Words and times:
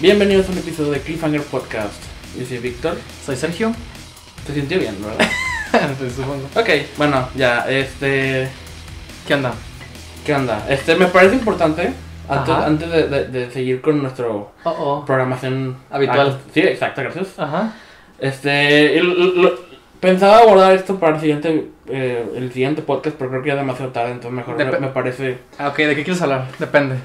Bienvenidos 0.00 0.48
a 0.48 0.52
un 0.52 0.58
episodio 0.58 0.92
de 0.92 1.00
Cliffhanger 1.00 1.42
Podcast. 1.42 2.02
Yo 2.38 2.46
soy 2.46 2.58
Víctor. 2.58 2.96
Soy 3.24 3.36
Sergio. 3.36 3.72
¿Te 4.46 4.54
sintió 4.54 4.78
bien, 4.78 4.96
verdad? 5.02 5.28
pues 5.98 6.12
supongo. 6.14 6.44
ok, 6.54 6.68
bueno, 6.96 7.28
ya, 7.36 7.66
este. 7.70 8.48
¿Qué 9.26 9.34
onda? 9.34 9.52
¿Qué 10.24 10.34
onda? 10.34 10.64
Este, 10.68 10.94
me 10.96 11.06
parece 11.06 11.34
importante, 11.36 11.92
antes, 12.28 12.54
antes 12.54 12.90
de, 12.90 13.08
de- 13.08 13.28
de 13.28 13.50
seguir 13.50 13.80
con 13.80 14.00
nuestro 14.02 14.52
Oh, 14.64 14.70
oh. 14.70 15.04
programación 15.04 15.76
Habitual. 15.90 16.38
Ah, 16.40 16.50
sí, 16.54 16.60
exacto, 16.60 17.02
gracias. 17.02 17.38
Ajá. 17.38 17.74
Este, 18.18 18.98
el- 18.98 19.42
lo- 19.42 19.54
pensaba 20.00 20.38
abordar 20.38 20.72
esto 20.74 20.98
para 20.98 21.14
el 21.16 21.20
siguiente, 21.20 21.68
eh, 21.88 22.24
el 22.36 22.52
siguiente 22.52 22.80
podcast, 22.82 23.16
pero 23.18 23.30
creo 23.30 23.42
que 23.42 23.48
ya 23.48 23.54
es 23.54 23.60
demasiado 23.60 23.92
tarde, 23.92 24.12
entonces 24.12 24.32
mejor 24.32 24.56
me, 24.56 24.64
Dep- 24.64 24.78
me 24.78 24.88
parece. 24.88 25.38
Ah, 25.58 25.68
ok, 25.68 25.76
¿de 25.76 25.96
qué 25.96 26.04
quieres 26.04 26.22
hablar? 26.22 26.48
Depende. 26.58 26.96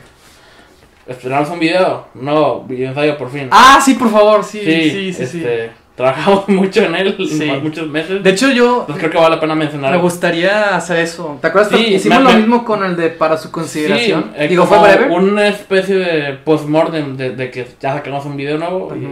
¿Estrenamos 1.08 1.50
un 1.52 1.60
video? 1.60 2.08
No, 2.16 2.62
video 2.64 2.90
ensayo 2.90 3.18
por 3.18 3.30
fin. 3.30 3.48
Ah, 3.52 3.80
sí, 3.84 3.94
por 3.94 4.10
favor, 4.10 4.44
sí, 4.44 4.60
sí, 4.64 4.90
sí, 5.14 5.14
sí. 5.14 5.24
este, 5.24 5.72
Trabajamos 5.96 6.50
mucho 6.50 6.82
en 6.84 6.96
él, 6.96 7.16
Sí. 7.30 7.52
muchos 7.64 7.88
meses. 7.88 8.24
De 8.24 8.30
hecho, 8.32 8.50
yo 8.52 8.82
entonces 8.82 8.98
creo 8.98 9.12
que 9.12 9.18
vale 9.18 9.36
la 9.36 9.40
pena 9.42 9.56
mencionar. 9.56 9.92
me 9.92 9.98
gustaría 10.00 10.76
hacer 10.76 10.98
eso. 11.00 11.38
¿Te 11.42 11.48
acuerdas? 11.48 11.72
Sí, 11.72 11.94
Hicimos 11.94 12.20
me- 12.24 12.32
lo 12.32 12.38
mismo 12.38 12.66
con 12.66 12.84
el 12.84 12.96
de 12.96 13.10
para 13.10 13.38
su 13.38 13.52
consideración. 13.52 14.32
Sí, 14.36 14.44
eh, 14.44 14.48
Digo, 14.48 14.66
¿fue 14.66 14.80
breve? 14.80 15.14
Una 15.14 15.48
especie 15.48 15.96
de 15.96 16.34
postmortem 16.34 17.16
de, 17.16 17.30
de 17.36 17.52
que 17.52 17.68
ya 17.80 17.94
sacamos 17.94 18.26
un 18.26 18.36
video 18.36 18.58
nuevo. 18.58 18.94
y. 18.96 19.08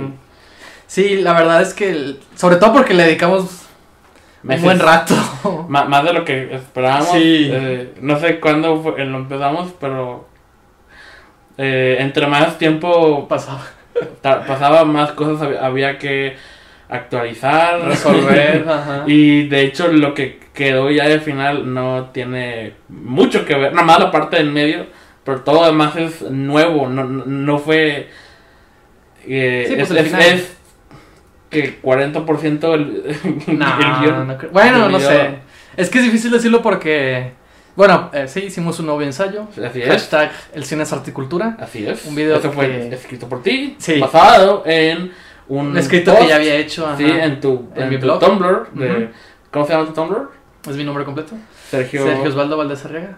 Sí, 0.88 1.22
la 1.22 1.34
verdad 1.34 1.62
es 1.62 1.74
que, 1.74 1.90
el- 1.92 2.20
sobre 2.36 2.58
todo 2.58 2.74
porque 2.74 2.94
le 2.94 3.04
dedicamos 3.04 3.66
meses. 4.42 4.62
un 4.64 4.66
buen 4.68 4.80
rato. 4.80 5.16
Más 5.70 6.04
de 6.04 6.12
lo 6.14 6.26
que 6.26 6.54
esperábamos. 6.56 7.10
Sí. 7.14 7.50
Eh, 7.52 7.94
no 8.02 8.20
sé 8.20 8.40
cuándo 8.40 8.82
fue- 8.82 9.06
lo 9.06 9.18
empezamos, 9.20 9.74
pero 9.80 10.28
eh, 11.58 11.98
entre 12.00 12.28
más 12.28 12.58
tiempo 12.58 13.28
Pasaba. 13.28 13.62
pasaba, 14.22 14.86
más 14.86 15.12
cosas 15.12 15.48
hab- 15.48 15.60
había 15.62 15.98
que 15.98 16.36
actualizar, 16.90 17.82
Resolver. 17.86 18.66
Y 19.08 19.48
de 19.48 19.62
hecho 19.62 19.88
lo 19.88 20.14
que 20.14 20.40
quedó 20.54 20.90
ya 20.92 21.08
de 21.08 21.20
final 21.20 21.74
no 21.74 22.10
tiene 22.14 22.74
mucho 22.90 23.46
que 23.46 23.56
ver, 23.56 23.74
nada 23.74 23.86
más 23.86 24.00
la 24.00 24.12
parte 24.12 24.38
del 24.38 24.52
medio, 24.52 24.86
pero 25.24 25.42
todo 25.42 25.62
lo 25.62 25.66
demás 25.68 25.96
es 25.96 26.22
nuevo, 26.24 26.88
no, 26.90 27.04
no, 27.06 27.58
fue... 27.60 28.10
eh, 29.26 29.66
Sí, 29.68 29.76
pues, 29.76 29.92
es, 29.92 30.14
es- 30.14 30.14
es 30.14 30.58
que 31.50 31.82
40% 31.82 32.74
el, 32.74 33.04
No, 33.58 33.80
el 33.80 34.02
guion 34.02 34.28
no 34.28 34.38
bueno, 34.52 34.90
no 34.90 35.00
sé. 35.00 35.36
Es 35.78 35.90
que 35.90 36.00
es 36.00 36.06
difícil 36.06 36.32
decirlo 36.32 36.62
porque, 36.62 37.32
bueno, 37.76 38.10
eh, 38.14 38.28
sí, 38.28 38.42
hicimos 38.42 38.80
un 38.80 38.86
nuevo 38.88 39.02
ensayo. 39.02 39.48
Así 39.52 39.82
es. 39.82 39.88
Hashtag 39.90 40.32
el 40.54 40.64
cine 40.66 40.84
es 40.84 40.94
articultura. 40.94 41.58
Así 41.60 41.86
es. 41.88 42.06
Un 42.06 42.16
video 42.16 42.38
Eso 42.38 42.52
fue 42.52 42.68
que- 42.68 42.94
escrito 42.96 43.28
por 43.28 43.42
ti, 43.44 43.76
Sí. 43.80 44.00
basado 44.00 44.64
en 44.66 45.12
un 45.48 45.68
Un 45.68 45.78
escrito 45.78 46.12
post, 46.12 46.24
que 46.24 46.30
ya 46.30 46.36
había 46.36 46.56
hecho. 46.56 46.86
ajá. 46.88 46.98
Sí, 46.98 47.06
en 47.06 47.40
tu, 47.42 47.70
En 47.76 47.84
en 47.84 47.90
mi 47.90 47.96
tu 48.00 48.06
blog. 48.06 48.20
Tumblr. 48.20 48.68
de-. 48.74 49.10
¿Cómo 49.52 49.66
se 49.66 49.74
llama 49.74 49.86
tu 49.88 49.94
Tumblr? 49.94 50.30
Es 50.70 50.76
mi 50.76 50.84
nombre 50.84 51.04
completo. 51.04 51.34
Sergio. 51.70 52.04
Sergio 52.04 52.30
Osvaldo 52.30 52.56
Valdés 52.58 52.86
Arriaga. 52.86 53.18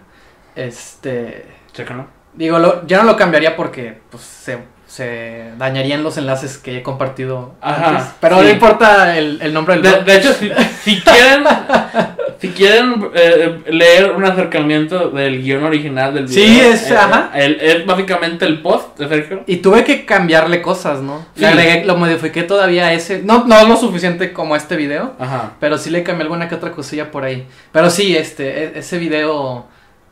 Este. 0.56 1.46
Chécalo. 1.72 2.06
Digo, 2.34 2.58
lo, 2.58 2.86
ya 2.86 2.98
no 2.98 3.04
lo 3.04 3.16
cambiaría 3.16 3.56
porque 3.56 4.00
pues, 4.10 4.22
se, 4.22 4.58
se 4.86 5.52
dañarían 5.56 6.02
los 6.02 6.18
enlaces 6.18 6.58
que 6.58 6.78
he 6.78 6.82
compartido 6.82 7.54
Ajá, 7.60 7.88
antes. 7.90 8.06
Pero 8.20 8.38
sí. 8.38 8.44
no 8.44 8.50
importa 8.50 9.16
el, 9.16 9.40
el 9.40 9.54
nombre 9.54 9.74
del 9.74 9.82
De, 9.82 9.90
blog. 9.90 10.04
de 10.04 10.16
hecho, 10.16 10.32
si, 10.34 10.50
si 10.82 11.00
quieren, 11.00 11.44
si 12.40 12.48
quieren 12.50 13.10
eh, 13.14 13.60
leer 13.68 14.12
un 14.12 14.24
acercamiento 14.24 15.10
del 15.10 15.42
guion 15.42 15.64
original 15.64 16.12
del 16.14 16.26
video, 16.26 16.44
Sí, 16.44 16.60
es- 16.60 16.90
eh, 16.90 16.96
ajá. 16.96 17.30
el- 17.34 17.60
es 17.60 17.86
básicamente 17.86 18.44
el 18.44 18.60
post 18.62 18.98
de 18.98 19.08
Sergio. 19.08 19.42
Y 19.46 19.56
tuve 19.56 19.84
que 19.84 20.04
cambiarle 20.04 20.60
cosas, 20.62 21.00
¿no? 21.00 21.24
Sí. 21.34 21.40
Le 21.42 21.46
agregué, 21.48 21.84
lo 21.84 21.96
modifiqué 21.96 22.42
todavía 22.42 22.86
a 22.86 22.92
ese. 22.92 23.22
No, 23.22 23.44
no 23.46 23.66
lo 23.66 23.76
suficiente 23.76 24.32
como 24.32 24.56
este 24.56 24.76
video. 24.76 25.14
Ajá. 25.18 25.52
Pero 25.60 25.78
sí 25.78 25.90
le 25.90 26.02
cambié 26.02 26.22
alguna 26.24 26.48
que 26.48 26.54
otra 26.54 26.72
cosilla 26.72 27.10
por 27.10 27.24
ahí. 27.24 27.46
Pero 27.72 27.90
sí, 27.90 28.16
este, 28.16 28.64
e- 28.64 28.78
ese 28.78 28.98
video. 28.98 29.66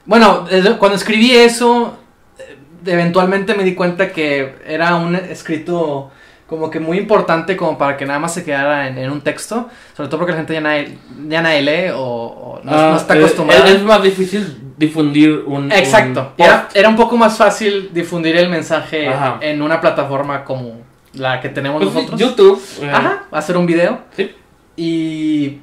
Bueno, 0.06 0.46
cuando 0.78 0.96
escribí 0.96 1.32
eso, 1.32 1.96
eh, 2.38 2.56
eventualmente 2.86 3.54
me 3.54 3.64
di 3.64 3.74
cuenta 3.74 4.10
que 4.12 4.54
era 4.66 4.96
un 4.96 5.14
escrito 5.16 6.10
como 6.54 6.70
que 6.70 6.80
muy 6.80 6.98
importante 6.98 7.56
como 7.56 7.76
para 7.78 7.96
que 7.96 8.06
nada 8.06 8.18
más 8.18 8.32
se 8.34 8.44
quedara 8.44 8.88
en, 8.88 8.98
en 8.98 9.10
un 9.10 9.20
texto. 9.20 9.68
Sobre 9.96 10.08
todo 10.08 10.18
porque 10.20 10.32
la 10.32 10.38
gente 10.38 10.54
ya 10.54 10.60
nadie, 10.60 10.96
ya 11.28 11.42
nadie 11.42 11.62
lee 11.62 11.90
o, 11.94 12.00
o 12.02 12.60
no, 12.64 12.70
Ah, 12.72 12.90
no 12.92 12.96
está 12.96 13.14
eh, 13.14 13.18
acostumbrada. 13.18 13.66
Es, 13.68 13.74
es 13.76 13.82
más 13.82 14.02
difícil 14.02 14.58
difundir 14.76 15.42
un. 15.46 15.70
Exacto. 15.72 16.32
un 16.38 16.44
Era, 16.44 16.68
era 16.74 16.88
un 16.88 16.96
poco 16.96 17.16
más 17.16 17.36
fácil 17.36 17.90
difundir 17.92 18.36
el 18.36 18.48
mensaje 18.48 19.08
Ajá. 19.08 19.38
en 19.40 19.62
una 19.62 19.80
plataforma 19.80 20.44
como 20.44 20.82
la 21.14 21.40
que 21.40 21.48
tenemos 21.48 21.82
Pues 21.82 21.94
nosotros. 21.94 22.18
YouTube. 22.20 22.62
eh, 22.82 22.90
Ajá, 22.92 23.24
hacer 23.30 23.56
un 23.56 23.66
video. 23.66 23.98
Sí. 24.16 24.34
Y, 24.76 25.58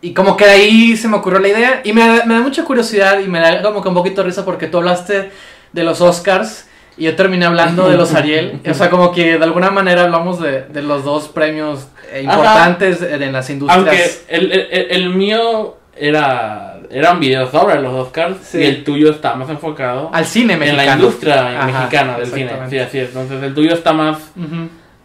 y 0.00 0.14
como 0.14 0.36
que 0.36 0.44
de 0.46 0.50
ahí 0.52 0.96
se 0.96 1.08
me 1.08 1.16
ocurrió 1.16 1.38
la 1.38 1.48
idea. 1.48 1.80
Y 1.84 1.92
me, 1.92 2.00
da- 2.06 2.24
me 2.24 2.34
da 2.34 2.40
mucha 2.40 2.64
curiosidad 2.64 3.18
y 3.20 3.26
me 3.28 3.40
da 3.40 3.62
como 3.62 3.82
que 3.82 3.88
un 3.88 3.94
poquito 3.94 4.22
de 4.22 4.28
risa 4.28 4.44
porque 4.44 4.66
tú 4.66 4.78
hablaste 4.78 5.30
de 5.72 5.84
los 5.84 6.00
Oscars 6.00 6.66
y 6.98 7.04
yo 7.04 7.14
terminé 7.16 7.44
hablando 7.46 7.88
de 7.88 7.96
los 7.96 8.14
Ariel. 8.14 8.60
o 8.70 8.74
sea, 8.74 8.90
como 8.90 9.12
que 9.12 9.38
de 9.38 9.44
alguna 9.44 9.70
manera 9.70 10.02
hablamos 10.04 10.40
de, 10.40 10.62
de 10.62 10.82
los 10.82 11.04
dos 11.04 11.28
premios 11.28 11.88
Ajá. 12.10 12.20
importantes 12.20 13.02
en 13.02 13.32
las 13.32 13.50
industrias. 13.50 13.78
Aunque 13.86 14.10
el, 14.28 14.52
el, 14.52 14.90
el- 14.90 15.10
mío 15.10 15.76
era, 15.94 16.78
era 16.90 17.12
un 17.12 17.20
video 17.20 17.50
sobre 17.50 17.80
los 17.80 17.92
Oscars 17.92 18.36
Sí. 18.42 18.58
y 18.58 18.64
el 18.64 18.84
tuyo 18.84 19.10
está 19.10 19.34
más 19.34 19.48
enfocado 19.50 20.10
Al 20.12 20.24
cine 20.26 20.54
en 20.54 20.58
mexicano. 20.60 20.86
la 20.86 20.94
industria 20.94 21.58
Ajá, 21.62 21.66
mexicana 21.80 22.18
del 22.18 22.26
cine. 22.26 22.50
Sí, 22.70 22.78
así 22.78 22.98
es. 22.98 23.08
Entonces 23.08 23.42
el 23.42 23.54
tuyo 23.54 23.72
está 23.74 23.92
más. 23.92 24.32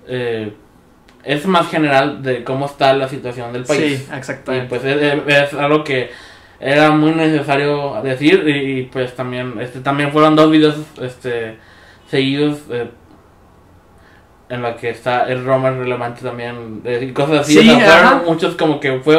Eh, 0.07 0.53
es 1.23 1.45
más 1.45 1.69
general 1.69 2.23
de 2.23 2.43
cómo 2.43 2.65
está 2.65 2.93
la 2.93 3.07
situación 3.07 3.53
del 3.53 3.63
país. 3.63 3.99
Sí, 3.99 4.07
Y 4.11 4.15
exactamente. 4.17 4.67
pues 4.67 4.83
es, 4.83 5.21
es 5.27 5.53
algo 5.53 5.83
que 5.83 6.09
era 6.59 6.91
muy 6.91 7.11
necesario 7.11 8.01
decir 8.03 8.43
y, 8.47 8.79
y, 8.79 8.83
pues 8.83 9.15
también 9.15 9.53
este 9.59 9.79
también 9.79 10.11
fueron 10.11 10.35
dos 10.35 10.51
videos 10.51 10.75
este 11.01 11.57
seguidos 12.11 12.59
eh, 12.69 12.91
en 14.49 14.61
la 14.61 14.75
que 14.75 14.89
está 14.89 15.23
el 15.31 15.45
Romer 15.45 15.73
relevante 15.77 16.21
también 16.21 16.81
eh, 16.83 17.05
y 17.09 17.13
cosas 17.13 17.39
así 17.41 17.53
Sí, 17.59 17.69
o 17.69 17.79
sea, 17.79 17.99
fueron 17.99 18.25
muchos 18.25 18.55
como 18.55 18.79
que 18.79 18.99
fue 18.99 19.17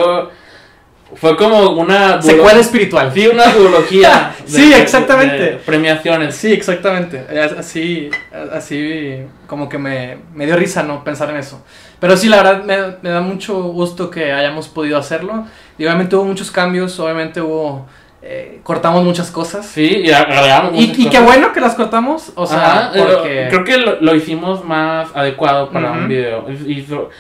fue 1.15 1.37
como 1.37 1.71
una 1.73 2.23
Secuela 2.23 2.59
espiritual. 2.61 3.11
sí 3.13 3.27
una 3.27 3.47
duología 3.53 4.35
de- 4.47 4.49
Sí, 4.49 4.71
de- 4.71 4.81
exactamente. 4.81 5.37
de 5.43 5.51
premiaciones 5.57 6.35
Sí, 6.37 6.53
exactamente. 6.53 7.19
Así, 7.59 8.11
así 8.53 9.23
como 9.47 9.69
que 9.69 9.77
me, 9.79 10.19
me 10.35 10.47
dio 10.47 10.57
risa 10.57 10.83
no 10.83 11.03
pensar 11.05 11.29
en 11.31 11.37
eso. 11.37 11.63
Pero 12.01 12.17
sí, 12.17 12.29
la 12.29 12.43
verdad 12.43 12.65
me, 12.65 12.77
me 13.03 13.11
da 13.11 13.21
mucho 13.21 13.63
gusto 13.63 14.11
que 14.11 14.33
hayamos 14.33 14.69
podido 14.69 14.97
hacerlo. 14.99 15.47
Y 15.79 15.85
obviamente 15.85 16.17
hubo 16.17 16.25
muchos 16.25 16.51
cambios, 16.51 16.99
obviamente 17.01 17.41
hubo... 17.43 17.87
eh, 18.23 18.61
cortamos 18.63 19.03
muchas 19.05 19.31
cosas. 19.31 19.67
sí 19.67 20.03
y 20.05 20.11
agregamos 20.13 20.73
Y, 20.75 20.93
y 20.97 21.09
qué 21.09 21.21
bueno 21.21 21.53
que 21.53 21.61
las 21.61 21.75
cortamos, 21.75 22.33
o 22.37 22.47
sea, 22.47 22.89
Ajá, 22.89 22.91
eh, 22.95 23.03
porque... 23.05 23.47
creo 23.51 23.65
que 23.65 23.77
lo, 23.79 24.01
lo 24.01 24.15
hicimos 24.15 24.65
más 24.65 25.09
adecuado 25.15 25.71
para 25.71 25.91
Ujú. 25.91 25.99
un 26.01 26.09
video. 26.09 26.47
Hizo 26.67 27.11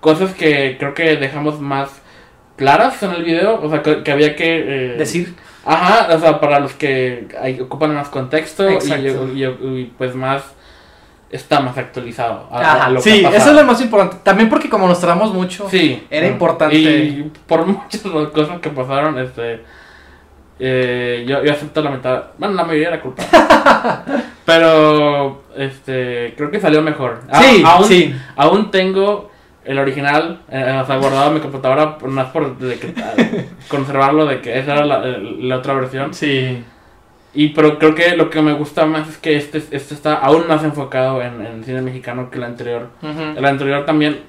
cosas 0.00 0.32
que 0.34 0.76
creo 0.78 0.94
que 0.94 1.16
dejamos 1.16 1.60
más 1.60 1.88
claras 2.56 3.02
en 3.02 3.10
el 3.12 3.24
video, 3.24 3.60
o 3.62 3.68
sea, 3.70 3.82
que, 3.82 4.02
que 4.02 4.12
había 4.12 4.36
que... 4.36 4.58
eh, 4.94 4.96
Decir, 4.98 5.34
Ajá, 5.64 6.12
o 6.14 6.18
sea, 6.18 6.40
para 6.40 6.58
los 6.58 6.72
que 6.72 7.28
hay- 7.40 7.60
ocupan 7.60 7.94
más 7.94 8.08
contexto 8.08 8.68
y, 8.68 8.74
y- 8.74 9.44
y, 9.44 9.92
pues 9.98 10.14
más... 10.14 10.42
Está 11.30 11.60
más 11.60 11.78
actualizado. 11.78 12.46
a- 12.52 12.84
a 12.84 12.90
lo 12.90 13.00
que 13.02 13.10
sí, 13.10 13.24
ha 13.24 13.30
eso 13.30 13.50
es 13.50 13.56
lo 13.56 13.64
más 13.64 13.80
importante. 13.80 14.16
También 14.22 14.50
porque 14.50 14.68
como 14.68 14.86
nos 14.86 15.00
tardamos 15.00 15.32
mucho, 15.32 15.66
Sí. 15.70 16.04
era 16.10 16.26
importante. 16.26 16.76
Y 16.76 17.32
por 17.46 17.64
muchas 17.66 18.02
cosas 18.34 18.60
que 18.60 18.68
pasaron, 18.70 19.18
este... 19.18 19.62
eh, 20.64 21.24
yo, 21.26 21.42
yo 21.42 21.52
acepto 21.52 21.82
la 21.82 21.90
mitad, 21.90 22.22
bueno, 22.38 22.54
la 22.54 22.62
mayoría 22.64 22.90
de 22.90 22.96
la 22.96 23.02
culpa. 23.02 23.24
Pero, 24.44 25.42
este, 25.56 26.34
creo 26.36 26.50
que 26.50 26.60
salió 26.60 26.82
mejor. 26.82 27.20
A- 27.30 27.42
sí, 27.42 27.62
aún, 27.66 27.84
sí. 27.84 28.14
aún 28.36 28.70
tengo 28.70 29.30
el 29.64 29.78
original, 29.78 30.42
eh, 30.50 30.80
o 30.82 30.86
sea, 30.86 30.96
guardado 30.98 31.28
en 31.28 31.34
mi 31.34 31.40
computadora, 31.40 31.96
más 32.06 32.26
por 32.28 32.56
de 32.58 32.78
que, 32.78 32.88
eh, 32.88 33.48
conservarlo, 33.68 34.26
de 34.26 34.40
que 34.40 34.56
esa 34.58 34.74
era 34.74 34.84
la, 34.84 34.98
la 35.00 35.56
otra 35.58 35.74
versión. 35.74 36.14
Sí, 36.14 36.62
Y 37.34 37.48
pero 37.48 37.78
creo 37.78 37.94
que 37.94 38.16
lo 38.16 38.30
que 38.30 38.40
me 38.42 38.52
gusta 38.52 38.86
más 38.86 39.08
es 39.08 39.18
que 39.18 39.36
este, 39.36 39.58
este 39.58 39.94
está 39.94 40.14
aún 40.14 40.46
más 40.48 40.62
enfocado 40.64 41.22
en, 41.22 41.40
en 41.44 41.58
el 41.58 41.64
cine 41.64 41.80
mexicano 41.80 42.30
que 42.30 42.38
el 42.38 42.44
anterior. 42.44 42.90
ujú. 43.02 43.22
El 43.36 43.44
anterior 43.44 43.84
también, 43.86 44.20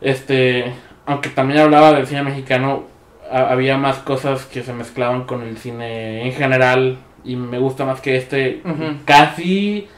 este, 0.00 0.72
aunque 1.06 1.30
también 1.30 1.60
hablaba 1.60 1.92
del 1.92 2.06
cine 2.06 2.22
mexicano, 2.22 2.84
ha- 3.30 3.50
había 3.50 3.76
más 3.78 3.96
cosas 3.98 4.44
que 4.46 4.62
se 4.62 4.72
mezclaban 4.72 5.24
con 5.24 5.42
el 5.42 5.56
cine 5.58 6.26
en 6.26 6.32
general 6.32 6.98
y 7.24 7.36
me 7.36 7.58
gusta 7.58 7.84
más 7.84 8.00
que 8.00 8.16
este 8.16 8.60
Ujú. 8.64 8.98
casi 9.04 9.88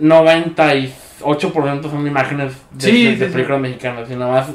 98% 0.00 1.90
son 1.90 2.06
imágenes 2.06 2.54
de, 2.72 2.80
Sí, 2.86 3.04
de- 3.04 3.10
sí, 3.12 3.16
de 3.16 3.26
sí. 3.26 3.32
películas 3.32 3.60
mexicanas 3.60 4.10
y 4.10 4.14
nada 4.16 4.32
más 4.32 4.50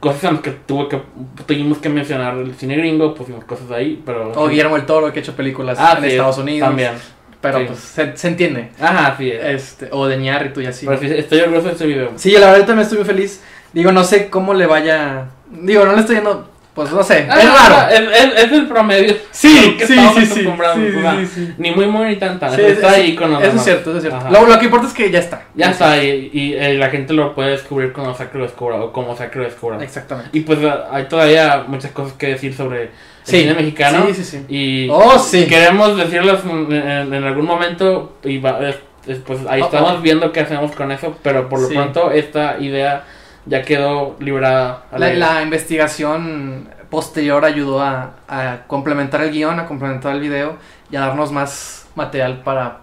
cosas 0.00 0.24
en 0.24 0.32
las 0.34 0.42
que 0.42 0.50
tuve 0.50 0.88
que 0.88 1.00
tuvimos 1.46 1.78
que 1.78 1.88
mencionar 1.88 2.36
el 2.36 2.54
cine 2.54 2.76
gringo, 2.76 3.14
pusimos 3.14 3.44
cosas 3.44 3.70
ahí, 3.70 4.02
pero 4.04 4.32
O 4.34 4.48
Guillermo 4.48 4.76
el 4.76 4.84
Toro, 4.84 5.10
que 5.12 5.20
ha 5.20 5.22
hecho 5.22 5.34
películas 5.34 5.78
Ah, 5.80 5.94
en 5.98 6.04
Estados 6.04 6.38
Unidos. 6.38 6.68
también. 6.68 6.92
pero 7.40 7.58
Sí. 7.58 7.64
pues 7.66 7.78
se, 7.80 8.16
se 8.16 8.28
entiende. 8.28 8.70
Ajá, 8.80 9.16
sí. 9.18 9.30
es. 9.30 9.44
Este, 9.44 9.88
o 9.92 10.06
de 10.06 10.16
Ñarritu 10.16 10.62
y 10.62 10.66
así. 10.66 10.86
Pero 10.86 10.98
sí, 10.98 11.08
estoy 11.10 11.40
orgulloso 11.40 11.66
de 11.66 11.72
este 11.72 11.86
video. 11.86 12.12
Sí, 12.16 12.32
la 12.32 12.50
verdad 12.50 12.66
también 12.68 12.84
estoy 12.84 12.96
muy 12.96 13.06
feliz. 13.06 13.42
Digo, 13.74 13.92
no 13.92 14.02
sé 14.02 14.30
cómo 14.30 14.54
le 14.54 14.64
vaya. 14.64 15.26
Digo, 15.50 15.84
no 15.84 15.92
le 15.92 16.00
estoy 16.00 16.16
yendo. 16.16 16.48
Pues 16.74 16.90
no 16.90 17.02
sé. 17.04 17.26
Ah, 17.30 17.38
es 17.40 17.52
raro. 17.52 17.88
Es, 18.12 18.20
es- 18.20 18.44
es 18.44 18.52
el 18.52 18.66
promedio. 18.66 19.14
Sí, 19.30 19.76
que 19.78 19.86
sí, 19.86 19.96
sí, 20.16 20.26
sí. 20.26 21.54
Ni 21.58 21.70
muy, 21.70 21.86
muy, 21.86 22.08
ni 22.08 22.16
tan, 22.16 22.40
tan. 22.40 22.52
Está 22.58 22.88
es- 22.88 22.94
ahí 22.94 23.14
con 23.14 23.30
los 23.32 23.42
Eso 23.42 23.56
es 23.56 23.62
cierto, 23.62 23.90
eso 23.90 23.98
es 23.98 24.04
cierto. 24.12 24.28
Lo, 24.30 24.46
lo 24.46 24.58
que 24.58 24.64
importa 24.64 24.88
es 24.88 24.92
que 24.92 25.10
ya 25.10 25.20
está. 25.20 25.42
Ya 25.54 25.70
está. 25.70 26.02
Y, 26.02 26.54
eh, 26.58 26.74
la 26.74 26.90
gente 26.90 27.12
lo 27.12 27.34
puede 27.34 27.50
descubrir 27.52 27.92
cuando 27.92 28.14
sea 28.14 28.28
que 28.30 28.38
lo 28.38 28.44
descubra 28.44 28.76
o 28.82 28.92
como 28.92 29.16
sea 29.16 29.30
que 29.30 29.38
lo 29.38 29.44
descubra. 29.44 29.82
Exactamente. 29.82 30.30
Y 30.36 30.40
pues 30.40 30.58
ah, 30.64 30.88
hay 30.90 31.04
todavía 31.04 31.64
muchas 31.66 31.92
cosas 31.92 32.14
que 32.14 32.26
decir 32.28 32.54
sobre 32.54 32.82
el 32.82 32.90
cine 33.22 33.54
mexicano. 33.54 34.06
Sí, 34.08 34.14
sí, 34.14 34.24
sí. 34.24 34.44
Y 34.48 34.88
Oh, 34.90 35.18
sí. 35.18 35.46
queremos 35.46 35.96
decirlas 35.96 36.40
en, 36.44 36.72
en- 36.72 37.14
en 37.14 37.24
algún 37.24 37.44
momento. 37.46 38.16
Y 38.24 38.38
va- 38.38 38.58
es- 38.68 38.78
es- 39.06 39.18
pues 39.18 39.40
ahí 39.48 39.62
Oh, 39.62 39.66
estamos 39.66 39.92
oh. 39.98 40.00
viendo 40.00 40.32
qué 40.32 40.40
hacemos 40.40 40.72
con 40.72 40.90
eso. 40.90 41.16
Pero 41.22 41.48
por 41.48 41.60
lo 41.60 41.68
Sí. 41.68 41.74
pronto, 41.74 42.10
esta 42.10 42.58
idea 42.58 43.04
ya 43.46 43.62
quedó 43.62 44.16
librada. 44.20 44.84
al 44.92 45.00
La, 45.00 45.06
aire. 45.06 45.18
la 45.18 45.42
investigación 45.42 46.68
posterior 46.90 47.44
ayudó 47.44 47.80
a, 47.82 48.14
a 48.28 48.58
complementar 48.66 49.22
el 49.22 49.30
guion, 49.32 49.58
a 49.60 49.66
complementar 49.66 50.14
el 50.14 50.20
video 50.20 50.56
y 50.90 50.96
a 50.96 51.00
darnos 51.00 51.32
más 51.32 51.88
material 51.94 52.42
para 52.44 52.78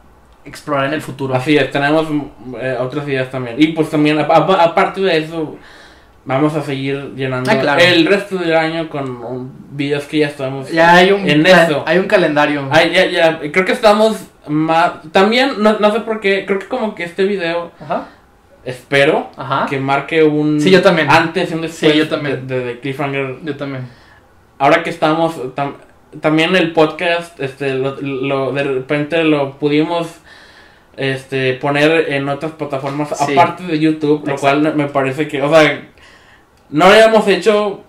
explorar 0.45 0.85
en 0.87 0.93
el 0.93 1.01
futuro. 1.01 1.33
Así 1.35 1.57
es, 1.57 1.71
tenemos 1.71 2.07
eh, 2.59 2.75
otras 2.79 3.07
ideas 3.07 3.29
también. 3.29 3.55
Y 3.59 3.67
pues 3.67 3.89
también, 3.89 4.19
a- 4.19 4.23
a- 4.23 4.63
aparte 4.63 4.99
de 5.01 5.17
eso, 5.17 5.55
vamos 6.25 6.55
a 6.55 6.61
seguir 6.61 7.13
llenando 7.15 7.49
Ah, 7.51 7.55
claro. 7.59 7.81
el 7.81 8.05
resto 8.05 8.37
del 8.37 8.55
año 8.55 8.89
con 8.89 9.51
videos 9.71 10.03
que 10.05 10.19
ya 10.19 10.27
estamos. 10.27 10.69
Ya 10.71 10.95
hay 10.95 11.11
un, 11.11 11.29
En 11.29 11.45
eso. 11.45 11.83
hay 11.85 11.97
un 11.99 12.07
calendario. 12.07 12.67
Ay, 12.71 12.91
ya, 12.93 13.05
ya, 13.05 13.39
creo 13.51 13.65
que 13.65 13.71
estamos 13.71 14.17
más. 14.47 14.93
También, 15.11 15.53
no, 15.59 15.79
no 15.79 15.91
sé 15.93 15.99
por 16.01 16.19
qué, 16.19 16.45
creo 16.45 16.59
que 16.59 16.67
como 16.67 16.95
que 16.95 17.03
este 17.03 17.23
video, 17.23 17.71
Ajá. 17.79 18.07
Espero 18.65 19.29
Ajá. 19.37 19.65
que 19.69 19.79
marque 19.79 20.23
un. 20.23 20.59
Sí, 20.61 20.69
yo 20.71 20.81
también. 20.81 21.09
Antes 21.09 21.51
y 21.51 21.53
un 21.55 21.61
después 21.61 21.91
Sí, 21.93 21.97
yo 21.97 22.07
también. 22.07 22.47
De, 22.47 22.59
de- 22.59 22.65
de 22.65 22.79
Cliffhanger. 22.79 23.37
Yo 23.43 23.57
también. 23.57 23.87
Ahora 24.59 24.83
que 24.83 24.89
estamos. 24.89 25.35
tam- 25.55 25.75
también 26.19 26.55
el 26.57 26.73
podcast, 26.73 27.39
este, 27.39 27.73
lo, 27.75 27.95
lo- 28.01 28.51
de 28.51 28.63
repente 28.63 29.23
lo 29.23 29.57
pudimos 29.57 30.07
este 30.97 31.53
poner 31.53 32.11
en 32.11 32.27
otras 32.27 32.51
plataformas 32.51 33.09
Sí. 33.17 33.31
aparte 33.31 33.63
de 33.63 33.79
YouTube, 33.79 34.27
lo 34.27 34.35
cual 34.35 34.75
me 34.75 34.87
parece 34.87 35.29
que, 35.29 35.41
o 35.41 35.49
sea, 35.49 35.87
no 36.69 36.85
lo 36.87 36.91
habíamos 36.91 37.25
hecho 37.29 37.81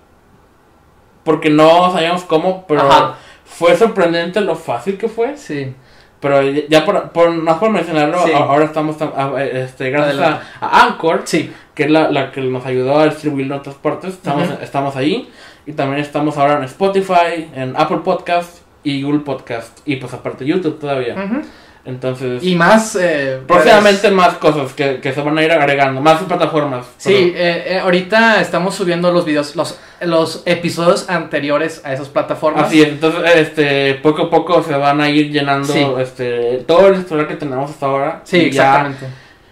porque 1.24 1.50
no 1.50 1.90
sabíamos 1.92 2.22
cómo, 2.24 2.64
pero 2.68 2.82
Ajá. 2.82 3.16
fue 3.44 3.76
sorprendente 3.76 4.40
lo 4.40 4.54
fácil 4.54 4.96
que 4.98 5.08
fue. 5.08 5.36
Sí. 5.36 5.74
Pero 6.22 6.40
ya- 6.42 6.84
por, 6.86 7.10
por 7.10 7.30
no 7.34 7.58
por 7.60 7.68
mencionarlo, 7.70 8.24
Sí. 8.24 8.30
ahora 8.32 8.64
estamos 8.64 8.96
este, 9.40 9.90
gracias 9.90 10.18
a, 10.60 10.86
Anchor, 10.86 11.22
Sí. 11.24 11.52
que 11.74 11.82
es 11.82 11.90
la, 11.90 12.10
la 12.10 12.30
que 12.32 12.40
nos 12.40 12.64
ayudó 12.64 13.00
a 13.00 13.04
distribuirlo 13.06 13.54
en 13.56 13.60
otras 13.60 13.74
partes. 13.76 14.14
Estamos, 14.14 14.48
estamos 14.62 14.96
ahí. 14.96 15.28
Y 15.66 15.72
también 15.72 16.00
estamos 16.00 16.38
ahora 16.38 16.56
en 16.58 16.64
Spotify, 16.64 17.48
en 17.54 17.74
Apple 17.76 17.98
Podcast 18.04 18.58
y 18.84 19.02
Google 19.02 19.20
Podcast. 19.20 19.78
Y 19.84 19.96
pues 19.96 20.14
aparte 20.14 20.44
YouTube 20.46 20.78
todavía. 20.80 21.14
Ujú. 21.14 21.42
Entonces, 21.84 22.44
Y 22.44 22.54
más. 22.54 22.96
Eh, 23.00 23.40
próximamente 23.46 24.08
más 24.12 24.34
cosas 24.34 24.72
que, 24.72 25.00
que 25.00 25.12
se 25.12 25.20
van 25.20 25.36
a 25.36 25.42
ir 25.42 25.50
agregando, 25.50 26.00
más 26.00 26.22
plataformas. 26.22 26.86
Sí, 26.96 27.32
eh, 27.34 27.64
eh, 27.66 27.78
ahorita 27.80 28.40
estamos 28.40 28.74
subiendo 28.76 29.10
los 29.10 29.24
videos, 29.24 29.56
los, 29.56 29.80
los 30.00 30.42
episodios 30.46 31.08
anteriores 31.10 31.80
a 31.84 31.92
esas 31.92 32.08
plataformas. 32.08 32.66
Así 32.68 32.82
es, 32.82 32.88
entonces 32.88 33.22
este, 33.34 33.94
poco 33.94 34.22
a 34.22 34.30
poco 34.30 34.62
se 34.62 34.74
van 34.74 35.00
a 35.00 35.10
ir 35.10 35.32
llenando 35.32 35.72
Sí. 35.72 35.84
este, 35.98 36.58
todo 36.68 36.86
el 36.88 37.00
historial 37.00 37.26
que 37.26 37.34
tenemos 37.34 37.70
hasta 37.70 37.86
ahora. 37.86 38.20
Sí, 38.24 38.42
ya 38.42 38.46
exactamente. 38.46 39.06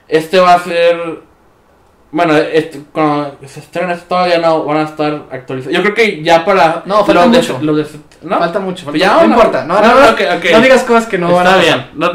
Este 0.07 0.39
va 0.39 0.55
a 0.55 0.61
ser. 0.63 1.30
Bueno, 2.13 2.37
este, 2.37 2.81
cuando 2.91 3.37
se 3.47 3.61
estrene 3.61 3.93
esto 3.93 4.07
todavía 4.09 4.39
no 4.39 4.65
van 4.65 4.79
a 4.79 4.83
estar 4.83 5.27
actualizados. 5.31 5.77
Yo 5.77 5.83
creo 5.83 5.95
que 5.95 6.23
ya 6.23 6.45
para. 6.45 6.83
No, 6.85 7.05
falta 7.05 7.15
los 7.27 7.33
de- 7.33 7.39
mucho. 7.39 7.59
los 7.63 7.77
de- 7.93 7.99
¿No? 8.23 8.39
Falta 8.39 8.59
mucho. 8.59 8.85
falta- 8.85 8.99
Ya, 8.99 9.13
no, 9.15 9.21
no, 9.21 9.35
importa. 9.35 9.65
No, 9.65 9.81
no, 9.81 9.95
no, 9.95 10.61
digas 10.61 10.83
cosas 10.83 11.07
que 11.07 11.19
no 11.19 11.33
van 11.33 11.47
a 11.47 11.57
bien. 11.59 11.87
No, 11.95 12.13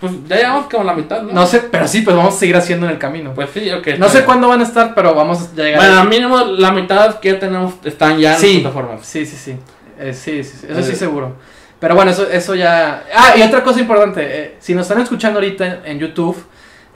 pues 0.00 0.12
ya 0.26 0.36
llevamos 0.36 0.66
como 0.70 0.82
la 0.84 0.94
mitad, 0.94 1.22
¿no? 1.22 1.32
No 1.32 1.46
sé, 1.46 1.60
pero 1.70 1.86
sí, 1.86 2.00
pues 2.00 2.16
vamos 2.16 2.34
a 2.34 2.38
seguir 2.38 2.56
haciendo 2.56 2.86
en 2.86 2.92
el 2.92 2.98
camino. 2.98 3.32
Pues 3.34 3.50
sí, 3.52 3.70
ok. 3.70 3.86
no 3.98 4.08
sé 4.08 4.14
bien. 4.18 4.24
cuándo 4.24 4.48
van 4.48 4.60
a 4.60 4.64
estar, 4.64 4.94
pero 4.94 5.14
vamos 5.14 5.40
a 5.42 5.54
llegar. 5.54 5.76
Bueno, 5.78 6.00
al 6.00 6.08
mínimo 6.08 6.38
la 6.40 6.72
mitad 6.72 7.20
que 7.20 7.32
ya 7.32 7.38
tenemos 7.38 7.74
están 7.84 8.18
ya 8.18 8.34
en 8.34 8.40
Sí. 8.40 8.52
las 8.54 8.72
plataformas. 8.72 9.06
Sí, 9.06 9.26
sí, 9.26 9.36
sí. 9.36 9.56
Eh, 9.98 10.14
sí, 10.14 10.42
sí, 10.42 10.56
sí, 10.62 10.66
Eso 10.70 10.82
sí, 10.82 10.92
Eh. 10.92 10.96
seguro. 10.96 11.36
Pero 11.78 11.94
bueno, 11.94 12.10
eso, 12.10 12.28
eso 12.30 12.54
ya. 12.54 13.04
Ah, 13.14 13.34
y 13.36 13.42
otra 13.42 13.62
cosa 13.62 13.78
importante. 13.80 14.20
eh, 14.22 14.56
si 14.58 14.74
nos 14.74 14.86
están 14.88 15.02
escuchando 15.02 15.38
ahorita 15.38 15.66
en, 15.66 15.80
en 15.84 15.98
YouTube, 15.98 16.42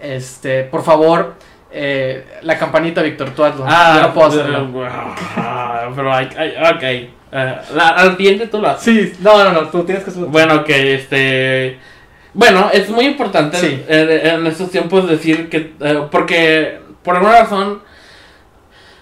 este, 0.00 0.64
por 0.64 0.82
favor, 0.82 1.34
eh, 1.74 2.24
la 2.42 2.56
campanita, 2.58 3.02
Víctor, 3.02 3.30
tú 3.30 3.44
hazlo. 3.44 3.64
Ah, 3.68 3.94
Yo 3.96 4.02
no 4.08 4.14
puedo 4.14 4.28
hacerlo. 4.28 4.86
ah, 5.36 5.88
pero 5.94 6.12
hay, 6.14 6.28
hay- 6.36 6.54
ok. 6.76 6.82
Eh, 7.36 7.56
la, 7.74 7.88
al 7.88 8.16
siguiente 8.16 8.46
tú 8.46 8.60
lo 8.60 8.68
haces. 8.68 8.84
Sí, 9.12 9.12
no, 9.20 9.42
no, 9.42 9.52
no, 9.52 9.68
tú 9.68 9.82
tienes 9.84 10.04
que. 10.04 10.10
Bueno, 10.12 10.62
que 10.64 10.94
este. 10.94 11.78
Bueno, 12.32 12.70
es 12.72 12.88
muy 12.90 13.04
importante 13.06 13.56
Sí. 13.58 13.82
en 13.88 14.46
estos 14.46 14.70
tiempos 14.70 15.08
decir 15.08 15.48
que. 15.48 15.72
eh, 15.80 16.02
porque 16.10 16.78
por 17.02 17.16
alguna 17.16 17.40
razón. 17.40 17.82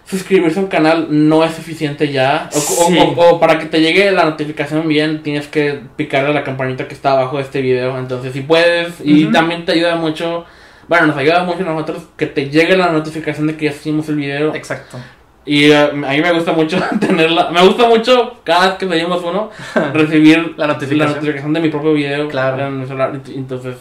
Suscribirse 0.04 0.58
a 0.58 0.62
un 0.64 0.68
canal 0.68 1.06
no 1.10 1.42
es 1.44 1.54
suficiente 1.54 2.12
ya. 2.12 2.50
O, 2.52 2.58
o- 2.58 2.86
Sí. 2.88 2.98
o- 2.98 3.20
o 3.30 3.40
para 3.40 3.58
que 3.58 3.66
te 3.66 3.80
llegue 3.80 4.10
la 4.10 4.24
notificación 4.24 4.86
bien, 4.86 5.22
tienes 5.22 5.46
que 5.46 5.80
picarle 5.96 6.30
a 6.30 6.34
la 6.34 6.44
campanita 6.44 6.86
que 6.86 6.92
está 6.94 7.12
abajo 7.12 7.36
de 7.38 7.44
este 7.44 7.62
video. 7.62 7.96
Entonces, 7.98 8.32
si 8.34 8.40
puedes, 8.42 8.94
y 9.02 9.26
también 9.26 9.64
te 9.64 9.72
ayuda 9.72 9.94
mucho. 9.96 10.44
Bueno, 10.92 11.06
nos 11.06 11.16
ayuda 11.16 11.42
mucho 11.44 11.60
a 11.62 11.72
nosotros 11.72 12.02
que 12.18 12.26
te 12.26 12.50
llegue 12.50 12.76
la 12.76 12.92
notificación 12.92 13.46
de 13.46 13.56
que 13.56 13.64
ya 13.64 13.70
hicimos 13.70 14.06
el 14.10 14.16
video. 14.16 14.54
Exacto. 14.54 14.98
Y 15.46 15.70
eh, 15.70 15.74
a 15.78 15.90
mí 15.92 16.20
me 16.20 16.32
gusta 16.32 16.52
mucho 16.52 16.76
tenerla. 17.00 17.48
Me 17.50 17.62
gusta 17.66 17.88
mucho 17.88 18.34
cada 18.44 18.66
vez 18.68 18.74
que 18.78 18.86
seguimos 18.86 19.22
uno 19.24 19.48
recibir 19.94 20.52
La 20.58 20.66
notificación. 20.66 20.98
la 20.98 21.06
notificación 21.14 21.52
de 21.54 21.60
mi 21.60 21.70
propio 21.70 21.94
video 21.94 22.28
Claro. 22.28 22.66
en 22.66 22.80
mi 22.80 22.84
celular. 22.86 23.10
Entonces, 23.34 23.76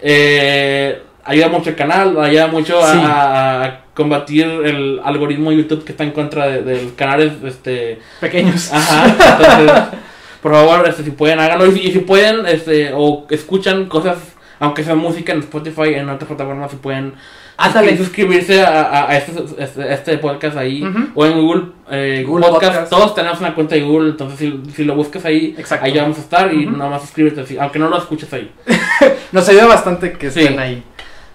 eh, 0.00 1.02
ayuda 1.24 1.48
mucho 1.50 1.70
el 1.70 1.76
canal, 1.76 2.18
ayuda 2.20 2.48
mucho 2.48 2.82
a- 2.82 2.92
Sí. 2.92 2.98
a, 3.04 3.62
a 3.64 3.80
combatir 3.94 4.44
el 4.44 5.00
algoritmo 5.04 5.50
de 5.50 5.58
YouTube 5.58 5.84
que 5.84 5.92
está 5.92 6.02
en 6.04 6.10
contra 6.10 6.48
de, 6.48 6.62
de 6.62 6.82
los 6.82 6.92
canales. 6.94 7.34
Este, 7.44 8.00
Pequeños. 8.20 8.70
ajá. 8.72 9.06
Entonces, 9.06 9.98
por 10.42 10.52
favor, 10.52 10.88
este, 10.88 11.04
si 11.04 11.10
pueden, 11.12 11.38
háganlo. 11.40 11.66
Y, 11.66 11.72
si- 11.78 11.88
y 11.88 11.92
si 11.92 11.98
pueden, 12.00 12.44
este, 12.46 12.90
o 12.92 13.24
escuchan 13.30 13.86
cosas, 13.86 14.18
aunque 14.60 14.82
sea 14.84 14.94
música 14.94 15.32
en 15.32 15.40
Spotify, 15.40 15.94
en 15.94 16.08
otras 16.08 16.28
plataformas, 16.28 16.70
si 16.70 16.76
pueden 16.78 17.14
Ándale. 17.56 17.96
suscribirse 17.96 18.62
a, 18.62 18.82
a- 18.82 19.10
a 19.10 19.16
este, 19.16 19.32
este- 19.58 19.92
este 19.92 20.18
podcast 20.18 20.56
ahí 20.56 20.82
Ujú. 20.86 20.98
o 21.14 21.26
en 21.26 21.40
Google, 21.40 21.62
eh, 21.90 22.24
Google 22.26 22.46
podcast. 22.48 22.72
Podcast. 22.72 22.90
Todos 22.90 23.14
tenemos 23.14 23.40
una 23.40 23.54
cuenta 23.54 23.74
de 23.74 23.82
Google, 23.82 24.10
entonces 24.10 24.38
si, 24.38 24.60
si 24.74 24.84
lo 24.84 24.94
buscas 24.94 25.24
ahí, 25.24 25.54
Exacto. 25.58 25.84
ahí 25.86 25.96
vamos 25.98 26.18
a 26.18 26.20
estar 26.20 26.52
y 26.54 26.66
Ujú. 26.66 26.76
nada 26.76 26.90
más 26.90 27.02
suscríbete, 27.02 27.40
así, 27.40 27.56
aunque 27.58 27.78
no 27.78 27.88
lo 27.88 27.98
escuches 27.98 28.32
ahí. 28.32 28.50
Nos 29.32 29.48
ayuda 29.48 29.66
bastante 29.66 30.12
que 30.12 30.30
Sí. 30.30 30.40
estén 30.40 30.58
ahí. 30.58 30.82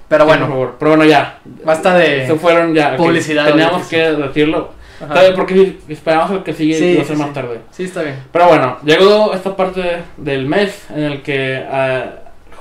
Pero 0.08 0.26
Sí, 0.26 0.28
por 0.30 0.38
bueno, 0.38 0.48
favor. 0.54 0.76
Pero 0.80 0.92
bueno, 0.92 1.06
ya. 1.06 1.40
basta 1.66 1.98
de. 1.98 2.28
Se 2.28 2.36
fueron 2.36 2.74
ya. 2.76 2.96
publicidad, 2.98 3.48
Teníamos 3.48 3.82
oye, 3.82 3.90
que 3.90 3.98
decirlo. 4.22 4.72
Ajá. 5.04 5.16
¿Sabe? 5.16 5.32
Porque 5.32 5.54
si- 5.56 5.80
esperamos 5.94 6.44
que 6.44 6.54
sigue 6.54 6.76
Sí, 6.78 6.86
y 6.86 6.96
va 6.98 7.02
a 7.02 7.06
sí, 7.06 7.14
más 7.16 7.28
sí. 7.30 7.34
tarde. 7.34 7.60
Sí, 7.72 7.84
está 7.86 8.04
bien. 8.04 8.16
Pero 8.32 8.48
bueno, 8.48 8.78
llegó 8.86 9.34
esta 9.34 9.56
parte 9.56 10.04
del 10.18 10.46
mes 10.46 10.86
en 10.92 11.04
el 11.04 11.22
que 11.24 11.66
ah, 11.70 12.04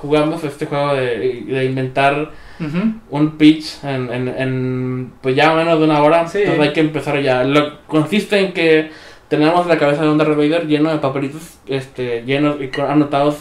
jugamos 0.03 0.45
este 0.45 0.67
juego 0.67 0.95
de, 0.95 1.43
de 1.47 1.65
inventar 1.65 2.33
Ujú. 2.61 2.95
un 3.11 3.39
pitch 3.39 3.83
en, 3.85 4.13
en, 4.13 4.29
en, 4.29 5.13
pues 5.23 5.35
ya 5.35 5.55
menos 5.55 5.79
de 5.79 5.85
una 5.87 6.03
hora. 6.03 6.29
Sí. 6.29 6.39
Entonces 6.41 6.67
hay 6.67 6.73
que 6.75 6.81
empezar 6.81 7.19
ya. 7.23 7.45
Lo 7.45 7.79
consiste 7.87 8.39
en 8.39 8.53
que 8.53 8.91
tenemos 9.29 9.67
la 9.67 9.79
cabeza 9.79 10.03
de 10.03 10.11
un 10.11 10.19
Darth 10.19 10.37
Vader 10.37 10.67
lleno 10.67 10.91
de 10.91 10.99
papelitos, 10.99 11.43
este, 11.67 12.23
llenos 12.27 12.57
y 12.61 12.69
anotados. 12.81 13.37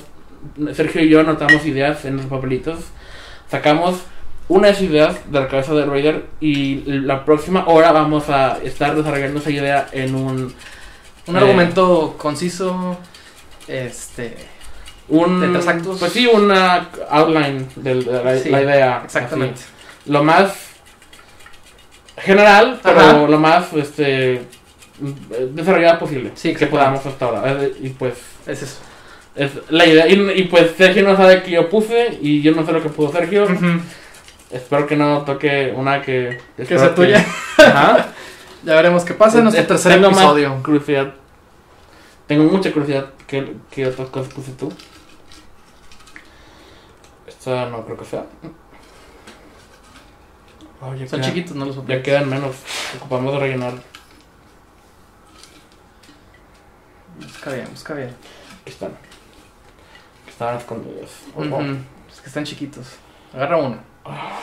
Sergio 0.74 1.03
y 1.03 1.10
yo 1.10 1.20
anotamos 1.20 1.65
ideas 1.65 2.06
en 2.06 2.18
los 2.18 2.25
papelitos. 2.27 2.80
Sacamos 3.50 4.01
unas 4.48 4.82
ideas 4.82 5.20
de 5.32 5.39
la 5.39 5.48
cabeza 5.48 5.74
de 5.74 5.86
Vader 5.86 6.25
y 6.39 6.82
la 6.86 7.25
próxima 7.25 7.65
hora 7.68 7.91
vamos 7.91 8.30
a 8.30 8.58
estar 8.63 8.96
desarrollando 8.96 9.39
esa 9.39 9.51
idea 9.51 9.88
en 9.91 10.15
un 10.15 10.53
Un 11.27 11.36
Eh. 11.36 11.39
argumento 11.39 12.15
conciso. 12.18 12.98
Este. 13.68 14.36
Un 15.12 15.39
¿De 15.41 15.48
tres 15.50 15.68
actos? 15.68 16.00
pues 16.00 16.12
sí 16.13 16.25
una 16.27 16.89
outline 17.10 17.68
de 17.75 17.96
la, 17.96 18.36
idea 18.62 19.01
Exactamente. 19.06 19.56
así. 19.56 20.12
lo 20.12 20.24
más 20.24 20.53
general, 22.18 22.80
pero 22.84 23.00
Ajá. 23.00 23.27
lo 23.27 23.39
más 23.39 23.74
este 23.74 24.41
desarrollada 25.53 25.98
posible 25.98 26.32
Sí, 26.36 26.53
que 26.53 26.68
podamos 26.68 27.06
hasta 27.06 27.25
ahora. 27.25 27.44
Eh, 27.63 27.74
Y 27.82 27.89
pues 27.89 28.13
Es 28.46 28.62
eso. 28.62 28.77
es 29.36 29.51
la 29.70 29.86
idea. 29.86 30.08
Y, 30.08 30.13
y, 30.39 30.44
pues 30.44 30.72
Sergio 30.77 31.03
no 31.03 31.15
sabe 31.18 31.41
que 31.44 31.51
yo 31.51 31.70
puse 31.70 32.18
y 32.22 32.41
yo 32.41 32.51
no 32.53 32.65
sé 32.65 32.72
lo 32.72 32.82
que 32.84 32.89
puso 32.89 33.12
Sergio. 33.12 33.48
Espero 34.51 34.86
que 34.86 34.96
no 34.98 35.22
toque 35.22 35.74
una 35.75 36.01
que 36.01 36.38
Que 36.58 36.65
sea 36.65 36.94
tuya. 36.96 37.25
Ajá. 37.58 38.08
Ya 38.63 38.75
veremos 38.75 39.03
qué 39.03 39.15
pasa 39.15 39.39
en 39.39 39.46
nuestro 39.46 39.65
tercer 39.65 39.94
episodio. 39.94 40.62
curiosidad. 40.63 41.15
Tengo 42.27 42.44
mucha 42.44 42.72
curiosidad 42.72 43.08
que, 43.25 43.53
que 43.72 43.88
otras 43.88 44.10
cosas 44.10 44.32
puse 44.32 44.51
tú. 44.51 44.72
Esta 47.42 47.66
no 47.70 47.84
creo 47.84 47.98
que 47.98 48.06
sea. 48.06 48.24
Oh, 50.80 50.94
ya 50.94 51.08
Son 51.08 51.20
queda- 51.20 51.28
chiquitos, 51.30 51.56
no 51.56 51.66
los 51.66 51.88
Ya 51.88 52.04
quedan 52.04 52.30
menos. 52.30 52.56
Ocupamos 52.98 53.34
de 53.34 53.40
rellenar. 53.40 53.74
Busca 57.20 57.52
bien, 57.52 57.68
busca 57.72 57.96
bien. 57.96 58.10
Aquí 58.62 58.70
están. 58.70 58.92
Estaban 60.28 60.58
escondidos. 60.58 61.10
Oh, 61.36 61.42
oh. 61.42 61.62
Es 62.14 62.22
que 62.22 62.28
están 62.28 62.44
chiquitos. 62.44 62.86
Agarra 63.34 63.58
uno. 63.58 63.78
Ah, 64.06 64.38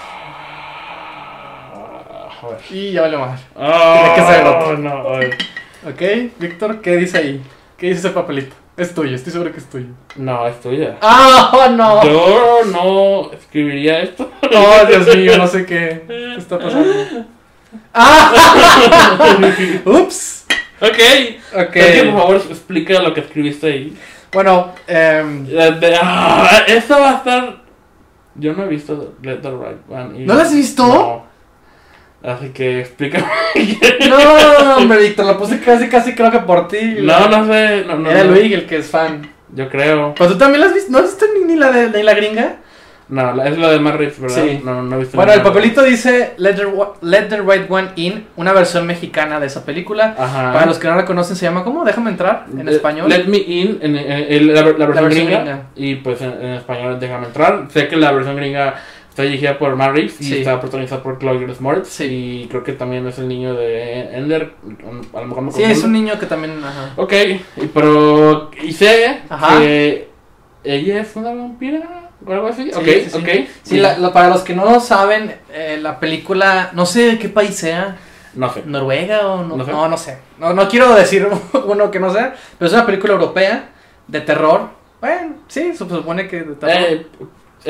a 2.43 2.47
ver. 2.49 2.61
Y 2.69 2.91
ya 2.95 3.03
vale 3.03 3.17
más. 3.17 3.41
Oh, 3.55 4.13
que 4.17 4.23
ser 4.23 4.45
otro. 4.45 4.77
no, 4.79 4.91
a 4.91 5.19
ver. 5.19 5.39
Ok, 5.87 6.03
Víctor, 6.41 6.81
¿qué 6.81 6.97
dice 6.97 7.19
ahí? 7.19 7.45
¿Qué 7.77 7.87
dice 7.91 8.01
ese 8.01 8.11
papelito? 8.11 8.57
Es 8.79 8.95
tuyo, 8.95 9.17
estoy 9.17 9.33
seguro 9.33 9.51
que 9.53 9.59
es 9.59 9.69
tuyo. 9.69 9.89
No, 10.15 10.47
es 10.47 10.61
tuya. 10.61 10.99
¡Ah, 11.03 11.69
no! 11.77 12.05
Yo 12.05 12.61
no 12.71 13.33
escribiría 13.33 14.03
esto. 14.03 14.31
Oh, 14.41 14.87
Dios 14.87 15.17
mío, 15.17 15.37
no 15.37 15.49
sé 15.49 15.67
qué, 15.67 16.05
qué 16.07 16.37
está 16.37 16.59
pasando. 16.61 16.95
¡Ah! 17.93 18.33
¡Ups! 19.85 20.47
Ok. 20.81 20.99
Ok. 21.55 21.77
Es 21.77 22.03
que, 22.03 22.09
por 22.11 22.21
favor, 22.21 22.37
explica 22.37 23.03
lo 23.03 23.13
que 23.13 23.21
escribiste 23.21 23.67
ahí. 23.67 23.99
Bueno, 24.33 24.73
em, 24.87 25.45
Eh, 25.51 25.99
ah, 26.01 26.63
Esto 26.69 27.01
va 27.01 27.11
a 27.11 27.17
estar. 27.17 27.57
Yo 28.37 28.53
no 28.53 28.63
he 28.65 28.69
visto 28.69 29.15
Let 29.23 29.39
the 29.39 29.51
Right 29.51 29.79
One. 29.89 30.21
¿No 30.25 30.35
lo 30.35 30.41
has 30.43 30.55
visto? 30.55 30.87
No. 30.87 31.28
Así 32.23 32.49
que 32.51 32.81
explícame. 32.81 33.25
no, 34.09 34.77
hombre, 34.77 34.99
Víctor, 35.03 35.27
lo 35.27 35.39
puse 35.39 35.61
casi, 35.61 35.89
casi 35.89 36.15
creo 36.15 36.31
que 36.31 36.41
por 36.41 36.69
ti. 36.69 36.97
no, 37.01 37.29
no 37.29 37.47
sé. 37.53 37.85
No, 37.87 37.97
no, 37.97 38.11
Era 38.11 38.25
no. 38.25 38.33
Luis 38.33 38.53
el 38.53 38.67
que 38.67 38.79
es 38.79 38.87
fan. 38.89 39.31
Yo 39.55 39.69
creo. 39.69 40.15
¿Pero 40.17 40.31
tú 40.33 40.39
también 40.39 40.61
la 40.61 40.67
has 40.67 40.75
visto? 40.75 40.91
¿No 40.93 40.99
has 40.99 41.05
visto 41.05 41.25
ni, 41.39 41.45
ni 41.53 41.59
la 41.59 41.71
de 41.71 41.91
ni 41.97 42.03
la 42.03 42.15
gringa? 42.15 42.57
No, 43.09 43.33
la- 43.35 43.49
es 43.49 43.57
lo 43.57 43.71
de 43.71 43.79
Reeves, 43.79 44.21
¿verdad? 44.21 44.37
Sí. 44.45 44.61
No, 44.63 44.83
no 44.83 44.97
he 44.97 44.99
visto 44.99 45.17
Bueno, 45.17 45.33
el 45.33 45.41
papelito 45.41 45.83
dice 45.83 46.35
Let 46.37 46.57
the, 46.57 46.67
Let 47.01 47.29
the 47.31 47.39
Right 47.41 47.65
One 47.71 47.89
In, 47.97 48.27
una 48.37 48.53
versión 48.53 48.87
mexicana 48.87 49.41
de 49.41 49.47
esa 49.47 49.65
película. 49.65 50.15
Ajá. 50.19 50.53
Para 50.53 50.67
los 50.67 50.79
que 50.79 50.89
no 50.89 50.95
la 50.97 51.07
conocen, 51.07 51.35
se 51.35 51.47
llama 51.47 51.65
¿cómo? 51.65 51.87
Déjame 51.87 52.11
entrar 52.11 52.45
en 52.53 52.69
Eh, 52.69 52.73
español. 52.73 53.09
Let 53.09 53.25
Me 53.25 53.39
In, 53.39 53.79
en, 53.81 53.97
en- 53.97 54.33
en 54.33 54.47
la, 54.55 54.61
la 54.61 54.63
versión, 54.63 54.87
versión 54.89 55.09
gringa, 55.11 55.39
gringa. 55.41 55.63
Y 55.77 55.95
pues 55.95 56.21
en, 56.21 56.33
en 56.33 56.53
español, 56.55 57.01
déjame 57.01 57.27
entrar. 57.29 57.65
Sé 57.73 57.89
que 57.89 57.97
la 57.97 58.13
versión 58.13 58.37
gringa 58.37 58.75
está 59.19 59.25
dirigida 59.25 59.59
por 59.59 59.75
Matt 59.75 59.95
Reeves 59.95 60.21
y 60.21 60.39
está 60.39 60.61
protagonizada 60.61 61.03
por 61.03 61.19
Chloe 61.19 61.41
Grace. 61.41 61.61
Sí. 61.85 62.43
Y 62.45 62.47
creo 62.49 62.63
que 62.63 62.73
también 62.73 63.05
es 63.09 63.19
el 63.19 63.27
niño 63.27 63.53
de 63.55 64.17
Ender. 64.17 64.53
A 65.13 65.21
lo 65.21 65.27
mejor 65.27 65.43
me 65.43 65.51
Sí, 65.51 65.65
es 65.65 65.83
un 65.83 65.93
niño 65.93 66.17
que 66.21 66.27
también. 66.27 66.63
Ajá. 66.63 66.93
Ok, 66.97 67.13
y- 67.57 67.67
pero. 67.75 68.51
Y 68.63 68.73
sé 68.73 69.23
Ajá. 69.29 69.59
que 69.59 70.09
ella 70.63 71.01
es 71.01 71.17
una 71.17 71.31
vampira 71.35 72.11
o 72.25 72.33
algo 72.33 72.47
así. 72.47 72.71
Sí, 72.71 72.79
ok, 72.79 72.85
sí, 72.85 73.11
sí. 73.11 73.17
ok. 73.19 73.29
Sí, 73.65 73.77
la- 73.79 73.99
la- 73.99 74.13
para 74.13 74.29
los 74.29 74.43
que 74.43 74.55
no 74.55 74.79
saben, 74.79 75.35
eh, 75.53 75.79
la 75.83 75.99
película, 75.99 76.71
no 76.75 76.87
sé 76.87 77.07
de 77.07 77.19
qué 77.19 77.29
país 77.29 77.57
sea, 77.57 77.97
No 78.35 78.53
sé. 78.53 78.63
Noruega 78.67 79.27
o 79.33 79.43
no, 79.43 79.57
No 79.57 79.65
sé. 79.65 79.73
no, 79.73 79.89
no 79.89 79.97
sé. 79.97 80.19
No, 80.39 80.53
no 80.55 80.69
quiero 80.69 80.95
decir 80.95 81.27
uno 81.67 81.91
que 81.91 81.99
no 81.99 82.13
sea, 82.13 82.37
pero 82.57 82.69
es 82.69 82.73
una 82.73 82.87
película 82.87 83.15
europea 83.15 83.71
de 84.07 84.21
terror. 84.21 84.69
Bueno, 85.01 85.35
sí, 85.49 85.73
se 85.73 85.79
supone 85.79 86.29
que 86.29 86.43
de 86.45 86.55
terror. 86.55 86.77
Eh, 86.89 87.07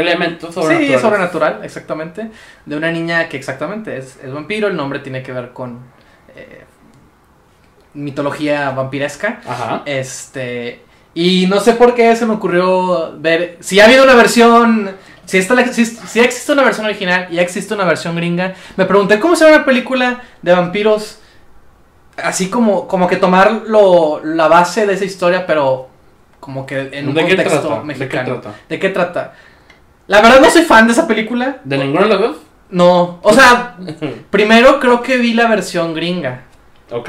elementos 0.01 0.51
Sí, 0.55 0.61
sobrenaturales. 0.61 0.95
es 0.97 1.01
sobrenatural, 1.03 1.61
exactamente. 1.65 2.31
De 2.67 2.77
una 2.77 2.91
niña 2.91 3.29
que 3.29 3.37
exactamente 3.37 3.97
es, 3.97 4.19
es 4.23 4.33
vampiro, 4.33 4.69
el 4.69 4.77
nombre 4.77 4.99
tiene 5.01 5.23
que 5.23 5.33
ver 5.33 5.51
con 5.53 5.79
eh, 6.37 6.65
mitología 7.95 8.71
vampiresca. 8.71 9.41
Ajá. 9.47 9.83
Este. 9.85 10.83
Y 11.15 11.47
no 11.47 11.61
sé 11.61 11.73
por 11.75 11.95
qué 11.95 12.15
se 12.17 12.27
me 12.27 12.35
ocurrió 12.35 13.15
ver. 13.19 13.57
Si 13.61 13.81
ha 13.81 13.87
habido 13.87 14.05
una 14.05 14.15
versión. 14.15 14.91
Si, 15.25 15.37
esta, 15.37 15.55
la- 15.55 15.67
si, 15.73 15.85
si 15.85 16.21
existe 16.21 16.53
una 16.53 16.63
versión 16.65 16.87
original 16.87 17.27
y 17.31 17.37
ya 17.37 17.43
existe 17.43 17.75
una 17.75 17.85
versión 17.85 18.17
gringa. 18.17 18.55
Me 18.77 18.85
pregunté 18.87 19.19
cómo 19.21 19.37
se 19.37 19.47
una 19.47 19.65
película 19.65 20.23
de 20.43 20.53
vampiros. 20.53 21.21
Así 22.17 22.49
como, 22.51 22.89
como 22.89 23.07
que 23.07 23.17
tomar 23.17 23.63
lo, 23.69 24.21
la 24.25 24.49
base 24.49 24.87
de 24.87 24.95
esa 24.95 25.05
historia, 25.05 25.47
pero 25.47 25.89
como 26.41 26.67
que 26.67 26.89
en 26.93 27.09
un 27.09 27.15
¿De 27.15 27.25
qué 27.27 27.37
contexto 27.37 27.61
trata? 27.61 27.75
¿De 27.75 27.81
qué 27.81 27.87
mexicano. 27.87 28.41
trata? 28.41 28.57
¿De 28.69 28.79
qué 28.79 28.89
trata? 28.89 29.35
La 30.09 30.21
verdad 30.21 30.41
no 30.41 30.51
soy 30.51 30.63
fan 30.63 30.87
de 30.87 30.93
esa 30.95 31.07
película. 31.07 31.61
¿De 31.65 31.79
ninguno 31.79 32.03
de 32.03 32.09
los 32.09 32.21
dos? 32.21 32.37
No. 32.71 33.21
O 33.23 33.33
sea, 33.33 33.77
primero 34.31 34.81
creo 34.81 35.01
que 35.03 35.17
vi 35.19 35.35
la 35.35 35.47
versión 35.49 35.95
gringa. 35.95 36.43
ok, 36.91 37.09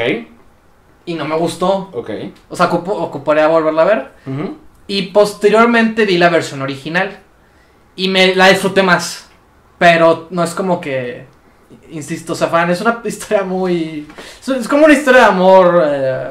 Y 1.06 1.16
no 1.16 1.26
me 1.26 1.36
gustó. 1.38 1.90
ok. 1.94 2.10
O 2.50 2.56
sea, 2.56 2.70
ocupo- 2.70 2.96
ocuparía 3.02 3.48
volverla 3.48 3.82
a 3.82 3.86
ver. 3.86 4.12
Y 4.88 5.04
posteriormente 5.08 6.06
vi 6.06 6.18
la 6.18 6.30
versión 6.30 6.62
original. 6.62 7.20
Y 7.96 8.08
me 8.10 8.36
la 8.36 8.48
disfruté 8.50 8.84
más. 8.84 9.28
Pero 9.78 10.28
no 10.30 10.44
es 10.44 10.54
como 10.54 10.80
que. 10.82 11.26
Insisto, 11.92 12.34
o 12.34 12.36
sea, 12.36 12.48
fan, 12.48 12.70
es 12.72 12.82
una 12.82 13.02
historia 13.06 13.44
muy. 13.44 14.08
Es 14.42 14.48
es 14.50 14.68
como 14.68 14.86
una 14.86 14.94
historia 14.94 15.22
de 15.22 15.26
amor 15.28 15.82
eh, 15.86 16.30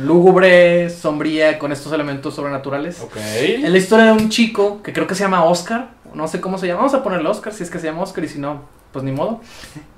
lúgubre, 0.00 0.88
sombría, 0.90 1.58
con 1.58 1.72
estos 1.72 1.92
elementos 1.92 2.34
sobrenaturales. 2.34 3.00
Ok. 3.00 3.16
Es 3.16 3.68
la 3.70 3.78
historia 3.78 4.06
de 4.06 4.12
un 4.12 4.28
chico 4.28 4.80
que 4.82 4.92
creo 4.92 5.06
que 5.06 5.14
se 5.14 5.24
llama 5.24 5.44
Oscar. 5.44 5.95
No 6.16 6.26
sé 6.28 6.40
cómo 6.40 6.58
se 6.58 6.66
llama. 6.66 6.78
Vamos 6.78 6.94
a 6.94 7.02
ponerle 7.02 7.28
Oscar 7.28 7.52
si 7.52 7.62
es 7.62 7.70
que 7.70 7.78
se 7.78 7.86
llama 7.86 8.02
Oscar 8.02 8.24
y 8.24 8.28
si 8.28 8.38
no, 8.38 8.62
pues 8.90 9.04
ni 9.04 9.12
modo. 9.12 9.40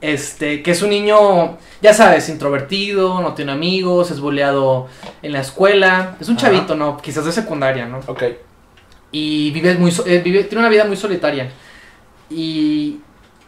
Este, 0.00 0.62
que 0.62 0.72
es 0.72 0.82
un 0.82 0.90
niño, 0.90 1.56
ya 1.80 1.94
sabes, 1.94 2.28
introvertido, 2.28 3.20
no 3.22 3.34
tiene 3.34 3.52
amigos, 3.52 4.10
es 4.10 4.20
boleado 4.20 4.88
en 5.22 5.32
la 5.32 5.40
escuela. 5.40 6.16
Es 6.20 6.28
un 6.28 6.37
Ajá. 6.37 6.46
chavito, 6.46 6.75
¿no? 6.75 6.96
Quizás 6.98 7.25
de 7.25 7.32
secundaria, 7.32 7.87
¿no? 7.87 8.00
Ok. 8.06 8.25
Y 9.12 9.50
vive 9.52 9.75
muy, 9.76 9.92
eh, 10.06 10.20
vive, 10.22 10.44
tiene 10.44 10.60
una 10.60 10.68
vida 10.68 10.84
muy 10.84 10.96
solitaria. 10.96 11.50
Y 12.28 13.00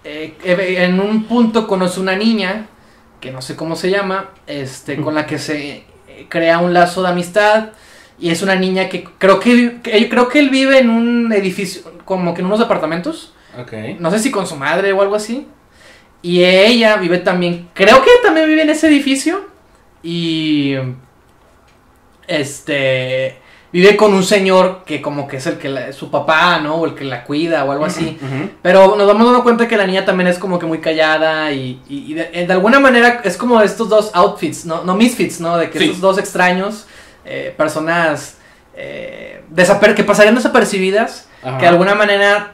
eh, 0.04 0.34
eh, 0.44 0.84
en 0.84 1.00
un 1.00 1.24
punto 1.24 1.66
conoce 1.66 2.00
una 2.00 2.16
niña, 2.16 2.66
que 3.20 3.30
no 3.30 3.42
sé 3.42 3.56
cómo 3.56 3.76
se 3.76 3.90
llama, 3.90 4.30
este, 4.46 5.00
con 5.00 5.14
la 5.14 5.26
que 5.26 5.38
se 5.38 5.84
eh, 6.08 6.26
crea 6.28 6.58
un 6.58 6.72
lazo 6.72 7.02
de 7.02 7.08
amistad. 7.08 7.70
Y 8.20 8.30
es 8.30 8.42
una 8.42 8.54
niña 8.54 8.88
que 8.88 9.04
creo 9.18 9.40
que, 9.40 9.78
creo 9.82 10.28
que 10.28 10.38
él 10.40 10.50
vive 10.50 10.78
en 10.78 10.90
un 10.90 11.32
edificio, 11.32 11.82
como 12.04 12.34
que 12.34 12.40
en 12.42 12.46
unos 12.46 12.58
departamentos. 12.58 13.32
Ok. 13.58 13.72
No 13.98 14.10
sé 14.10 14.18
si 14.18 14.30
con 14.30 14.46
su 14.46 14.56
madre 14.56 14.92
o 14.92 15.00
algo 15.02 15.14
así. 15.14 15.46
Y 16.22 16.42
ella 16.44 16.96
vive 16.96 17.18
también, 17.18 17.68
creo 17.72 18.02
que 18.02 18.10
también 18.22 18.46
vive 18.46 18.62
en 18.62 18.70
ese 18.70 18.88
edificio. 18.88 19.48
Y 20.02 20.74
este 22.28 23.38
vive 23.72 23.96
con 23.96 24.12
un 24.12 24.24
señor 24.24 24.82
que 24.84 25.00
como 25.00 25.28
que 25.28 25.36
es 25.36 25.46
el 25.46 25.56
que 25.56 25.68
la- 25.68 25.92
su 25.92 26.10
papá, 26.10 26.58
¿no? 26.58 26.74
O 26.74 26.86
el 26.86 26.94
que 26.96 27.04
la 27.04 27.22
cuida 27.24 27.64
o 27.64 27.70
algo 27.70 27.84
así. 27.84 28.18
Pero 28.62 28.96
nos 28.96 29.06
vamos 29.06 29.24
dando 29.26 29.42
cuenta 29.44 29.68
que 29.68 29.76
la 29.76 29.86
niña 29.86 30.04
también 30.04 30.26
es 30.26 30.38
como 30.38 30.58
que 30.58 30.66
muy 30.66 30.78
callada 30.80 31.52
y, 31.52 31.80
y- 31.88 32.10
y 32.10 32.14
de, 32.14 32.46
de 32.46 32.52
alguna 32.52 32.80
manera 32.80 33.20
es 33.24 33.36
como 33.36 33.60
estos 33.62 33.88
dos 33.88 34.10
outfits, 34.12 34.64
¿no? 34.66 34.82
No 34.84 34.94
misfits, 34.96 35.40
¿no? 35.40 35.56
De 35.56 35.70
que 35.70 35.78
Sí. 35.78 35.84
estos 35.84 36.00
dos 36.00 36.18
extraños, 36.18 36.86
eh, 37.24 37.54
personas 37.56 38.38
eh, 38.76 39.42
que 39.96 40.04
pasarían 40.04 40.34
desapercibidas, 40.34 41.28
Ajá. 41.42 41.56
que 41.58 41.62
de 41.64 41.68
alguna 41.68 41.94
manera 41.94 42.52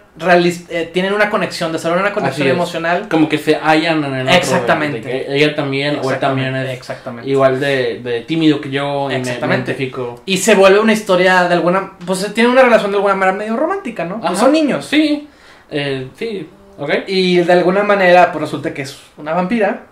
eh, 0.70 0.90
tienen 0.94 1.12
una 1.12 1.28
conexión, 1.28 1.72
desarrollan 1.72 2.04
una 2.06 2.14
conexión 2.14 2.48
emocional. 2.48 3.06
Como 3.08 3.28
que 3.28 3.36
se 3.36 3.54
hallan 3.56 4.02
en 4.04 4.14
el 4.14 4.26
otro. 4.26 4.38
Exactamente. 4.38 5.00
de 5.00 5.02
que 5.02 5.36
ella 5.36 5.54
también, 5.54 5.98
o 6.02 6.10
él 6.10 6.18
también 6.18 6.56
es 6.56 6.70
exactamente. 6.70 7.28
igual 7.30 7.60
de, 7.60 8.00
de 8.02 8.22
tímido 8.22 8.60
que 8.60 8.70
yo. 8.70 9.04
Y 9.04 9.08
me- 9.08 9.14
me 9.14 9.16
Exactamente. 9.20 9.72
identifico. 9.72 10.22
Y 10.24 10.38
se 10.38 10.54
vuelve 10.54 10.78
una 10.80 10.94
historia 10.94 11.44
de 11.44 11.54
alguna, 11.54 11.92
pues 12.06 12.32
tiene 12.32 12.48
una 12.48 12.62
relación 12.62 12.90
de 12.92 12.96
alguna 12.96 13.14
manera 13.14 13.36
medio 13.36 13.56
romántica, 13.56 14.04
¿no? 14.06 14.20
Pues 14.20 14.38
son 14.38 14.52
niños. 14.52 14.86
Sí. 14.86 15.28
Eh, 15.70 16.08
sí. 16.16 16.48
Ok. 16.78 16.90
Y 17.08 17.36
de 17.38 17.52
alguna 17.52 17.82
manera, 17.82 18.32
pues 18.32 18.40
resulta 18.42 18.72
que 18.72 18.82
es 18.82 18.98
una 19.18 19.34
vampira. 19.34 19.82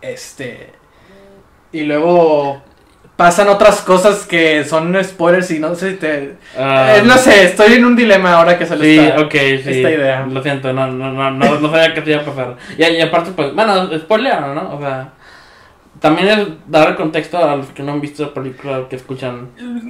Este. 0.00 0.70
Y 1.72 1.82
luego 1.82 2.62
pasan 3.18 3.48
otras 3.48 3.80
cosas 3.82 4.24
que 4.26 4.62
son 4.64 4.96
spoilers 5.02 5.50
y 5.50 5.58
no 5.58 5.74
sé 5.74 5.90
si 5.90 5.96
te. 5.96 6.34
Ah, 6.56 6.94
Eh, 6.96 7.02
no 7.04 7.18
sé, 7.18 7.46
estoy 7.46 7.72
en 7.74 7.84
un 7.84 7.96
dilema 7.96 8.34
ahora 8.34 8.56
que 8.56 8.64
se 8.64 8.76
le 8.76 8.84
Sí, 8.84 8.98
está. 9.00 9.20
ok, 9.22 9.32
sí. 9.32 9.62
esta 9.66 9.90
idea. 9.90 10.24
Lo 10.30 10.40
siento, 10.40 10.72
no, 10.72 10.86
no, 10.86 11.12
no, 11.12 11.30
no, 11.32 11.58
no 11.58 11.70
sabía 11.72 11.92
que 11.94 12.02
se 12.02 12.10
iba 12.12 12.20
a 12.22 12.24
pasar. 12.24 12.56
Y, 12.78 12.84
y 12.84 13.00
aparte, 13.00 13.32
pues, 13.34 13.52
bueno, 13.56 13.90
spoiler, 13.98 14.40
¿no? 14.40 14.76
O 14.76 14.80
sea, 14.80 15.08
también 15.98 16.28
es 16.28 16.46
dar 16.68 16.94
contexto 16.94 17.38
a 17.38 17.56
los 17.56 17.66
que 17.70 17.82
no 17.82 17.90
han 17.90 18.00
visto 18.00 18.22
la 18.22 18.32
película, 18.32 18.82
que 18.88 18.94
escuchan. 18.94 19.48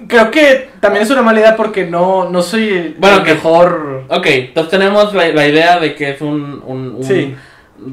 Creo 0.08 0.30
que 0.30 0.70
también 0.80 1.02
es 1.04 1.10
una 1.10 1.20
mala 1.20 1.40
idea 1.40 1.54
porque 1.54 1.84
no, 1.86 2.30
no 2.30 2.40
soy 2.40 2.96
Bueno, 2.98 3.18
el 3.18 3.24
que- 3.24 3.34
mejor. 3.34 4.04
Ok, 4.08 4.24
entonces 4.26 4.70
tenemos 4.70 5.12
la, 5.12 5.28
la 5.28 5.46
idea 5.46 5.78
de 5.78 5.94
que 5.94 6.12
es 6.12 6.22
un, 6.22 6.62
un, 6.64 6.94
un 6.96 7.04
Sí. 7.04 7.36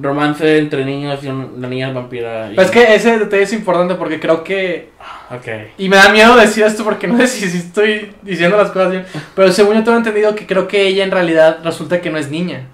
Romance 0.02 0.58
entre 0.58 0.84
niños 0.86 1.24
y 1.24 1.28
un- 1.28 1.54
una 1.58 1.68
niña 1.68 1.92
vampira. 1.92 2.52
y- 2.52 2.60
es 2.60 2.72
que 2.72 2.96
ese 2.96 3.20
detalle 3.20 3.44
es 3.44 3.54
importante 3.54 3.96
porque 3.96 4.20
creo 4.20 4.44
que. 4.44 4.90
Ok. 5.32 5.48
Y 5.78 5.90
me 5.90 5.96
da 5.98 6.10
miedo 6.10 6.36
decir 6.36 6.64
esto 6.64 6.84
porque 6.84 7.08
no 7.08 7.18
sé 7.18 7.28
si, 7.28 7.50
si 7.50 7.58
estoy 7.58 8.14
diciendo 8.22 8.58
las 8.58 8.72
cosas 8.72 8.92
bien. 8.92 9.06
Pero 9.36 9.52
según 9.52 9.76
yo 9.76 9.84
tengo 9.84 9.98
entendido 9.98 10.34
que 10.36 10.46
creo 10.48 10.68
que 10.68 10.88
ella 10.88 11.04
en 11.04 11.12
realidad 11.12 11.60
resulta 11.64 12.02
que 12.02 12.10
no 12.10 12.18
es 12.18 12.30
niña. 12.30 12.68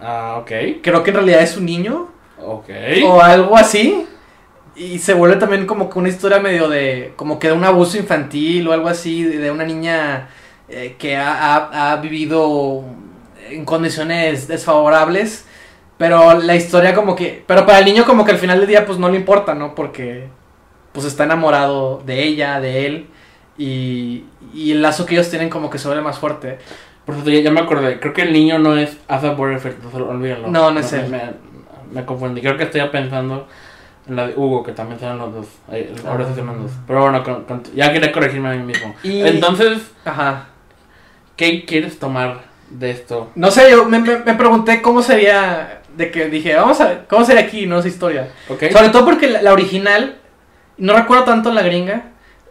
Ah, 0.00 0.36
ok. 0.40 0.50
Creo 0.82 1.02
que 1.02 1.10
en 1.10 1.16
realidad 1.16 1.42
es 1.42 1.56
un 1.56 1.66
niño. 1.66 2.08
Ok. 2.42 2.70
o 3.04 3.20
algo 3.20 3.56
así. 3.56 4.06
Y 4.74 4.98
se 4.98 5.12
vuelve 5.12 5.36
también 5.36 5.66
como 5.66 5.90
que 5.90 5.98
una 5.98 6.08
historia 6.08 6.38
medio 6.38 6.68
de, 6.68 7.12
como 7.16 7.38
que 7.38 7.48
de 7.48 7.52
un 7.52 7.64
abuso 7.64 7.98
infantil 7.98 8.66
o 8.68 8.72
algo 8.72 8.88
así, 8.88 9.24
de, 9.24 9.36
de 9.38 9.50
una 9.50 9.64
niña 9.64 10.28
eh, 10.70 10.96
que 10.98 11.16
ha, 11.16 11.56
ha- 11.56 11.92
ha 11.92 11.96
vivido 11.96 12.82
en 13.50 13.64
condiciones 13.66 14.48
desfavorables, 14.48 15.44
pero 16.00 16.40
la 16.40 16.56
historia 16.56 16.94
como 16.94 17.14
que, 17.14 17.44
pero 17.46 17.66
para 17.66 17.78
el 17.80 17.84
niño 17.84 18.06
como 18.06 18.24
que 18.24 18.30
al 18.32 18.38
final 18.38 18.58
del 18.58 18.66
día 18.68 18.86
pues 18.86 18.98
no 18.98 19.10
le 19.10 19.16
importa, 19.18 19.54
¿no? 19.54 19.74
Porque 19.74 20.28
pues 20.92 21.04
está 21.04 21.24
enamorado 21.24 22.02
de 22.06 22.24
ella, 22.24 22.58
de 22.58 22.86
él, 22.86 23.06
y, 23.58 24.24
y 24.54 24.72
el 24.72 24.80
lazo 24.80 25.04
que 25.04 25.14
ellos 25.14 25.28
tienen 25.28 25.50
como 25.50 25.68
que 25.68 25.76
se 25.78 25.86
vuelve 25.88 26.02
más 26.02 26.18
fuerte. 26.18 26.58
Por 27.04 27.14
cierto, 27.16 27.30
ya, 27.30 27.40
ya 27.40 27.50
me 27.50 27.60
acordé. 27.60 28.00
Creo 28.00 28.14
que 28.14 28.22
el 28.22 28.32
niño 28.32 28.58
no 28.58 28.76
es 28.78 28.96
Asa 29.08 29.32
Butterfield, 29.32 29.82
no 29.84 29.90
se 29.90 29.98
lo- 29.98 30.08
olvídenlo. 30.08 30.48
No, 30.48 30.70
no 30.70 30.80
es 30.80 30.90
me, 30.92 31.00
él. 31.00 31.10
Me, 31.10 31.20
me 31.92 32.04
confundí. 32.06 32.40
Creo 32.40 32.56
que 32.56 32.64
estoy 32.64 32.80
pensando 32.88 33.46
en 34.08 34.16
la 34.16 34.26
de 34.28 34.34
Hugo, 34.36 34.62
que 34.62 34.72
también 34.72 34.98
son 34.98 35.18
los 35.18 35.34
dos. 35.34 35.46
Ahora 36.06 36.26
sí 36.26 36.32
son 36.34 36.46
los 36.46 36.62
dos. 36.62 36.70
Pero 36.86 37.02
bueno, 37.02 37.22
con- 37.22 37.44
con- 37.44 37.62
ya 37.74 37.92
quería 37.92 38.10
corregirme 38.10 38.48
a 38.48 38.52
mí 38.52 38.62
mismo. 38.64 38.94
Y- 39.02 39.20
Entonces, 39.20 39.82
Ajá. 40.06 40.46
¿qué 41.36 41.64
quieres 41.66 41.98
tomar 41.98 42.40
de 42.70 42.90
esto? 42.90 43.30
No 43.34 43.50
sé, 43.50 43.70
yo 43.70 43.84
me, 43.84 43.98
me- 43.98 44.18
me 44.20 44.34
pregunté 44.34 44.80
cómo 44.82 45.02
sería, 45.02 45.79
de 46.00 46.10
que 46.10 46.28
dije, 46.28 46.54
vamos 46.56 46.80
a 46.80 46.88
ver, 46.88 47.04
¿cómo 47.08 47.24
sería 47.24 47.42
aquí, 47.42 47.66
no? 47.66 47.78
Esa 47.78 47.88
historia. 47.88 48.28
Sobre 48.72 48.88
todo 48.88 49.04
porque 49.04 49.28
la, 49.28 49.40
la 49.42 49.52
original, 49.52 50.16
no 50.78 50.94
recuerdo 50.96 51.24
tanto 51.24 51.52
la 51.52 51.62
gringa, 51.62 52.06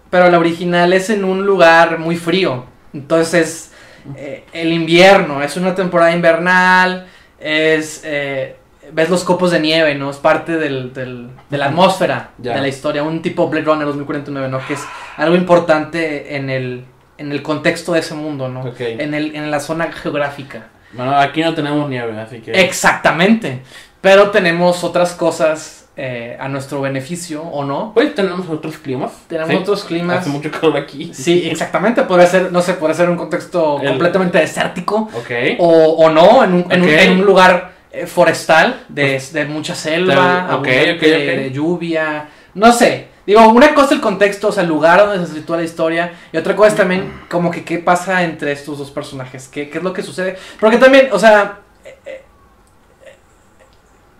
pero 0.09 0.29
la 0.29 0.39
original 0.39 0.93
es 0.93 1.09
en 1.09 1.25
un 1.25 1.45
lugar 1.45 1.99
muy 1.99 2.15
frío. 2.15 2.65
Entonces, 2.93 3.71
eh, 4.15 4.45
el 4.53 4.71
invierno, 4.71 5.43
es 5.43 5.57
una 5.57 5.75
temporada 5.75 6.11
invernal, 6.13 7.07
es... 7.39 8.01
eh, 8.05 8.55
ves 8.91 9.07
los 9.09 9.23
copos 9.23 9.51
de 9.51 9.59
nieve, 9.59 9.93
¿no? 9.93 10.09
Es 10.09 10.17
parte 10.17 10.57
del, 10.57 10.93
del- 10.93 11.29
de 11.49 11.57
la 11.59 11.65
atmósfera 11.67 12.31
de 12.55 12.61
la 12.61 12.67
historia, 12.67 13.03
un 13.03 13.21
tipo 13.21 13.47
Blade 13.47 13.65
Runner 13.65 13.85
2049, 13.85 14.47
¿no? 14.49 14.65
Que 14.65 14.73
es 14.73 14.83
algo 15.17 15.35
importante 15.35 16.35
en 16.35 16.49
el, 16.49 16.85
en 17.19 17.31
el 17.31 17.43
contexto 17.43 17.93
de 17.93 17.99
ese 17.99 18.15
mundo, 18.15 18.49
¿no? 18.49 18.63
En, 18.99 19.13
el, 19.13 19.35
en 19.35 19.51
la 19.51 19.59
zona 19.59 19.91
geográfica. 19.91 20.69
Bueno, 20.93 21.15
aquí 21.17 21.41
no 21.41 21.53
tenemos 21.53 21.89
nieve, 21.89 22.19
así 22.19 22.39
que... 22.39 22.51
Exactamente. 22.51 23.61
Pero 24.01 24.29
tenemos 24.31 24.83
otras 24.83 25.13
cosas 25.13 25.89
eh, 25.97 26.37
a 26.39 26.47
nuestro 26.47 26.79
beneficio, 26.81 27.41
¿o 27.43 27.63
no? 27.65 27.91
Pues 27.93 28.15
tenemos 28.15 28.47
otros 28.49 28.77
climas. 28.77 29.11
Tenemos 29.27 29.49
¿sí? 29.51 29.57
otros 29.57 29.83
climas. 29.83 30.19
Hace 30.19 30.29
mucho 30.29 30.49
calor 30.49 30.77
aquí. 30.77 31.11
Sí, 31.13 31.47
exactamente. 31.49 32.03
Podría 32.03 32.25
ser, 32.27 32.51
no 32.51 32.61
sé, 32.61 32.73
podría 32.75 32.95
ser 32.95 33.09
un 33.09 33.17
contexto 33.17 33.79
El- 33.81 33.89
completamente 33.89 34.37
desértico. 34.37 35.09
Ok. 35.13 35.31
O, 35.59 35.67
o 36.05 36.09
no, 36.09 36.43
en 36.43 36.53
un, 36.53 36.71
en 36.71 36.81
un- 36.81 36.89
en 36.89 37.11
un 37.19 37.25
lugar 37.25 37.71
eh, 37.91 38.05
forestal, 38.05 38.83
de, 38.87 39.21
de 39.33 39.45
mucha 39.45 39.75
selva, 39.75 40.15
Tal- 40.15 40.43
ok, 40.45 40.67
abundante 40.67 40.91
ok, 40.91 40.97
ok. 41.01 41.43
de 41.43 41.51
lluvia. 41.51 42.29
No 42.53 42.71
sé. 42.71 43.07
Digo, 43.29 43.47
una 43.49 43.75
cosa 43.75 43.89
es 43.89 43.91
el 43.91 44.01
contexto, 44.01 44.47
o 44.47 44.51
sea, 44.51 44.63
el 44.63 44.69
lugar 44.69 45.05
donde 45.05 45.27
se 45.27 45.33
sitúa 45.35 45.57
la 45.57 45.63
historia. 45.63 46.13
Y 46.31 46.37
otra 46.37 46.55
cosa 46.55 46.69
es 46.69 46.75
también 46.75 47.13
como 47.29 47.51
que 47.51 47.63
qué 47.63 47.77
pasa 47.77 48.23
entre 48.23 48.51
estos 48.51 48.79
dos 48.79 48.89
personajes. 48.89 49.47
¿Qué, 49.47 49.69
qué 49.69 49.77
es 49.77 49.83
lo 49.83 49.93
que 49.93 50.01
sucede? 50.01 50.35
Porque 50.59 50.77
también, 50.77 51.09
o 51.11 51.19
sea... 51.19 51.59
eh, 51.85 51.95
eh, 52.07 52.23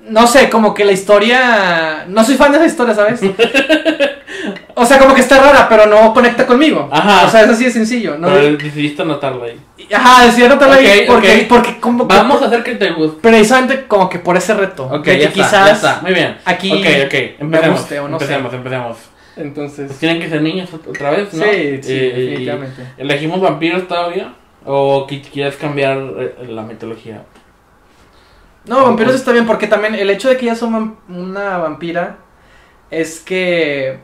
No 0.01 0.28
sé, 0.28 0.48
como 0.51 0.75
que 0.75 0.86
la 0.86 0.92
historia... 0.92 2.06
No 2.08 2.24
soy 2.24 2.36
fan 2.36 2.51
de 2.51 2.60
esa 2.60 2.68
historia, 2.68 2.94
¿sabes? 2.94 3.22
O 4.76 4.86
sea, 4.86 4.98
como 5.00 5.14
que 5.16 5.22
está 5.22 5.40
rara, 5.42 5.68
pero 5.68 5.86
no 5.88 6.14
conecta 6.14 6.46
conmigo. 6.46 6.88
Ajá. 6.92 7.26
O 7.26 7.30
sea, 7.30 7.42
es 7.44 7.50
así 7.50 7.66
de 7.66 7.72
sencillo. 7.72 8.18
¿no? 8.18 8.28
Pero 8.28 8.56
decidiste 8.58 9.02
anotarlo 9.02 9.44
ahí. 9.44 9.60
Ajá, 9.94 10.26
decía 10.26 10.46
anotarlo 10.46 10.76
ahí 10.76 10.86
Ok, 11.02 11.08
porque, 11.08 11.32
ok. 11.42 11.48
porque 11.50 11.80
como 11.80 12.08
que- 12.08 12.16
Vamos 12.16 12.42
a 12.42 12.46
hacer 12.46 12.64
que 12.64 12.76
te 12.76 12.92
guste. 12.92 13.20
precisamente 13.22 13.86
como 13.88 14.08
que 14.10 14.20
por 14.20 14.38
ese 14.38 14.54
reto. 14.54 14.86
Ok, 14.86 15.06
ya 15.06 15.14
está, 15.14 15.32
quizás 15.34 15.52
ya 15.68 15.72
está. 15.74 16.00
Muy 16.02 16.14
bien. 16.14 16.38
aquí 16.46 16.72
Ok, 16.72 16.86
ok. 17.08 17.14
Empecemos. 17.40 17.80
guste 17.80 18.00
o 18.00 18.08
no 18.08 18.20
sé. 18.20 18.26
empecemos, 18.26 18.54
empecemos. 18.54 18.98
Entonces. 19.36 19.88
Pues 19.88 20.00
tienen 20.00 20.22
que 20.22 20.30
ser 20.30 20.42
niños 20.42 20.70
ot- 20.72 20.88
otra 20.90 21.12
vez, 21.12 21.34
¿no? 21.34 21.44
Sí, 21.44 21.80
sí, 21.82 21.94
Eh, 21.94 22.14
definitivamente. 22.16 22.82
y- 22.98 23.02
¿Elegimos 23.02 23.42
vampiros 23.42 23.88
todavía? 23.88 24.34
¿O 24.66 25.08
qui- 25.08 25.24
quieres 25.32 25.56
cambiar 25.56 25.98
eh, 25.98 26.36
la 26.50 26.62
mitología? 26.62 27.24
No, 28.65 28.84
vampiros 28.84 29.15
está 29.15 29.32
bien 29.32 29.46
porque 29.48 29.67
también 29.67 29.96
el 29.96 30.10
hecho 30.10 30.30
de 30.30 30.38
que 30.38 30.46
ella 30.46 30.56
son 30.56 30.74
vam- 30.74 30.96
una 31.10 31.58
vampira 31.58 32.17
es 32.91 33.20
que 33.22 34.00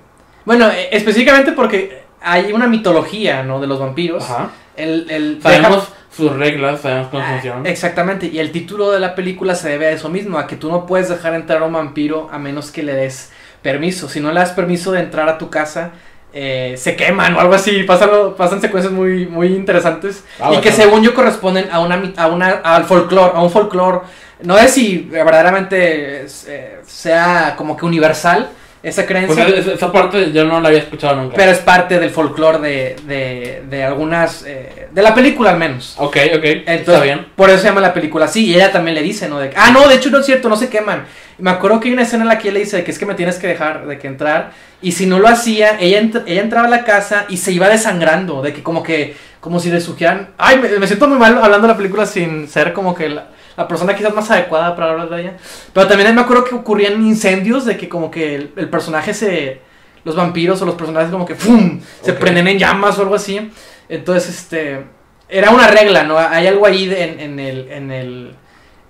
bueno, 0.46 0.70
eh, 0.70 0.90
específicamente 0.92 1.52
porque 1.52 2.04
hay 2.22 2.54
una 2.54 2.68
mitología, 2.68 3.44
¿no? 3.44 3.60
De 3.60 3.68
los 3.68 3.80
vampiros. 3.80 4.24
Ajá. 4.24 4.50
El, 4.76 5.08
el 5.10 5.40
Sabemos 5.42 5.90
sus 6.16 6.32
reglas, 6.34 6.82
sabemos 6.82 7.08
cómo 7.10 7.24
Ah, 7.24 7.32
funcionan. 7.34 7.66
Exactamente, 7.66 8.28
y 8.28 8.40
el 8.40 8.52
título 8.52 8.92
de 8.92 9.00
la 9.00 9.16
película 9.16 9.54
se 9.56 9.70
debe 9.70 9.88
a 9.88 9.92
eso 9.92 10.10
mismo, 10.10 10.38
a 10.38 10.48
que 10.48 10.56
tú 10.56 10.70
no 10.72 10.86
puedes 10.86 11.10
dejar 11.10 11.34
entrar 11.34 11.62
a 11.62 11.66
un 11.66 11.74
vampiro 11.74 12.30
a 12.32 12.38
menos 12.40 12.72
que 12.72 12.84
le 12.84 12.94
des 12.94 13.32
permiso. 13.62 14.08
Si 14.08 14.20
no 14.22 14.32
le 14.32 14.40
das 14.40 14.52
permiso 14.52 14.92
de 14.94 15.02
entrar 15.02 15.28
a 15.28 15.38
tu 15.38 15.50
casa, 15.50 15.92
eh, 16.34 16.76
se 16.78 16.96
queman 16.96 17.36
o 17.36 17.40
algo 17.40 17.54
así. 17.54 17.84
Pasan, 17.84 18.10
pasan 18.38 18.62
secuencias 18.62 18.94
muy, 18.94 19.26
muy 19.26 19.48
interesantes 19.48 20.24
Ah, 20.40 20.52
y 20.54 20.58
que 20.62 20.72
según 20.72 21.02
yo 21.04 21.14
corresponden 21.14 21.68
a 21.72 21.80
una, 21.80 22.14
a 22.18 22.28
una 22.28 22.50
al 22.50 22.86
folclore, 22.86 23.32
a 23.36 23.42
un 23.42 23.50
folclore. 23.50 24.00
No 24.44 24.58
sé 24.58 24.68
si 24.68 24.98
verdaderamente 25.00 26.26
eh, 26.48 26.80
sea 26.86 27.56
como 27.58 27.76
que 27.78 27.86
universal 27.86 28.50
esa 28.88 29.06
Pues 29.06 29.08
creencia. 29.08 29.48
esa- 29.48 29.74
esa 29.74 29.91
parte 29.91 30.32
yo 30.32 30.45
no 30.45 30.62
la 30.62 30.67
había 30.69 30.80
escuchado 30.80 31.15
nunca. 31.15 31.36
pero 31.36 31.52
es 31.52 31.58
parte 31.60 32.00
del 32.00 32.10
folclore 32.12 32.60
de, 32.60 32.95
de, 33.08 33.63
de 33.69 33.84
algunas. 33.84 34.43
eh, 34.45 34.88
de 34.91 35.02
la 35.02 35.13
película 35.13 35.50
al 35.50 35.58
menos. 35.58 35.95
Ok, 35.98 36.15
ok. 36.36 36.43
Entonces, 36.43 36.80
está 36.88 37.02
bien. 37.02 37.26
Por 37.36 37.50
eso 37.50 37.60
se 37.60 37.65
llama 37.67 37.82
la 37.82 37.93
película 37.93 38.26
así. 38.26 38.45
Y 38.45 38.56
ella 38.56 38.71
también 38.71 38.95
le 38.95 39.02
dice, 39.02 39.28
¿no? 39.28 39.39
De, 39.39 39.52
ah, 39.58 39.71
no, 39.71 39.88
de 39.89 39.95
hecho 39.95 40.10
no 40.10 40.19
es 40.19 40.26
cierto, 40.26 40.48
no 40.48 40.56
se 40.56 40.69
queman. 40.69 41.06
Y 41.38 41.43
me 41.43 41.50
acuerdo 41.50 41.82
que 41.82 41.89
hay 41.89 41.93
una 41.93 42.04
escena 42.04 42.24
en 42.24 42.30
la 42.30 42.38
que 42.38 42.48
ella 42.48 42.54
le 42.54 42.60
dice 42.62 42.78
de 42.78 42.84
que 42.86 42.91
es 42.91 43.00
que 43.00 43.06
me 43.06 43.13
tienes 43.15 43.36
que 43.38 43.48
dejar 43.48 43.88
de 43.88 43.98
que 44.00 44.08
entrar. 44.08 44.52
Y 44.82 44.93
si 44.93 45.06
no 45.06 45.19
lo 45.19 45.28
hacía, 45.28 45.78
ella, 45.82 46.00
entr- 46.02 46.24
ella 46.28 46.41
entraba 46.41 46.67
a 46.67 46.69
la 46.69 46.84
casa 46.86 47.26
y 47.28 47.38
se 47.38 47.52
iba 47.52 47.67
desangrando. 47.67 48.41
De 48.41 48.54
que 48.54 48.63
como 48.63 48.84
que, 48.84 49.15
como 49.41 49.60
si 49.60 49.69
le 49.69 49.82
sugieran. 49.82 50.30
Ay, 50.38 50.60
me, 50.60 50.69
me 50.80 50.88
siento 50.88 51.08
muy 51.10 51.17
mal 51.17 51.38
hablando 51.43 51.67
de 51.67 51.74
la 51.74 51.78
película 51.78 52.06
sin 52.06 52.48
ser 52.48 52.71
como 52.71 52.95
que 52.95 53.10
la, 53.10 53.28
la 53.58 53.68
persona 53.68 53.96
quizás 53.96 54.13
más 54.13 54.30
adecuada 54.32 54.76
para 54.76 54.91
hablar 54.91 55.10
de 55.10 55.22
ella. 55.22 55.34
Pero 55.74 55.88
también 55.88 56.13
me 56.13 56.22
acuerdo 56.22 56.44
que 56.44 56.56
ocurrían 56.56 57.02
incendios 57.06 57.65
de 57.65 57.78
que 57.78 57.88
como 57.89 58.10
que 58.12 58.36
el, 58.36 58.54
el 58.56 58.70
personaje 58.70 59.13
se... 59.13 59.62
Los 60.04 60.15
vampiros 60.15 60.62
o 60.62 60.65
los 60.65 60.76
personajes 60.76 61.10
como 61.10 61.26
que 61.26 61.34
¡fum! 61.36 61.82
Se 62.02 62.13
prenden 62.13 62.48
en 62.48 62.60
llamas 62.60 62.98
o 63.00 63.02
algo 63.02 63.15
así. 63.15 63.52
Entonces, 63.89 64.30
este... 64.30 64.84
Era 65.28 65.50
una 65.50 65.68
regla, 65.68 66.04
¿no? 66.04 66.18
Hay 66.20 66.46
algo 66.46 66.65
ahí 66.68 66.88
de- 66.88 67.04
en, 67.04 67.20
en 67.20 67.39
el... 67.39 67.72
En 67.72 67.91
el 67.91 68.36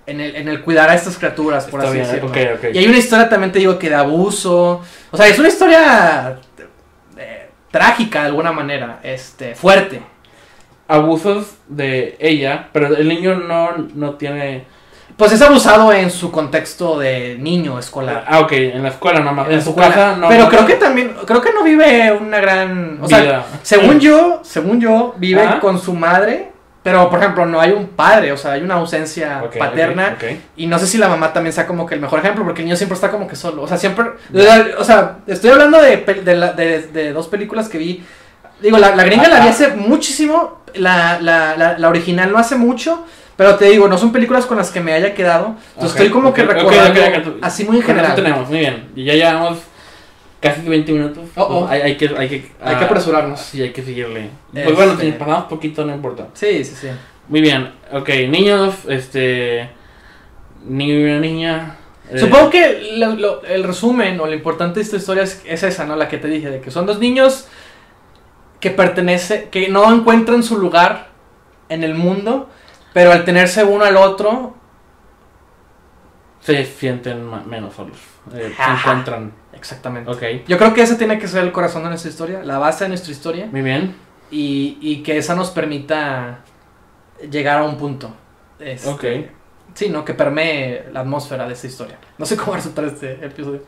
en 0.08 0.20
el, 0.20 0.36
en 0.36 0.46
el 0.46 0.62
cuidar 0.62 0.88
a 0.88 0.94
estas 0.94 1.18
criaturas, 1.18 1.64
por 1.64 1.80
Está 1.80 1.90
así 1.90 1.98
bien, 1.98 2.30
decirlo. 2.30 2.70
Y 2.72 2.78
hay 2.78 2.86
una 2.86 2.96
historia 2.98 3.28
también, 3.28 3.50
te 3.50 3.58
digo, 3.58 3.76
que 3.76 3.88
de 3.88 3.96
abuso. 3.96 4.80
O 5.10 5.16
sea, 5.16 5.26
es 5.26 5.36
una 5.36 5.48
historia 5.48 6.38
eh, 7.18 7.48
trágica 7.72 8.20
de 8.20 8.26
alguna 8.26 8.52
manera, 8.52 9.00
este, 9.02 9.56
fuerte. 9.56 10.00
Abusos 10.88 11.54
de 11.68 12.16
ella, 12.20 12.68
pero 12.72 12.88
el 12.96 13.08
niño 13.08 13.34
no, 13.36 13.70
no 13.94 14.14
tiene... 14.14 14.64
Pues 15.16 15.32
es 15.32 15.40
abusado 15.40 15.92
en 15.94 16.10
su 16.10 16.30
contexto 16.30 16.98
de 16.98 17.36
niño 17.40 17.78
escolar. 17.78 18.24
Ah, 18.28 18.40
ok, 18.40 18.52
en 18.52 18.82
la 18.82 18.90
escuela 18.90 19.20
nada 19.20 19.32
más. 19.32 19.46
En 19.48 19.54
En, 19.54 19.62
su 19.62 19.70
escuela. 19.70 19.88
casa 19.88 20.16
no. 20.16 20.28
Pero 20.28 20.44
no- 20.44 20.48
creo 20.50 20.66
que 20.66 20.74
también, 20.74 21.16
creo 21.26 21.40
que 21.40 21.52
no 21.54 21.62
vive 21.64 22.12
una 22.12 22.38
gran, 22.38 22.98
o 23.00 23.08
sea, 23.08 23.20
vida. 23.22 23.46
según 23.62 23.98
yo, 23.98 24.40
según 24.44 24.78
yo, 24.78 25.14
vive 25.16 25.42
con 25.62 25.80
su 25.80 25.94
madre, 25.94 26.50
pero 26.82 27.08
por 27.08 27.18
ejemplo 27.20 27.46
no 27.46 27.60
hay 27.60 27.72
un 27.72 27.86
padre, 27.88 28.30
o 28.32 28.36
sea, 28.36 28.52
hay 28.52 28.62
una 28.62 28.74
ausencia 28.74 29.42
paterna 29.58 30.16
y 30.54 30.66
no 30.66 30.78
sé 30.78 30.86
si 30.86 30.98
la 30.98 31.08
mamá 31.08 31.32
también 31.32 31.52
sea 31.54 31.66
como 31.66 31.86
que 31.86 31.94
el 31.94 32.00
mejor 32.00 32.18
ejemplo, 32.20 32.44
porque 32.44 32.60
el 32.60 32.66
niño 32.66 32.76
siempre 32.76 32.94
está 32.94 33.10
como 33.10 33.26
que 33.26 33.36
solo, 33.36 33.62
o 33.62 33.66
sea, 33.68 33.78
siempre, 33.78 34.04
o 34.78 34.84
sea, 34.84 35.16
estoy 35.26 35.50
hablando 35.50 35.80
de, 35.80 35.96
de, 35.96 36.36
la- 36.36 36.52
de- 36.52 36.82
de 36.88 37.12
dos 37.12 37.26
películas 37.28 37.68
que 37.70 37.78
vi, 37.78 38.04
digo, 38.60 38.78
la, 38.78 38.94
la 38.96 39.04
gringa 39.04 39.28
la 39.28 39.40
vi 39.40 39.48
hace 39.48 39.68
muchísimo, 39.76 40.62
la, 40.74 41.18
la, 41.20 41.56
la, 41.56 41.78
la 41.78 41.88
original 41.88 42.30
no 42.32 42.38
hace 42.38 42.56
mucho. 42.56 43.04
Pero 43.36 43.56
te 43.56 43.66
digo, 43.66 43.86
no 43.86 43.98
son 43.98 44.12
películas 44.12 44.46
con 44.46 44.56
las 44.56 44.70
que 44.70 44.80
me 44.80 44.94
haya 44.94 45.12
quedado. 45.12 45.56
Entonces 45.74 45.92
estoy 46.00 46.08
como 46.08 46.32
que 46.32 46.42
recordando 46.42 47.36
así 47.42 47.64
muy 47.64 47.76
en 47.76 47.82
general. 47.82 48.14
tenemos, 48.14 48.48
muy 48.48 48.60
bien. 48.60 48.88
Y 48.96 49.04
ya 49.04 49.12
llevamos 49.12 49.58
casi 50.40 50.62
20 50.62 50.92
minutos. 50.92 51.24
Oh, 51.36 51.42
oh. 51.42 51.60
Pues 51.60 51.72
hay, 51.72 51.80
hay 51.82 51.96
que, 51.98 52.06
hay, 52.16 52.28
que, 52.30 52.34
Hay 52.62 52.76
que 52.76 52.84
ah, 52.84 52.86
apresurarnos. 52.86 53.38
Sí, 53.38 53.60
hay 53.60 53.72
que 53.72 53.82
seguirle. 53.82 54.30
Pues 54.52 54.64
Este- 54.64 54.74
bueno, 54.74 54.98
si 54.98 55.12
pasamos 55.12 55.44
poquito, 55.44 55.84
no 55.84 55.94
importa. 55.94 56.28
Sí, 56.32 56.64
sí, 56.64 56.74
sí. 56.80 56.88
Muy 57.28 57.42
bien, 57.42 57.72
ok, 57.92 58.08
niños, 58.30 58.74
este. 58.88 59.68
Niño 60.66 60.94
y 60.94 61.04
una 61.04 61.20
niña. 61.20 61.76
eh, 62.10 62.18
Supongo 62.18 62.48
que 62.48 62.92
lo- 62.96 63.16
lo- 63.16 63.44
el 63.44 63.64
resumen 63.64 64.18
o 64.18 64.26
lo 64.26 64.32
importante 64.32 64.76
de 64.80 64.84
esta 64.84 64.96
historia 64.96 65.24
es, 65.24 65.42
es 65.44 65.62
esa, 65.62 65.84
¿no? 65.84 65.94
La 65.96 66.08
que 66.08 66.16
te 66.16 66.28
dije, 66.28 66.48
de 66.50 66.60
que 66.62 66.70
son 66.70 66.86
dos 66.86 66.98
niños 67.00 67.48
que 68.66 68.74
pertenece, 68.74 69.48
que 69.48 69.68
no 69.68 69.92
encuentran 69.94 70.42
su 70.42 70.58
lugar 70.58 71.08
en 71.68 71.84
el 71.84 71.94
mundo, 71.94 72.48
pero 72.92 73.12
al 73.12 73.24
tenerse 73.24 73.62
uno 73.62 73.84
al 73.84 73.96
otro, 73.96 74.54
Se 76.40 76.64
sienten 76.64 77.28
menos 77.48 77.74
solos. 77.74 77.96
eh, 78.34 78.52
se 78.56 78.70
encuentran. 78.72 79.32
exactamente. 79.52 80.10
Ok, 80.10 80.22
Yo 80.48 80.58
creo 80.58 80.74
que 80.74 80.82
ese 80.82 80.96
tiene 80.96 81.18
que 81.18 81.28
ser 81.28 81.44
el 81.44 81.52
corazón 81.52 81.82
de 81.84 81.90
nuestra 81.90 82.10
historia, 82.10 82.42
la 82.44 82.58
base 82.58 82.84
de 82.84 82.88
nuestra 82.88 83.12
historia, 83.12 83.46
muy 83.52 83.62
bien. 83.62 83.94
y, 84.30 84.78
y 84.80 85.02
que 85.04 85.16
esa 85.18 85.34
nos 85.36 85.50
permita 85.50 86.40
llegar 87.30 87.58
a 87.58 87.64
un 87.64 87.76
punto. 87.76 88.10
Este, 88.58 88.88
Ok. 88.88 89.04
Sí, 89.74 89.90
¿no? 89.90 90.04
Que 90.04 90.14
permee 90.14 90.86
la 90.92 91.00
atmósfera 91.00 91.46
de 91.46 91.52
esta 91.52 91.66
historia. 91.66 91.98
No 92.18 92.24
sé 92.24 92.36
cómo 92.36 92.54
resultar 92.56 92.84
este 92.86 93.12
episodio. 93.24 93.62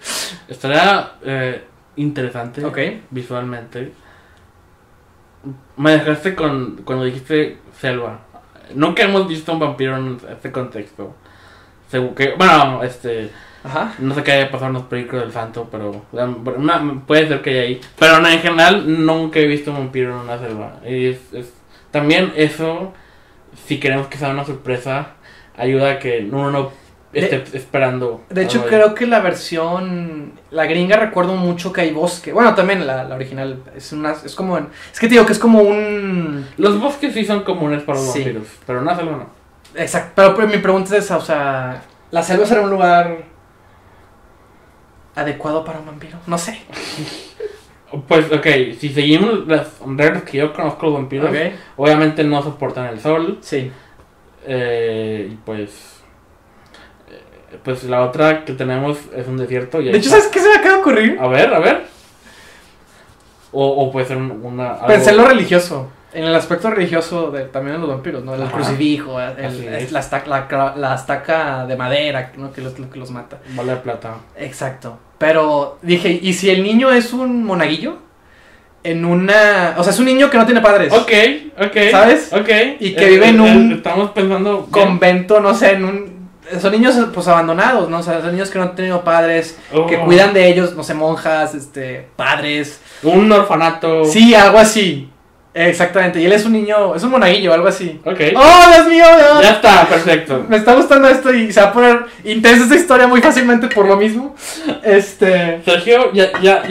Estaría 0.48 1.12
eh, 1.22 1.64
interesante 1.96 2.64
Ok. 2.64 2.78
visualmente. 3.11 3.92
Me 5.76 5.92
dejaste 5.92 6.34
con 6.34 6.80
cuando 6.84 7.04
dijiste 7.04 7.58
selva. 7.78 8.20
Nunca 8.74 9.02
hemos 9.02 9.26
visto 9.28 9.52
un 9.52 9.58
vampiro 9.61 9.96
en 9.96 10.18
este 10.30 10.52
contexto. 10.52 11.14
Según 11.90 12.14
que, 12.14 12.34
bueno, 12.37 12.82
este, 12.82 13.30
Ajá. 13.64 13.94
no 13.98 14.14
sé 14.14 14.22
qué 14.22 14.32
haya 14.32 14.50
pasado 14.50 14.66
en 14.68 14.74
los 14.74 14.82
películas 14.84 15.22
del 15.24 15.32
santo, 15.32 15.68
pero 15.70 16.02
puede 17.06 17.28
ser 17.28 17.40
que 17.42 17.50
haya 17.50 17.61
ahí. 17.62 17.80
Pero 17.98 18.20
no, 18.20 18.28
en 18.28 18.40
general 18.40 19.04
nunca 19.06 19.38
he 19.38 19.46
visto 19.46 19.70
un 19.70 19.78
vampiro 19.78 20.11
en 20.12 20.18
una 20.24 20.38
selva. 20.38 20.80
Y 20.87 21.06
es, 21.06 21.32
es- 21.32 21.54
también 21.90 22.32
eso, 22.37 22.92
si 23.66 23.80
queremos 23.80 24.08
que 24.08 24.18
sea 24.18 24.30
una 24.30 24.44
sorpresa, 24.44 25.12
ayuda 25.56 25.92
a 25.92 25.98
que 25.98 26.28
uno 26.30 26.50
no 26.50 26.70
esté 27.18 27.57
esperando. 27.57 28.22
De 28.31 28.42
hecho, 28.44 28.62
ahí. 28.62 28.68
creo 28.68 28.94
que 28.94 29.07
la 29.07 29.20
versión. 29.20 30.33
La 30.50 30.66
gringa 30.66 30.96
recuerdo 30.96 31.35
mucho 31.37 31.72
que 31.72 31.83
hay 31.83 31.90
bosque. 31.92 32.33
Bueno, 32.33 32.54
también 32.54 32.87
la, 32.87 33.04
la 33.04 33.14
original. 33.14 33.62
Es 33.76 33.92
una. 33.92 34.12
Es 34.12 34.35
como. 34.35 34.57
es 34.59 34.98
que 34.98 35.07
te 35.09 35.14
digo 35.14 35.26
que 35.26 35.33
es 35.33 35.38
como 35.38 35.61
un. 35.61 36.46
Los 36.57 36.81
bosques 36.81 37.14
sí 37.14 37.24
son 37.24 37.42
comunes 37.42 37.83
para 37.83 37.98
los 37.98 38.12
Sí. 38.12 38.20
vampiros, 38.20 38.48
pero 38.66 38.81
una 38.81 38.96
selva 38.96 39.12
no. 39.12 39.26
Exacto. 39.81 40.35
Pero, 40.37 40.48
mi 40.48 40.59
pregunta 40.59 40.96
es 40.96 41.04
esa. 41.04 41.16
O 41.16 41.20
sea. 41.22 41.83
¿La 42.11 42.22
selva 42.22 42.46
será 42.46 42.62
un 42.62 42.70
lugar. 42.70 43.24
adecuado 45.14 45.64
para 45.64 45.81
un 45.81 45.87
vampiro? 45.87 46.18
No 46.26 46.38
sé. 46.38 46.61
Pues, 48.07 48.31
ok, 48.31 48.46
si 48.78 48.90
seguimos 48.90 49.46
las 49.46 49.78
reglas 49.81 50.22
que 50.24 50.37
yo 50.37 50.52
conozco 50.52 50.85
los 50.85 50.94
vampiros, 50.96 51.31
obviamente 51.74 52.22
no 52.22 52.42
soportan 52.42 52.85
el 52.88 53.00
sol. 53.00 53.38
Sí. 53.40 53.72
eh, 54.46 55.28
y 55.33 55.35
pues. 55.37 55.97
Eh, 57.52 57.58
Pues 57.62 57.84
la 57.84 58.02
otra 58.04 58.44
que 58.44 58.52
tenemos 58.52 58.98
es 59.14 59.26
un 59.26 59.37
desierto. 59.37 59.80
Y 59.80 59.87
De 59.87 59.90
hecho, 59.98 60.08
está. 60.08 60.11
¿sabes 60.18 60.26
qué 60.28 60.40
se 60.40 60.48
me 60.48 60.54
acaba 60.56 60.74
de 60.74 60.80
ocurrir? 60.80 61.18
A 61.20 61.28
ver, 61.28 61.52
a 61.54 61.58
ver. 61.58 61.84
O, 63.52 63.66
o 63.66 63.90
puede 63.92 64.06
ser 64.06 64.16
un- 64.18 64.40
una. 64.44 64.74
algo- 64.74 64.87
Pensé 64.88 65.11
en 65.11 65.16
lo 65.16 65.24
religioso. 65.26 65.90
En 66.12 66.24
el 66.24 66.34
aspecto 66.34 66.70
religioso 66.70 67.30
de, 67.30 67.44
también 67.44 67.76
de 67.76 67.80
los 67.80 67.88
vampiros, 67.90 68.24
¿no? 68.24 68.34
El 68.34 68.42
Ajá. 68.42 68.52
crucifijo, 68.52 69.20
el- 69.20 69.92
la, 69.92 70.00
estaca, 70.00 70.26
la, 70.28 70.48
cra- 70.48 70.74
la 70.76 70.94
estaca 70.94 71.66
de 71.66 71.76
madera, 71.76 72.32
¿no? 72.37 72.50
Que 72.52 72.61
los, 72.62 72.78
lo 72.78 72.88
que 72.90 72.98
los 72.98 73.11
mata. 73.11 73.38
Bola 73.54 73.74
de 73.74 73.80
plata. 73.80 74.16
Exacto. 74.37 74.98
Pero 75.18 75.78
dije, 75.82 76.18
¿y 76.22 76.32
si 76.32 76.48
el 76.50 76.62
niño 76.62 76.90
es 76.90 77.12
un 77.12 77.44
monaguillo? 77.44 77.98
En 78.84 79.04
una... 79.04 79.74
O 79.76 79.82
sea, 79.82 79.92
es 79.92 79.98
un 79.98 80.06
niño 80.06 80.30
que 80.30 80.38
no 80.38 80.46
tiene 80.46 80.61
padres. 80.61 80.92
Ok, 80.92 81.11
ok. 81.61 81.76
¿Sabes? 81.90 82.32
Ok. 82.32 82.48
Y 82.80 82.94
que 82.94 83.06
vive 83.06 83.28
en 83.28 83.40
un- 83.40 83.72
estamos 83.72 84.11
pensando. 84.12 84.66
Convento, 84.70 85.40
no 85.40 85.54
sé, 85.54 85.72
en 85.72 85.84
un... 85.84 86.17
Son 86.61 86.72
niños 86.72 86.96
pues 87.12 87.28
abandonados, 87.28 87.88
¿no? 87.88 87.98
O 87.98 88.02
sea, 88.02 88.20
son 88.20 88.32
niños 88.32 88.50
que 88.50 88.58
no 88.58 88.64
han 88.64 88.74
tenido 88.74 89.02
padres, 89.04 89.58
que 89.88 89.96
Oh. 89.96 90.04
cuidan 90.04 90.32
de 90.32 90.48
ellos, 90.48 90.74
no 90.74 90.82
sé, 90.82 90.94
monjas, 90.94 91.54
este, 91.54 92.08
padres. 92.16 92.80
Un 93.02 93.30
orfanato. 93.32 94.04
Sí, 94.04 94.34
algo 94.34 94.58
así. 94.58 95.11
Exactamente. 95.54 96.20
Y 96.20 96.26
él 96.26 96.32
es 96.32 96.44
un 96.44 96.52
niño, 96.52 96.94
es 96.94 97.02
un 97.02 97.11
monaguillo, 97.11 97.52
algo 97.52 97.66
así. 97.66 97.98
Ok. 98.04 98.20
¡Oh, 98.37 98.70
Dios 98.72 98.87
mío! 98.87 99.04
Dios! 99.16 99.42
Ya 99.42 99.50
está, 99.52 99.87
perfecto. 99.88 100.44
Me 100.48 100.56
está 100.56 100.74
gustando 100.74 101.08
esto 101.08 101.34
y 101.34 101.50
se 101.52 101.61
va 101.61 101.68
a 101.68 101.72
poner 101.72 102.04
intensa 102.24 102.62
esta 102.64 102.76
historia 102.76 103.06
muy 103.08 103.20
fácilmente 103.20 103.66
por 103.66 103.87
lo 103.88 103.96
mismo. 103.96 104.37
Este. 104.84 105.61
Sergio, 105.64 106.12
ya, 106.12 106.30
ya, 106.40 106.62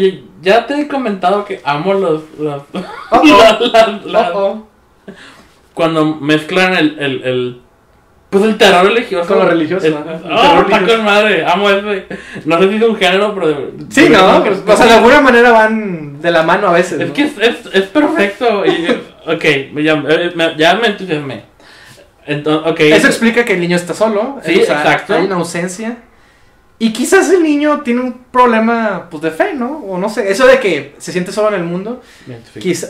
ya, 0.41 0.65
te 0.65 0.79
he 0.79 0.87
comentado 0.87 1.43
que 1.43 1.59
amo 1.65 1.93
los. 1.95 2.21
los 2.39 2.61
Oh, 3.11 3.21
la- 3.25 3.59
la- 3.59 3.99
la-. 4.05 4.53
Cuando 5.73 6.05
mezclan 6.15 6.73
el, 6.75 6.97
el, 6.99 7.23
el. 7.23 7.61
Pues 8.39 8.51
el 8.51 8.57
terror 8.57 8.85
religioso. 8.85 9.27
Con 9.27 9.39
lo 9.39 9.45
religioso, 9.49 9.85
El- 9.87 9.93
ajá. 9.97 10.11
El 10.25 10.31
Oh, 10.31 10.61
está 10.61 10.85
con 10.85 11.03
madre. 11.05 11.45
Amo 11.45 11.69
ese. 11.69 12.05
No 12.45 12.59
sé 12.61 12.69
si 12.69 12.75
es 12.75 12.81
un 12.83 12.95
género, 12.95 13.33
pero. 13.33 13.47
de- 13.47 13.71
Sí, 13.89 14.01
de- 14.03 14.09
no, 14.09 14.41
de- 14.41 14.49
o 14.51 14.77
sea, 14.77 14.85
de 14.85 14.93
alguna 14.93 15.21
manera 15.21 15.51
van 15.51 16.21
de 16.21 16.31
la 16.31 16.43
mano 16.43 16.67
a 16.67 16.71
veces. 16.73 16.99
Es 16.99 17.07
¿no? 17.07 17.13
que 17.13 17.23
es, 17.23 17.31
es, 17.39 17.55
es 17.73 17.83
perfecto. 17.83 18.65
y- 18.65 18.87
ok, 19.29 19.43
ya, 19.83 20.03
eh, 20.09 20.31
me- 20.35 20.55
ya 20.57 20.75
me 20.75 20.87
entusiasmé. 20.87 21.43
Entonces. 22.25 22.93
Eso 22.93 23.07
explica 23.07 23.45
que 23.45 23.53
el 23.53 23.59
niño 23.61 23.77
está 23.77 23.93
solo. 23.93 24.39
Sí, 24.45 24.59
o 24.61 24.65
sea, 24.65 24.81
exacto. 24.81 25.13
Hay 25.15 25.25
una 25.25 25.35
ausencia. 25.35 25.97
Y 26.79 26.93
quizás 26.93 27.31
el 27.31 27.41
niño 27.41 27.81
tiene 27.81 28.01
un 28.01 28.13
problema 28.31 29.07
pues 29.09 29.23
de 29.23 29.31
fe, 29.31 29.53
¿no? 29.55 29.77
O 29.79 29.97
no 29.97 30.09
sé, 30.09 30.29
eso 30.29 30.45
de 30.45 30.59
que 30.59 30.93
se 30.99 31.11
siente 31.11 31.31
solo 31.31 31.49
en 31.49 31.55
el 31.55 31.63
mundo. 31.63 32.01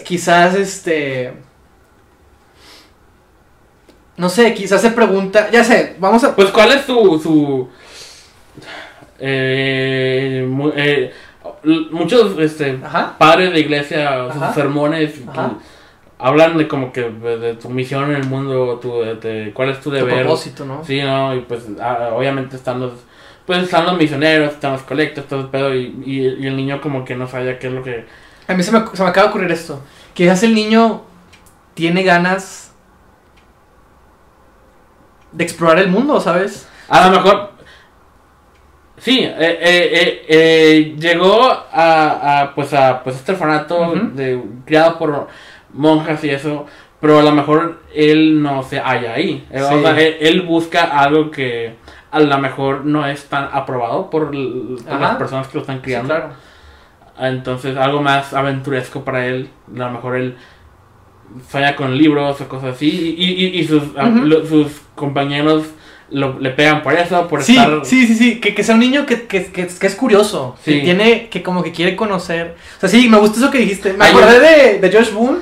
Quizás 0.04 0.56
este. 0.56 1.34
No 4.18 4.30
sé, 4.30 4.54
quizás 4.54 4.82
se 4.82 4.92
pregunta. 4.92 5.50
Ya 5.52 5.64
sé, 5.64 5.96
vamos 6.00 6.24
a. 6.24 6.36
Pues, 6.36 6.50
¿cuál 6.50 6.72
es 6.72 6.82
su. 6.86 7.20
su 7.22 7.70
eh, 9.20 10.48
eh, 10.76 11.14
muchos 11.92 12.38
este, 12.40 12.80
Ajá. 12.84 13.16
padres 13.18 13.52
de 13.54 13.60
iglesia, 13.60 14.28
sus 14.32 14.56
sermones, 14.56 15.14
tu- 15.26 15.58
hablan 16.20 16.58
de 16.58 16.68
como 16.68 16.92
que 16.92 17.02
de, 17.10 17.56
tu 17.56 17.70
misión 17.70 18.10
en 18.12 18.18
el 18.18 18.26
mundo, 18.26 18.80
tu, 18.82 19.02
de, 19.02 19.16
de 19.16 19.54
cuál 19.54 19.70
es 19.70 19.78
tu 19.82 19.90
Tu 19.90 19.96
deber. 19.96 20.22
propósito, 20.24 20.66
¿no? 20.66 20.84
Sí, 20.84 21.02
¿no? 21.02 21.36
Y 21.36 21.42
pues 21.42 21.64
ah, 21.82 22.10
obviamente 22.14 22.56
están 22.56 22.80
los, 22.80 22.94
pues 23.46 23.64
están 23.64 23.86
los 23.86 23.98
misioneros, 23.98 24.54
están 24.54 24.74
los 24.74 24.82
colectos, 24.84 25.26
todo 25.28 25.42
el 25.42 25.48
pedo, 25.48 25.76
y, 25.76 25.96
y, 26.06 26.20
y 26.44 26.48
el 26.48 26.56
niño 26.56 26.82
como 26.82 27.06
que 27.06 27.16
no 27.16 27.28
sabía 27.28 27.60
qué 27.60 27.68
es 27.68 27.74
lo 27.74 27.84
que... 27.84 28.06
A 28.48 28.54
mí 28.54 28.64
se 28.64 28.72
me, 28.72 28.84
se 28.94 29.04
me 29.04 29.10
acaba 29.10 29.28
de 29.28 29.30
ocurrir 29.32 29.52
esto. 29.52 29.82
Quizás 30.14 30.42
el 30.44 30.56
niño 30.56 31.04
tiene 31.74 32.04
ganas 32.04 32.67
de 35.38 35.44
explorar 35.44 35.80
el 35.80 35.90
mundo, 35.90 36.20
¿sabes? 36.20 36.68
A 36.90 37.08
lo 37.08 37.18
mejor... 37.18 37.52
Sí, 38.98 39.20
eh, 39.20 39.36
eh, 39.40 39.90
eh, 39.94 40.26
eh, 40.28 40.96
llegó 40.98 41.52
a, 41.52 42.42
a, 42.42 42.56
pues 42.56 42.74
a 42.74 43.04
pues 43.04 43.16
este 43.18 43.34
orfanato 43.34 43.80
Ujú. 43.80 44.10
de, 44.16 44.42
criado 44.66 44.98
por 44.98 45.28
monjas 45.72 46.24
y 46.24 46.32
eso, 46.32 46.66
pero 47.00 47.20
a 47.20 47.22
lo 47.22 47.32
mejor 47.32 47.82
él 47.94 48.42
no 48.42 48.64
se 48.64 48.80
halla 48.80 49.14
ahí. 49.14 49.48
O 49.54 49.58
sea, 49.60 50.00
él, 50.00 50.18
él 50.20 50.42
busca 50.42 50.86
algo 50.86 51.30
que 51.30 51.76
a 52.10 52.20
lo 52.20 52.38
mejor 52.40 52.86
no 52.86 53.06
es 53.06 53.26
tan 53.26 53.50
aprobado 53.52 54.10
por, 54.10 54.34
las 54.34 55.16
personas 55.18 55.48
que 55.48 55.56
lo 55.56 55.62
están 55.62 55.78
Sí, 55.78 55.84
criando. 55.84 56.16
claro. 56.16 56.30
Entonces, 57.20 57.78
algo 57.78 58.02
más 58.02 58.34
aventuresco 58.34 59.04
para 59.04 59.28
él. 59.28 59.50
A 59.76 59.80
lo 59.80 59.92
mejor 59.92 60.16
él 60.16 60.38
falla 61.48 61.76
con 61.76 61.98
libros 61.98 62.40
o 62.42 62.48
cosas 62.48 62.76
así. 62.76 63.16
Y, 63.18 63.26
y- 63.46 63.60
y 63.60 63.68
sus, 63.68 63.84
a- 63.98 64.08
Ujú. 64.08 64.20
lo- 64.26 64.46
sus 64.46 64.68
compañeros 64.96 65.64
lo- 66.10 66.40
le 66.40 66.52
pegan 66.52 66.84
por 66.84 66.94
eso, 66.94 67.28
por 67.28 67.44
Sí, 67.44 67.58
estar. 67.58 67.82
sí, 67.86 68.08
sí, 68.08 68.16
sí, 68.16 68.40
que, 68.40 68.56
que 68.56 68.64
sea 68.64 68.76
un 68.76 68.80
niño 68.82 69.06
que, 69.06 69.24
que, 69.28 69.46
que, 69.48 69.68
que 69.68 69.88
es 69.88 69.96
curioso, 69.96 70.56
que 70.64 70.72
Sí. 70.76 70.82
tiene, 70.82 71.28
que 71.30 71.44
como 71.44 71.64
que 71.64 71.72
quiere 71.74 71.96
conocer. 71.98 72.56
O 72.78 72.80
sea, 72.80 72.88
sí, 72.90 73.10
me 73.10 73.18
gusta 73.18 73.40
eso 73.40 73.52
que 73.52 73.58
dijiste. 73.58 73.92
Me 73.94 74.06
acordé 74.06 74.40
de, 74.40 74.80
de 74.80 74.98
Josh 74.98 75.12
Boone, 75.12 75.40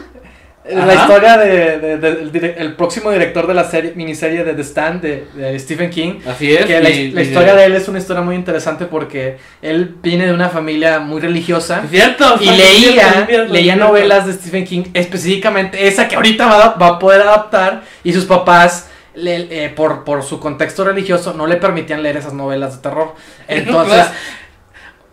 Ajá. 0.67 0.85
la 0.85 0.95
historia 0.95 1.37
de, 1.37 1.77
de- 1.79 1.97
de- 1.97 2.15
del 2.31 2.45
el 2.57 2.73
próximo 2.75 3.11
director 3.11 3.45
de 3.45 3.53
la 3.53 3.65
serie, 3.65 3.93
miniserie 3.95 4.43
de 4.43 4.53
The 4.55 4.63
Stand 4.63 5.01
de, 5.01 5.59
Stephen 5.59 5.91
King. 5.91 6.21
Así 6.27 6.51
es. 6.55 6.65
Que 6.65 6.81
la, 6.81 6.89
y- 6.89 7.11
la 7.11 7.21
y- 7.21 7.25
historia 7.27 7.53
de 7.53 7.65
él 7.65 7.75
es 7.75 7.87
una 7.87 7.99
historia 7.99 8.23
muy 8.23 8.35
interesante 8.35 8.85
porque 8.85 9.37
él 9.61 9.95
viene 10.01 10.25
de 10.25 10.33
una 10.33 10.49
familia 10.49 10.99
muy 10.99 11.21
religiosa. 11.21 11.81
Es 11.83 11.91
cierto. 11.91 12.35
Y 12.41 12.45
leía, 12.49 13.25
cierto, 13.27 13.53
leía 13.53 13.73
cierto. 13.73 13.85
novelas 13.85 14.25
de 14.25 14.33
Stephen 14.33 14.65
King, 14.65 14.83
específicamente 14.95 15.87
esa 15.87 16.07
que 16.07 16.15
ahorita 16.15 16.47
va, 16.47 16.63
a- 16.63 16.75
va 16.77 16.87
a 16.87 16.99
poder 16.99 17.21
adaptar 17.21 17.83
y 18.03 18.11
sus 18.13 18.25
papás, 18.25 18.89
le- 19.13 19.65
eh, 19.65 19.69
por, 19.69 20.03
por 20.03 20.23
su 20.23 20.39
contexto 20.39 20.83
religioso, 20.83 21.33
no 21.33 21.45
le 21.47 21.57
permitían 21.57 22.01
leer 22.01 22.17
esas 22.17 22.33
novelas 22.33 22.75
de 22.77 22.81
terror. 22.81 23.13
Entonces, 23.47 24.05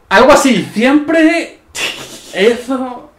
algo 0.09 0.33
así. 0.33 0.67
Siempre 0.75 1.59
eso 2.33 3.12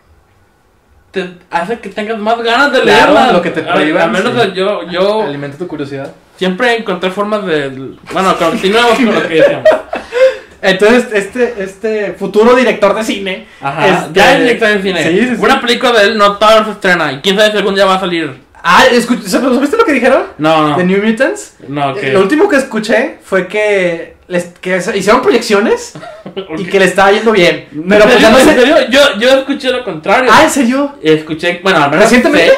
te 1.14 1.30
hace 1.52 1.80
que 1.80 1.90
tengas 1.90 2.18
más 2.18 2.42
ganas 2.42 2.72
de 2.74 2.82
Claro, 2.82 3.34
lo 3.34 3.42
que 3.42 3.52
te 3.52 3.62
A- 3.62 3.74
prohíban, 3.74 4.02
A 4.04 4.08
menos 4.08 4.34
sí. 4.44 4.52
yo, 4.56 4.90
yo 4.90 5.22
Alimenta 5.22 5.58
tu 5.60 5.68
curiosidad. 5.68 6.12
siempre 6.38 6.76
encontré 6.76 7.12
formas 7.12 7.46
de. 7.46 7.70
Bueno, 8.12 8.36
continuemos 8.38 8.96
con 8.96 9.14
lo 9.14 9.22
que 9.28 9.36
decíamos. 9.36 9.70
Entonces, 10.62 11.08
este, 11.14 11.56
este 11.62 12.14
futuro 12.14 12.56
director 12.56 12.96
de 12.96 13.04
cine. 13.04 13.48
Ajá, 13.62 13.86
este, 13.88 14.10
ya 14.14 14.34
es 14.34 14.40
director 14.40 14.70
de 14.70 14.82
cine. 14.82 15.04
Sí, 15.04 15.20
sí, 15.20 15.36
sí. 15.36 15.42
Una 15.42 15.60
película 15.62 15.92
de 15.92 16.06
él 16.06 16.18
no 16.18 16.38
todavía 16.38 16.66
se 16.66 16.72
estrena. 16.72 17.12
Y 17.12 17.18
quién 17.20 17.38
sabe 17.38 17.52
si 17.52 17.58
algún 17.58 17.76
día 17.76 17.86
va 17.86 17.96
a 17.96 18.00
salir. 18.00 18.43
Ah, 18.66 18.86
¿supiste 18.96 19.76
lo 19.78 19.84
que 19.86 19.92
dijeron? 19.92 20.24
No, 20.38 20.70
no. 20.70 20.78
De 20.78 20.86
New 20.86 21.04
Mutants. 21.04 21.56
No, 21.68 21.94
que. 21.94 22.14
Lo 22.14 22.22
último 22.22 22.48
que 22.48 22.56
escuché 22.56 23.18
fue 23.22 23.46
que, 23.48 24.16
les, 24.28 24.46
que 24.62 24.80
se- 24.82 24.98
hicieron 24.98 25.22
proyecciones 25.22 25.94
y 26.58 26.64
que 26.66 26.80
le 26.80 26.86
estaba 26.86 27.12
yendo 27.12 27.34
bien. 27.34 27.68
Pero 27.90 28.06
pues 28.06 28.20
ya 28.22 28.30
no 28.30 28.40
¿En 28.40 28.46
sé. 28.46 28.56
serio? 28.56 28.76
Yo, 28.90 29.02
yo 29.20 29.30
escuché 29.40 29.70
lo 29.70 29.84
contrario. 29.84 30.32
Ah, 30.34 30.44
¿en 30.46 30.50
serio? 30.50 30.96
Escuché, 31.04 31.60
bueno, 31.62 31.84
al 31.84 31.90
menos 31.90 32.06
¿Recientemente? 32.06 32.52
sé, 32.52 32.56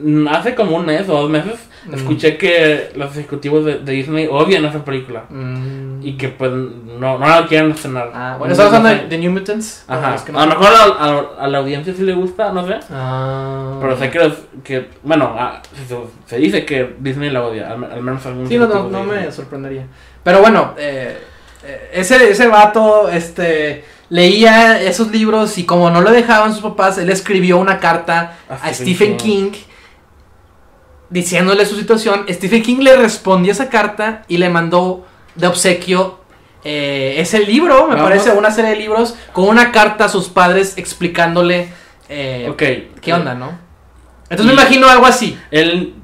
mm, 0.00 0.28
hace 0.28 0.54
como 0.54 0.76
un 0.76 0.86
mes 0.86 1.06
o 1.10 1.12
dos 1.12 1.28
meses, 1.30 1.52
Mm. 1.86 1.94
escuché 1.94 2.36
que 2.38 2.90
los 2.96 3.10
ejecutivos 3.16 3.64
de, 3.64 3.78
de 3.78 3.92
Disney 3.92 4.28
odian 4.30 4.64
esa 4.64 4.84
película. 4.84 5.24
Mm. 5.28 6.02
Y 6.02 6.16
que 6.16 6.28
pues 6.28 6.50
no, 6.50 7.18
no 7.18 7.26
la 7.26 7.46
quieren 7.46 7.70
estrenar. 7.72 8.10
Ah, 8.14 8.30
No 8.32 8.38
bueno, 8.38 8.52
estamos 8.52 8.72
hablando 8.74 9.02
de, 9.02 9.08
de 9.08 9.18
New 9.18 9.32
Mutants. 9.32 9.84
Ajá. 9.88 10.12
los 10.12 10.22
que 10.22 10.32
no 10.32 10.40
A 10.40 10.46
lo 10.46 10.58
mejor 10.58 10.66
a, 10.74 11.04
a- 11.04 11.44
a 11.44 11.48
la 11.48 11.58
audiencia 11.58 11.94
sí 11.94 12.02
le 12.02 12.12
gusta, 12.14 12.52
no 12.52 12.66
sé. 12.66 12.76
Ah. 12.90 13.78
Pero 13.80 13.96
sé 13.98 14.10
que, 14.10 14.18
los- 14.18 14.38
que 14.62 14.88
bueno, 15.02 15.34
ah, 15.38 15.60
se, 15.88 15.96
se 16.26 16.36
dice 16.38 16.64
que 16.64 16.94
Disney 16.98 17.30
la 17.30 17.42
odia, 17.44 17.70
al, 17.72 17.84
al 17.84 18.02
menos 18.02 18.24
algún 18.26 18.46
Sí, 18.48 18.56
no, 18.58 18.66
no, 18.66 18.88
no 18.88 19.04
me 19.04 19.30
sorprendería. 19.32 19.86
Pero 20.22 20.40
bueno, 20.40 20.74
eh, 20.78 21.18
eh, 21.64 21.90
ese, 21.94 22.30
ese 22.30 22.46
vato, 22.48 23.08
este, 23.10 23.84
leía 24.10 24.80
esos 24.82 25.10
libros 25.10 25.56
y 25.58 25.64
como 25.64 25.90
no 25.90 26.00
lo 26.02 26.10
dejaban 26.10 26.52
sus 26.52 26.62
papás, 26.62 26.98
él 26.98 27.10
escribió 27.10 27.58
una 27.58 27.78
carta 27.78 28.36
a, 28.48 28.72
Stephen 28.72 29.16
King. 29.16 29.50
Diciéndole 31.14 31.64
su 31.64 31.76
situación. 31.76 32.26
Stephen 32.28 32.60
King 32.60 32.78
le 32.80 32.96
respondió 32.96 33.52
esa 33.52 33.68
carta 33.68 34.24
y 34.26 34.38
le 34.38 34.50
mandó 34.50 35.06
de 35.36 35.46
obsequio 35.46 36.18
eh, 36.64 37.14
ese 37.18 37.38
libro, 37.46 37.86
me 37.86 37.96
parece, 37.96 38.32
una 38.32 38.50
serie 38.50 38.72
de 38.72 38.76
libros 38.78 39.14
con 39.32 39.48
una 39.48 39.70
carta 39.70 40.06
a 40.06 40.08
sus 40.08 40.28
padres 40.28 40.76
explicándole 40.76 41.68
eh, 42.08 42.52
qué 43.00 43.12
onda, 43.12 43.34
¿no? 43.36 43.56
Entonces 44.28 44.46
me 44.46 44.60
imagino 44.60 44.88
algo 44.88 45.06
así. 45.06 45.38
El, 45.52 45.94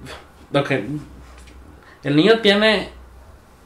el 2.04 2.16
niño 2.16 2.38
tiene 2.38 2.90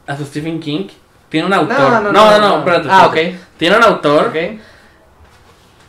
a 0.07 0.16
su 0.16 0.24
Stephen 0.24 0.61
King, 0.61 0.87
tiene 1.28 1.46
un 1.46 1.52
autor. 1.52 1.78
No, 1.78 2.00
no, 2.00 2.12
no, 2.12 2.38
no, 2.38 2.59
espérate, 2.61 2.88
Ah, 2.90 3.07
ok. 3.09 3.18
Tiene 3.59 3.76
un 3.76 3.83
autor. 3.85 4.28
Ok. 4.28 4.61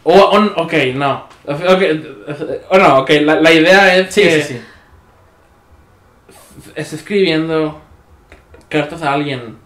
O, 0.04 0.14
ok, 0.58 0.74
no. 0.96 1.30
O 1.46 2.78
no, 2.78 3.00
ok, 3.00 3.10
la, 3.22 3.40
la 3.40 3.54
idea 3.54 3.96
es 3.96 4.14
sí, 4.14 4.22
que 4.22 4.42
sí, 4.42 4.54
sí. 4.56 4.62
Está 6.76 6.96
escribiendo 6.96 7.82
cartas 8.70 9.02
a 9.02 9.14
alguien 9.14 9.58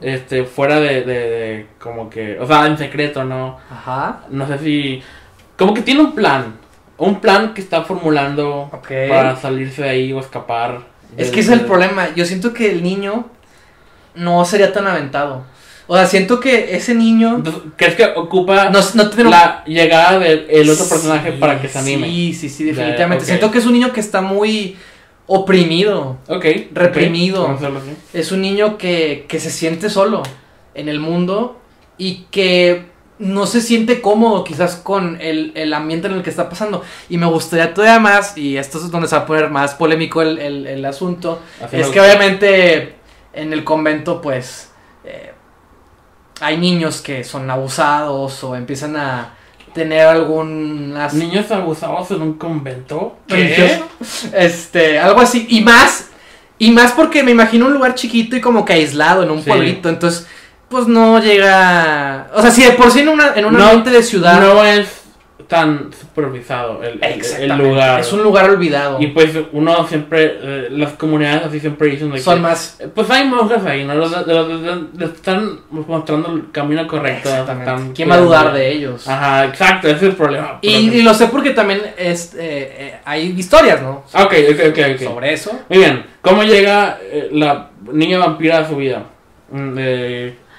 este 0.00 0.44
fuera 0.44 0.80
de, 0.80 1.02
de, 1.02 1.66
como 1.78 2.10
que 2.10 2.38
o 2.38 2.46
sea 2.46 2.66
en 2.66 2.76
secreto 2.76 3.24
no 3.24 3.58
ajá 3.70 4.22
no 4.30 4.46
sé 4.46 4.58
si 4.58 5.02
como 5.56 5.72
que 5.72 5.82
tiene 5.82 6.00
un 6.00 6.14
plan 6.14 6.56
un 6.98 7.20
plan 7.20 7.54
que 7.54 7.60
está 7.60 7.82
formulando 7.82 8.70
para 9.08 9.36
salirse 9.36 9.82
de 9.82 9.88
ahí 9.88 10.12
o 10.12 10.20
escapar 10.20 10.82
es 11.16 11.30
que 11.30 11.40
ese 11.40 11.54
es 11.54 11.60
el 11.60 11.66
problema 11.66 12.14
yo 12.14 12.24
siento 12.24 12.52
que 12.52 12.70
el 12.70 12.82
niño 12.82 13.26
no 14.14 14.44
sería 14.44 14.72
tan 14.72 14.86
aventado 14.86 15.44
o 15.86 15.96
sea, 15.96 16.06
siento 16.06 16.40
que 16.40 16.74
ese 16.74 16.94
niño. 16.94 17.42
¿Crees 17.76 17.94
que 17.94 18.06
ocupa 18.16 18.70
no, 18.70 18.80
no 18.94 19.30
la 19.30 19.62
llegada 19.66 20.18
del 20.18 20.70
otro 20.70 20.88
personaje 20.88 21.32
para 21.32 21.60
que 21.60 21.68
se 21.68 21.78
anime? 21.78 22.06
Sí, 22.06 22.32
sí, 22.32 22.48
sí, 22.48 22.64
definitivamente. 22.64 23.24
Siento 23.24 23.50
que 23.50 23.58
es 23.58 23.66
un 23.66 23.74
niño 23.74 23.92
que 23.92 24.00
está 24.00 24.22
muy 24.22 24.76
oprimido. 25.26 26.18
Ok. 26.28 26.44
Reprimido. 26.72 27.58
Es 28.12 28.32
un 28.32 28.42
niño 28.42 28.78
que, 28.78 29.26
que 29.28 29.40
se 29.40 29.50
siente 29.50 29.90
solo 29.90 30.22
en 30.74 30.88
el 30.88 31.00
mundo 31.00 31.60
y 31.98 32.26
que 32.30 32.94
no 33.18 33.46
se 33.46 33.60
siente 33.60 34.00
cómodo 34.00 34.42
quizás 34.42 34.76
con 34.76 35.20
el, 35.20 35.52
el, 35.54 35.72
ambiente 35.72 36.08
en 36.08 36.14
el 36.14 36.22
que 36.22 36.30
está 36.30 36.48
pasando. 36.48 36.82
Y 37.08 37.16
me 37.16 37.26
gustaría 37.26 37.72
todavía 37.72 38.00
más, 38.00 38.36
y 38.36 38.56
esto 38.56 38.78
es 38.78 38.90
donde 38.90 39.08
se 39.08 39.16
va 39.16 39.22
a 39.22 39.26
poner 39.26 39.50
más 39.50 39.74
polémico 39.74 40.20
el, 40.22 40.38
el, 40.66 40.84
asunto, 40.84 41.40
es 41.70 41.88
que 41.88 42.00
obviamente 42.00 42.96
en 43.32 43.52
el 43.52 43.64
convento 43.64 44.20
pues 44.20 44.70
eh, 45.04 45.32
hay 46.40 46.56
niños 46.56 47.00
que 47.00 47.24
son 47.24 47.48
abusados 47.50 48.42
o 48.42 48.56
empiezan 48.56 48.96
a 48.96 49.34
tener 49.74 50.06
algún 50.06 50.94
niños 51.12 51.50
abusados 51.50 52.10
en 52.12 52.22
un 52.22 52.34
convento. 52.34 53.16
¿Qué? 53.26 53.82
este 54.32 54.98
algo 54.98 55.20
así. 55.20 55.46
Y 55.50 55.60
más 55.62 56.08
y 56.58 56.70
más 56.70 56.92
porque 56.92 57.22
me 57.22 57.32
imagino 57.32 57.66
un 57.66 57.74
lugar 57.74 57.94
chiquito 57.94 58.36
y 58.36 58.40
como 58.40 58.64
que 58.64 58.72
aislado 58.72 59.22
en 59.22 59.30
un 59.30 59.42
pueblito. 59.42 59.88
Entonces 59.88 60.26
pues 60.68 60.86
no 60.86 61.20
llega 61.20 62.28
o 62.34 62.40
sea 62.40 62.50
si 62.50 62.62
de 62.64 62.72
por 62.72 62.90
sí 62.90 63.00
en 63.00 63.08
una 63.08 63.34
en 63.34 63.44
un 63.44 63.56
ambiente 63.56 63.90
de 63.90 64.02
ciudad 64.02 64.40
no 64.40 64.64
es 64.64 65.03
tan 65.46 65.92
supervisado 65.92 66.82
el, 66.82 67.02
el, 67.02 67.58
lugar. 67.58 68.00
Es 68.00 68.12
un 68.12 68.22
lugar 68.22 68.50
olvidado. 68.50 69.00
Y 69.00 69.08
pues 69.08 69.30
uno 69.52 69.86
siempre, 69.86 70.38
eh, 70.40 70.68
las 70.70 70.92
comunidades 70.92 71.44
así 71.46 71.60
siempre 71.60 71.88
dicen 71.88 72.10
de 72.10 72.18
Son 72.18 72.40
más... 72.40 72.80
Eh, 72.80 72.88
pues 72.94 73.10
hay 73.10 73.28
monjas 73.28 73.64
ahí, 73.64 73.84
¿no? 73.84 73.94
Los, 73.94 74.12
están 75.14 75.60
mostrando 75.70 76.32
el 76.32 76.50
camino 76.50 76.86
correcto. 76.86 77.30
¿Quién 77.94 78.10
va 78.10 78.14
a 78.14 78.20
dudar 78.20 78.52
de 78.52 78.72
ellos? 78.72 79.06
Ajá, 79.08 79.44
exacto, 79.46 79.88
ese 79.88 79.96
es 79.96 80.02
el 80.02 80.16
problema. 80.16 80.58
Y, 80.62 81.02
lo 81.02 81.14
sé 81.14 81.26
porque 81.28 81.50
también 81.50 81.82
es, 81.96 82.34
eh, 82.38 82.98
hay 83.04 83.34
historias, 83.36 83.82
¿no? 83.82 84.04
Ok, 84.14 84.34
ok, 84.50 84.60
ok, 84.70 84.78
ok. 84.94 85.02
Sobre 85.02 85.32
eso. 85.32 85.52
Muy 85.68 85.78
bien, 85.78 86.06
¿cómo 86.20 86.42
llega 86.42 86.98
la 87.32 87.70
niña 87.92 88.18
vampira 88.18 88.58
a 88.58 88.68
su 88.68 88.76
vida? 88.76 89.04
Mm, 89.50 89.78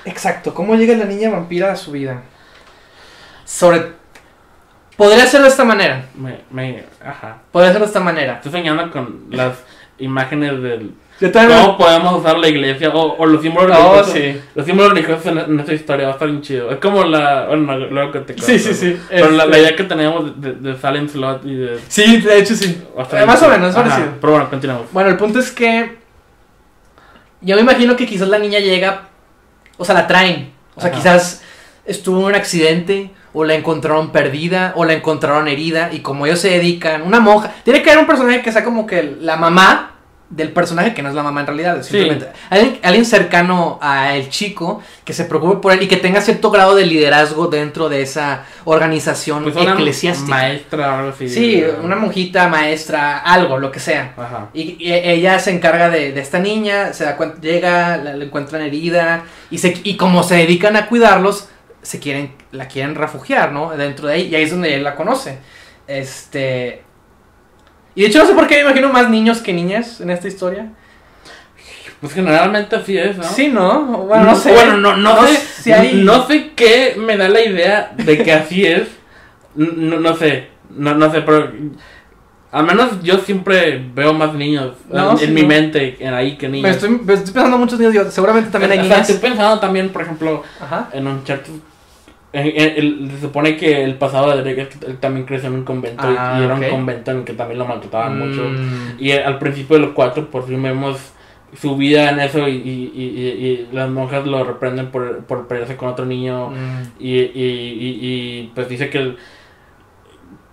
exacto, 0.05 0.53
¿cómo 0.53 0.75
llega 0.75 0.95
la 0.95 1.05
niña 1.05 1.29
vampira 1.29 1.71
a 1.71 1.75
su 1.75 1.91
vida? 1.91 2.21
Sobre 3.45 4.04
Podría 4.97 5.23
hacerlo 5.23 5.45
de 5.45 5.51
esta 5.51 5.65
manera. 5.65 6.05
Me, 6.15 6.39
me, 6.51 6.83
ajá. 7.03 7.37
Podría 7.51 7.69
hacerlo 7.69 7.85
de 7.85 7.89
esta 7.89 7.99
manera. 7.99 8.33
Estoy 8.35 8.51
soñando 8.51 8.89
con 8.91 9.25
las 9.29 9.57
imágenes 9.97 10.61
del. 10.61 10.91
¿Cómo 11.31 11.77
podemos 11.77 12.19
usar 12.19 12.37
la 12.37 12.49
iglesia? 12.49 12.89
O, 12.93 13.25
los 13.25 13.41
símbolos 13.41 13.77
oh, 13.77 13.95
religiosos. 13.95 14.13
sí. 14.13 14.41
Los 14.53 14.65
símbolos 14.65 14.93
religiosos 14.93 15.25
en, 15.27 15.37
en, 15.37 15.59
esta 15.61 15.73
historia 15.73 16.05
va 16.07 16.11
a 16.11 16.13
estar 16.13 16.27
bien 16.27 16.41
chido. 16.41 16.71
Es 16.71 16.79
como 16.79 17.03
la. 17.05 17.45
Bueno, 17.47 17.77
luego 17.77 18.11
que 18.11 18.19
te 18.19 18.33
cuento. 18.33 18.45
Sí, 18.45 18.59
sí, 18.59 18.73
sí. 18.73 18.99
Pero 19.09 19.31
la, 19.31 19.45
la, 19.45 19.45
este 19.45 19.59
idea 19.59 19.75
que 19.75 19.83
teníamos 19.85 20.41
de, 20.41 20.53
de, 20.53 20.75
Silent 20.75 21.09
Slot 21.09 21.45
y 21.45 21.55
de. 21.55 21.79
Sí, 21.87 22.17
de 22.17 22.39
hecho 22.39 22.55
sí. 22.55 22.83
Eh, 23.13 23.25
más 23.25 23.41
o 23.43 23.49
menos, 23.49 23.69
es 23.69 23.75
parecido. 23.75 24.07
Pero 24.19 24.33
bueno, 24.33 24.49
continuamos. 24.49 24.91
Bueno, 24.91 25.09
el 25.09 25.17
punto 25.17 25.39
es 25.39 25.51
que. 25.51 25.97
Yo 27.41 27.55
me 27.55 27.61
imagino 27.61 27.95
que 27.95 28.05
quizás 28.05 28.27
la 28.27 28.39
niña 28.39 28.59
llega. 28.59 29.03
O 29.77 29.85
sea, 29.85 29.95
la 29.95 30.07
traen. 30.07 30.51
O 30.75 30.81
sea, 30.81 30.91
quizás 30.91 31.41
estuvo 31.85 32.19
en 32.19 32.25
un 32.25 32.35
accidente 32.35 33.11
o 33.35 33.43
la 33.43 33.53
encontraron 33.53 34.11
perdida, 34.11 34.71
o 34.75 34.85
la 34.85 34.93
encontraron 34.93 35.47
herida, 35.47 35.89
y 35.91 35.99
como 35.99 36.25
ellos 36.25 36.39
se 36.39 36.49
dedican, 36.49 37.01
una 37.01 37.19
monja, 37.19 37.53
tiene 37.63 37.83
que 37.83 37.91
haber 37.91 37.99
un 37.99 38.07
personaje 38.07 38.41
que 38.41 38.51
sea 38.51 38.63
como 38.63 38.87
que 38.87 39.17
la 39.19 39.35
mamá 39.35 39.91
del 40.29 40.51
personaje, 40.51 40.93
que 40.93 41.03
no 41.03 41.09
es 41.09 41.15
la 41.15 41.21
mamá 41.21 41.41
en 41.41 41.47
realidad, 41.47 41.77
es 41.77 41.85
simplemente 41.85 42.27
alguien, 42.49 43.05
cercano 43.05 43.77
a 43.81 44.15
el 44.15 44.29
chico, 44.29 44.81
que 45.03 45.13
se 45.13 45.25
preocupe 45.25 45.57
por 45.57 45.73
él 45.73 45.83
y 45.83 45.87
que 45.87 45.97
tenga 45.97 46.19
cierto 46.21 46.49
grado 46.49 46.75
de 46.75 46.85
liderazgo 46.85 47.47
dentro 47.47 47.89
de 47.89 48.01
esa 48.01 48.45
organización 48.63 49.43
pues 49.43 49.55
eclesiástica. 49.55 50.29
maestra, 50.29 50.99
algo 50.99 51.09
así. 51.11 51.29
Sí, 51.29 51.63
una 51.83 51.95
monjita, 51.95 52.47
maestra, 52.47 53.19
algo, 53.19 53.59
lo 53.59 53.71
que 53.71 53.79
sea. 53.79 54.13
Y, 54.53 54.77
ella 54.79 55.37
se 55.39 55.51
encarga 55.51 55.89
de, 55.89 56.17
esta 56.19 56.39
niña, 56.39 56.93
se 56.93 57.03
da 57.03 57.17
cuenta, 57.17 57.39
llega, 57.41 57.97
la, 57.97 58.11
encuentran 58.15 58.61
herida, 58.61 59.23
y, 59.51 59.59
se, 59.59 59.79
y 59.83 59.95
como 59.95 60.23
se 60.23 60.35
dedican 60.35 60.75
a 60.75 60.87
cuidarlos, 60.87 61.49
se 61.85 61.99
quieren, 61.99 62.33
la 62.51 62.67
quieren 62.67 62.95
refugiar, 62.95 63.51
¿no? 63.51 63.69
Dentro 63.77 64.07
de 64.07 64.15
ahí, 64.15 64.27
y 64.27 64.35
ahí 64.35 64.43
es 64.43 64.51
donde 64.51 64.73
él 64.73 64.83
la 64.83 64.95
conoce. 64.95 65.37
Este. 65.87 66.81
Y 67.93 68.01
de 68.01 68.07
hecho 68.07 68.19
no 68.19 68.25
sé 68.25 68.33
por 68.33 68.47
qué 68.47 68.55
me 68.55 68.61
imagino 68.61 68.89
más 68.89 69.09
niños 69.09 69.39
que 69.39 69.53
niñas 69.53 70.01
en 70.01 70.09
esta 70.09 70.27
historia. 70.27 70.69
Pues 72.01 72.13
generalmente 72.13 72.75
así 72.75 72.97
es, 72.97 73.17
¿no? 73.17 73.23
Sí, 73.23 73.47
¿no? 73.47 73.83
Bueno, 73.99 74.25
no, 74.25 74.35
sé. 74.35 74.51
Bueno, 74.51 74.77
no, 74.77 74.97
no, 74.97 75.25
sé, 75.27 75.37
si 75.37 75.71
hay... 75.71 75.93
no 76.03 76.27
sé 76.27 76.51
qué 76.55 76.95
me 76.97 77.17
da 77.17 77.29
la 77.29 77.41
idea 77.41 77.93
de 77.95 78.17
que 78.17 78.33
así 78.33 78.65
es. 78.65 78.87
No, 79.55 79.99
no 79.99 80.15
sé, 80.15 80.49
no, 80.69 80.95
no 80.95 81.11
sé, 81.11 81.21
pero 81.21 81.51
al 82.51 82.65
menos 82.65 83.03
yo 83.03 83.19
siempre 83.19 83.85
veo 83.93 84.13
más 84.13 84.33
niños 84.33 84.75
en, 85.21 85.33
mi 85.33 85.43
mente 85.43 85.97
en 85.99 86.13
ahí 86.13 86.37
que 86.37 86.49
niños. 86.49 86.71
estoy, 86.71 86.95
estoy 86.95 87.33
pensando 87.33 87.57
muchos 87.57 87.79
niños, 87.79 88.13
seguramente 88.13 88.49
también 88.49 88.71
hay 88.71 88.79
niños. 88.79 88.99
Estoy 88.99 89.29
pensando 89.29 89.59
también, 89.59 89.89
por 89.89 90.01
ejemplo, 90.01 90.43
en 90.91 91.07
un 92.35 93.09
chat 93.09 93.11
se 93.15 93.21
supone 93.21 93.57
que 93.57 93.83
el 93.83 93.95
pasado 93.95 94.35
de 94.35 94.41
Drake 94.41 94.61
es 94.61 94.67
que 94.67 94.85
él 94.85 94.97
también 94.97 95.25
creció 95.25 95.49
en 95.49 95.55
un 95.55 95.63
convento 95.63 96.11
y 96.11 96.15
ah, 96.17 96.39
era 96.43 96.55
un 96.55 96.63
convento 96.63 97.11
en 97.11 97.17
el 97.17 97.23
que 97.23 97.33
también 97.33 97.59
lo 97.59 97.65
maltrataban 97.65 98.19
mucho. 98.19 98.43
Mm. 98.43 98.97
Y 98.99 99.11
al 99.11 99.39
principio 99.39 99.77
de 99.77 99.83
los 99.83 99.93
cuatro 99.93 100.29
por 100.29 100.45
fin 100.45 100.61
vemos 100.61 101.13
su 101.55 101.77
vida 101.77 102.09
en 102.09 102.19
eso 102.19 102.47
y, 102.47 102.53
y, 102.55 103.69
las 103.71 103.89
monjas 103.89 104.25
lo 104.25 104.43
reprenden 104.43 104.91
por, 104.91 105.23
por 105.25 105.47
pelearse 105.47 105.77
con 105.77 105.89
otro 105.89 106.05
niño 106.05 106.49
mm. 106.49 106.81
y, 106.99 108.51
pues 108.53 108.67
dice 108.67 108.89
que 108.89 109.15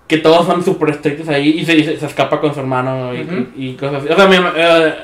que 0.07 0.19
todos 0.19 0.45
son 0.45 0.63
súper 0.63 0.91
estrictos 0.91 1.27
ahí 1.29 1.61
y 1.61 1.65
se, 1.65 1.97
se, 1.97 2.05
escapa 2.05 2.39
con 2.39 2.53
su 2.53 2.61
hermano 2.61 3.13
y, 3.57 3.73
cosas 3.75 4.03
así. 4.03 4.13
O 4.13 4.17
sea, 4.17 4.29
eh, 4.57 4.95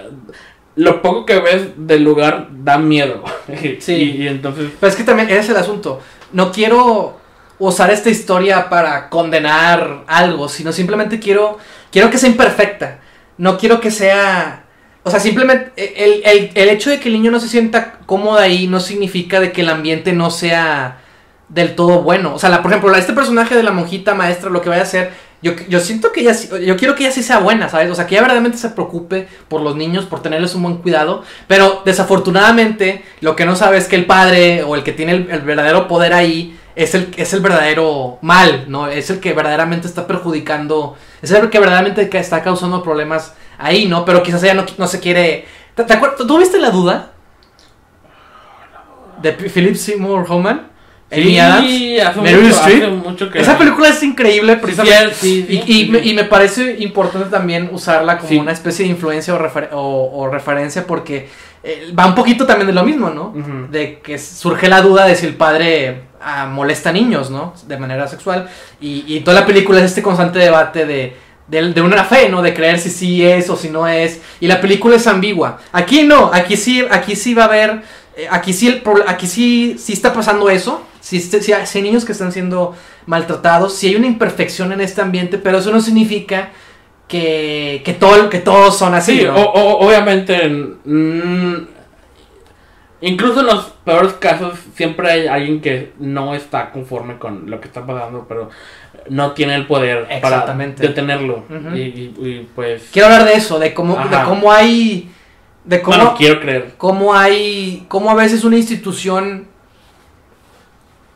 lo 0.76 1.00
poco 1.00 1.24
que 1.24 1.40
ves 1.40 1.70
del 1.78 2.04
lugar 2.04 2.48
da 2.50 2.78
miedo. 2.78 3.24
Sí. 3.78 4.16
y, 4.18 4.28
entonces... 4.28 4.70
Pero 4.78 4.90
es 4.90 4.96
que 4.96 5.04
también 5.04 5.30
ese 5.30 5.38
es 5.38 5.48
el 5.48 5.56
asunto 5.56 6.00
no 6.32 6.52
quiero 6.52 7.18
usar 7.58 7.90
esta 7.90 8.10
historia 8.10 8.68
para 8.68 9.08
condenar 9.08 10.04
algo, 10.06 10.48
sino 10.48 10.72
simplemente 10.72 11.18
quiero, 11.18 11.58
quiero 11.90 12.10
que 12.10 12.18
sea 12.18 12.30
imperfecta. 12.30 13.00
No 13.36 13.58
quiero 13.58 13.80
que 13.80 13.90
sea... 13.90 14.64
O 15.04 15.10
sea, 15.10 15.20
simplemente 15.20 15.72
el, 15.76 16.50
el, 16.54 16.68
hecho 16.68 16.90
de 16.90 17.00
que 17.00 17.08
el 17.08 17.14
niño 17.14 17.30
no 17.30 17.40
se 17.40 17.48
sienta 17.48 17.98
cómodo 18.04 18.38
ahí 18.38 18.66
no 18.66 18.78
significa 18.78 19.40
de 19.40 19.52
que 19.52 19.62
el 19.62 19.70
ambiente 19.70 20.12
no 20.12 20.30
sea 20.30 20.98
del 21.48 21.74
todo 21.74 22.02
bueno. 22.02 22.34
O 22.34 22.38
sea, 22.38 22.50
la, 22.50 22.62
por 22.62 22.70
ejemplo, 22.70 22.94
este 22.94 23.14
personaje 23.14 23.54
de 23.54 23.62
la 23.62 23.70
monjita 23.70 24.14
maestra 24.14 24.50
lo 24.50 24.60
que 24.60 24.68
vaya 24.68 24.82
a 24.82 24.84
hacer 24.84 25.12
yo, 25.40 25.52
yo 25.68 25.78
siento 25.78 26.10
que 26.10 26.20
ella, 26.20 26.34
yo 26.34 26.76
quiero 26.76 26.96
que 26.96 27.04
ella 27.04 27.12
sí 27.12 27.22
sea 27.22 27.38
buena, 27.38 27.68
¿sabes? 27.68 27.90
O 27.90 27.94
sea, 27.94 28.06
que 28.06 28.14
ella 28.14 28.22
verdaderamente 28.22 28.58
se 28.58 28.70
preocupe 28.70 29.28
por 29.48 29.60
los 29.60 29.76
niños, 29.76 30.04
por 30.04 30.20
tenerles 30.20 30.54
un 30.56 30.64
buen 30.64 30.76
cuidado. 30.78 31.22
Pero 31.46 31.82
desafortunadamente, 31.84 33.04
lo 33.20 33.36
que 33.36 33.46
no 33.46 33.54
sabe 33.54 33.78
es 33.78 33.86
que 33.86 33.94
el 33.94 34.06
padre 34.06 34.64
o 34.64 34.74
el 34.74 34.82
que 34.82 34.92
tiene 34.92 35.12
el, 35.12 35.42
verdadero 35.42 35.86
poder 35.86 36.12
ahí 36.12 36.58
es 36.74 36.94
el, 36.94 37.14
es 37.16 37.32
el 37.32 37.40
verdadero 37.40 38.18
mal, 38.20 38.64
¿no? 38.66 38.88
Es 38.88 39.10
el 39.10 39.20
que 39.20 39.32
verdaderamente 39.32 39.86
está 39.86 40.08
perjudicando, 40.08 40.96
es 41.22 41.30
el 41.30 41.50
que 41.50 41.60
verdaderamente 41.60 42.08
está 42.18 42.42
causando 42.42 42.82
problemas 42.82 43.34
ahí, 43.58 43.86
¿no? 43.86 44.04
Pero 44.04 44.24
quizás 44.24 44.42
ella 44.42 44.54
no, 44.54 44.66
no 44.76 44.88
se 44.88 44.98
quiere... 44.98 45.46
¿Te, 45.76 45.84
te 45.84 45.96
¿Tú 46.26 46.38
viste 46.38 46.58
la 46.58 46.70
duda? 46.70 47.12
De 49.22 49.32
Philip 49.32 49.76
Seymour 49.76 50.26
Hoffman. 50.28 50.77
Amy 51.10 51.22
Sí, 51.24 51.38
Adams, 51.40 51.66
Meryl 52.22 52.50
Streep. 52.50 53.36
Esa 53.36 53.52
la- 53.52 53.58
película 53.58 53.88
es 53.88 54.02
increíble, 54.02 54.54
Sí, 54.54 54.58
precisamente. 54.60 55.14
sí, 55.14 55.46
sí, 55.48 55.62
y, 55.66 55.88
me, 55.88 55.98
y 56.00 56.14
me 56.14 56.24
parece 56.24 56.76
importante 56.80 57.30
también 57.30 57.70
usarla 57.72 58.18
como 58.18 58.40
una 58.40 58.52
especie 58.52 58.84
de 58.84 58.90
influencia 58.90 59.34
o, 59.34 59.38
refer- 59.38 59.70
o- 59.72 60.10
o 60.12 60.28
referencia 60.28 60.86
porque 60.86 61.28
eh, 61.64 61.92
va 61.98 62.06
un 62.06 62.14
poquito 62.14 62.44
también 62.46 62.66
de 62.68 62.72
lo 62.74 62.84
mismo, 62.84 63.10
¿no? 63.10 63.32
De 63.70 63.98
que 64.00 64.18
surge 64.18 64.68
la 64.68 64.80
duda 64.82 65.06
de 65.06 65.16
si 65.16 65.26
el 65.26 65.34
padre 65.34 66.02
ah, 66.20 66.46
molesta 66.46 66.90
a 66.90 66.92
niños, 66.92 67.30
¿no? 67.30 67.54
De 67.66 67.76
manera 67.78 68.06
sexual. 68.06 68.48
Y, 68.80 69.04
y 69.08 69.20
toda 69.20 69.40
la 69.40 69.46
película 69.46 69.78
es 69.78 69.86
este 69.86 70.02
constante 70.02 70.38
debate 70.38 70.84
de, 70.86 71.16
de, 71.48 71.72
de 71.72 71.80
una 71.82 72.04
fe, 72.04 72.28
¿no? 72.28 72.42
De 72.42 72.52
creer 72.54 72.78
si 72.78 72.90
sí 72.90 73.24
es 73.26 73.48
o 73.50 73.56
si 73.56 73.70
no 73.70 73.88
es. 73.88 74.20
Y 74.40 74.46
la 74.46 74.60
película 74.60 74.96
es 74.96 75.06
ambigua. 75.06 75.58
Aquí 75.72 76.02
no, 76.04 76.30
aquí 76.32 76.56
sí, 76.56 76.84
aquí 76.90 77.16
sí 77.16 77.34
va 77.34 77.44
a 77.44 77.46
haber, 77.46 77.82
eh, 78.16 78.28
aquí 78.30 78.52
sí, 78.52 78.68
el, 78.68 78.82
aquí 79.06 79.26
sí, 79.26 79.76
sí 79.78 79.94
está 79.94 80.12
pasando 80.12 80.48
eso. 80.50 80.84
Si, 81.08 81.20
si, 81.20 81.40
si 81.40 81.52
hay 81.52 81.66
si 81.66 81.78
hay 81.78 81.84
niños 81.84 82.04
que 82.04 82.12
están 82.12 82.32
siendo 82.32 82.74
maltratados, 83.06 83.74
si 83.74 83.86
hay 83.88 83.96
una 83.96 84.06
imperfección 84.06 84.72
en 84.72 84.80
este 84.80 85.00
ambiente, 85.00 85.38
pero 85.38 85.58
eso 85.58 85.70
no 85.72 85.80
significa 85.80 86.50
que, 87.08 87.80
que, 87.84 87.94
todo, 87.94 88.28
que 88.28 88.38
todos 88.40 88.76
son 88.76 88.94
así. 88.94 89.18
Sí, 89.20 89.24
¿no? 89.24 89.34
o- 89.34 89.52
o- 89.52 89.86
obviamente. 89.86 90.34
incluso 93.00 93.40
en 93.40 93.46
los 93.46 93.64
peores 93.84 94.12
casos, 94.14 94.58
siempre 94.74 95.10
hay 95.10 95.26
alguien 95.26 95.60
que 95.60 95.92
no 95.98 96.34
está 96.34 96.70
conforme 96.72 97.18
con 97.18 97.48
lo 97.50 97.60
que 97.60 97.68
está 97.68 97.86
pasando, 97.86 98.26
pero 98.28 98.50
no 99.08 99.32
tiene 99.32 99.54
el 99.54 99.66
poder 99.66 100.06
para 100.20 100.40
detenerlo. 100.88 101.44
Y, 101.74 101.78
y- 101.80 102.14
y, 102.20 102.48
pues. 102.54 102.88
Quiero 102.92 103.06
hablar 103.08 103.24
de 103.26 103.34
eso, 103.34 103.58
de 103.58 103.72
cómo, 103.72 103.96
de 103.96 104.16
cómo 104.26 104.52
hay, 104.52 105.10
de 105.64 105.80
cómo, 105.80 105.96
bueno, 105.96 106.14
quiero 106.18 106.40
creer. 106.40 106.74
cómo 106.76 107.14
hay, 107.14 107.84
cómo 107.88 108.10
a 108.10 108.14
veces 108.14 108.44
una 108.44 108.56
institución, 108.56 109.46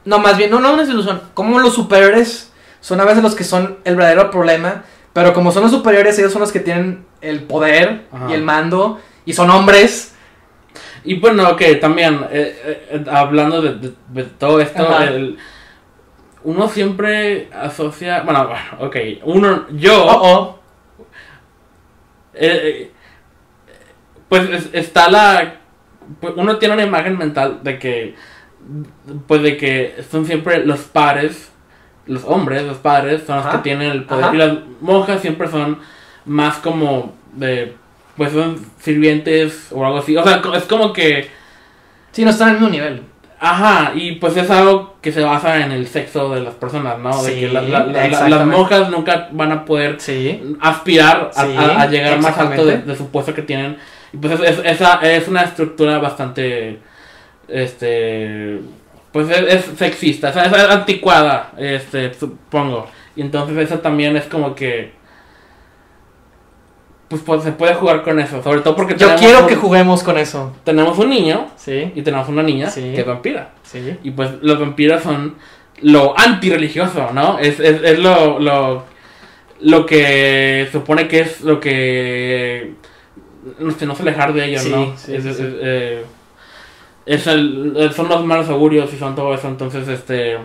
no 0.05 0.19
más 0.19 0.37
bien, 0.37 0.51
no, 0.51 0.61
no 0.61 0.73
una 0.73 0.83
institución, 0.83 1.23
cómo 1.35 1.59
los 1.61 1.75
superiores 1.75 2.53
son 2.81 3.01
a 3.01 3.05
veces 3.05 3.23
los 3.23 3.35
que 3.35 3.45
son 3.45 3.79
el 3.85 3.97
verdadero 3.97 4.31
problema, 4.31 4.85
pero 5.13 5.33
como 5.33 5.53
son 5.53 5.63
los 5.63 5.71
superiores, 5.73 6.19
ellos 6.19 6.33
son 6.33 6.41
los 6.41 6.53
que 6.53 6.61
tienen 6.61 7.05
el 7.21 7.43
poder 7.45 8.07
Ajá. 8.13 8.27
y 8.31 8.33
el 8.33 8.43
mando 8.43 8.99
y 9.25 9.33
son 9.35 9.51
hombres. 9.51 10.15
Y 11.05 11.19
bueno, 11.21 11.49
ok, 11.51 11.63
también, 11.81 12.15
eh, 12.31 12.61
eh, 12.65 12.87
eh, 12.91 13.05
hablando 13.11 13.61
de, 13.63 13.75
de- 13.75 13.95
de 14.09 14.25
todo 14.25 14.61
esto, 14.61 14.99
el- 15.03 15.39
uno 16.45 16.69
siempre 16.69 17.49
asocia, 17.53 18.23
bueno, 18.23 18.49
bueno, 18.49 18.63
ok, 18.87 18.97
uno, 19.25 19.67
yo, 19.71 20.05
Oh, 20.05 20.21
oh. 20.23 20.59
eh, 22.35 22.91
pues 24.29 24.49
es- 24.51 24.71
está 24.73 25.11
la, 25.11 25.57
pues, 26.21 26.33
uno 26.37 26.59
tiene 26.59 26.75
una 26.75 26.85
imagen 26.85 27.19
mental 27.19 27.61
de 27.63 27.79
que, 27.79 28.15
pues 29.27 29.43
de 29.43 29.57
que 29.57 29.97
son 30.11 30.25
siempre 30.27 30.65
los 30.65 30.81
padres, 30.81 31.51
los 32.07 32.25
hombres, 32.25 32.63
los 32.65 32.79
padres, 32.79 33.23
son 33.27 33.37
los 33.37 33.47
Ajá. 33.47 33.57
que 33.59 33.63
tienen 33.63 33.91
el 33.91 34.05
poder, 34.05 34.25
Ajá. 34.25 34.35
y 34.35 34.39
las 34.39 34.53
monjas 34.81 35.21
siempre 35.21 35.49
son 35.49 35.79
más 36.25 36.57
como 36.59 37.15
de, 37.35 37.75
pues 38.17 38.33
son 38.33 38.57
sirvientes 38.81 39.69
o 39.73 39.85
algo 39.85 39.99
así, 39.99 40.17
o 40.17 40.23
sea, 40.25 40.41
es 40.55 40.65
como 40.65 40.93
que... 40.93 41.29
Sí, 42.13 42.25
no 42.25 42.31
están 42.31 42.49
al 42.51 42.55
mismo 42.55 42.69
nivel. 42.69 43.03
Ajá, 43.41 43.93
y 43.97 44.13
pues 44.17 44.37
es 44.37 44.49
algo 44.51 44.95
que 45.03 45.11
se 45.11 45.23
basa 45.23 45.65
en 45.65 45.73
el 45.73 45.89
sexo 45.89 46.33
de 46.33 46.43
las 46.43 46.55
personas, 46.55 46.99
¿no? 46.99 47.23
de 47.25 47.41
que 47.41 47.49
la- 47.49 47.63
la- 47.63 47.87
la- 47.87 48.07
la- 48.09 48.29
las 48.29 48.47
monjas 48.47 48.89
nunca 48.91 49.29
van 49.33 49.51
a 49.51 49.65
poder 49.65 49.97
Sí. 49.99 50.57
aspirar 50.61 51.31
a, 51.35 51.45
Sí, 51.47 51.57
a- 51.57 51.81
a 51.81 51.87
llegar 51.89 52.21
más 52.21 52.39
alto 52.39 52.65
de, 52.65 52.79
de 52.79 52.95
su 52.97 53.11
puesto 53.11 53.35
que 53.35 53.43
tienen. 53.43 53.79
Y 54.13 54.19
pues 54.19 54.35
es, 54.35 54.41
es- 54.43 54.61
esa 54.65 54.95
es 55.03 55.27
una 55.27 55.43
estructura 55.43 55.99
bastante, 55.99 56.79
este, 57.53 58.61
pues 59.13 59.29
es, 59.31 59.55
es 59.55 59.79
sexista, 59.79 60.31
o 60.31 60.33
sea, 60.33 60.45
es 60.47 60.53
anticuada, 60.71 61.53
este, 61.59 62.13
supongo. 62.15 62.87
Y 63.15 63.21
entonces 63.21 63.57
eso 63.59 63.79
también 63.81 64.17
es 64.17 64.25
como 64.25 64.55
que, 64.55 64.93
pues, 67.09 67.21
pues, 67.23 67.43
se 67.43 67.53
puede 67.53 67.75
jugar 67.75 68.03
con 68.03 68.19
eso, 68.21 68.43
sobre 68.43 68.61
todo 68.63 68.75
porque 68.75 68.95
Yo 68.95 69.01
tenemos 69.01 69.21
quiero 69.21 69.41
un- 69.41 69.47
que 69.47 69.57
juguemos 69.57 70.03
con 70.03 70.17
eso. 70.17 70.57
tenemos 70.65 70.99
un 70.99 71.11
niño 71.11 71.49
Sí, 71.57 71.93
y 71.95 72.03
tenemos 72.03 72.29
una 72.29 72.43
niña 72.43 72.71
Sí. 72.71 72.81
que 72.95 73.01
es 73.01 73.07
vampira. 73.07 73.51
sí. 73.63 73.99
Y 74.03 74.11
pues 74.13 74.31
los 74.41 74.59
vampiros 74.59 75.03
son 75.03 75.35
lo 75.83 76.19
antirreligioso, 76.19 77.11
¿no? 77.13 77.39
Es, 77.39 77.59
es, 77.61 77.83
es 77.83 77.99
lo, 77.99 78.39
lo, 78.39 78.85
lo 79.61 79.85
que 79.87 80.69
supone 80.73 81.07
que 81.09 81.21
es 81.21 81.41
lo 81.43 81.61
que 81.61 82.75
no 83.59 83.73
sé, 83.73 83.85
no 83.87 83.95
se 83.97 84.03
alejar 84.03 84.33
de 84.33 84.45
ellos, 84.47 84.65
¿no? 84.67 84.97
sí, 84.97 85.15
es, 85.17 85.23
sí, 85.25 85.29
es- 85.31 85.37
sí. 85.37 85.43
eh, 85.45 86.05
es 87.07 87.27
el- 87.27 87.91
son 87.95 88.09
los 88.09 88.25
malos 88.25 88.49
augurios 88.49 88.93
y 88.93 88.99
son 88.99 89.15
todo 89.15 89.35
eso. 89.35 89.49
Entonces, 89.49 89.89
este, 89.89 90.39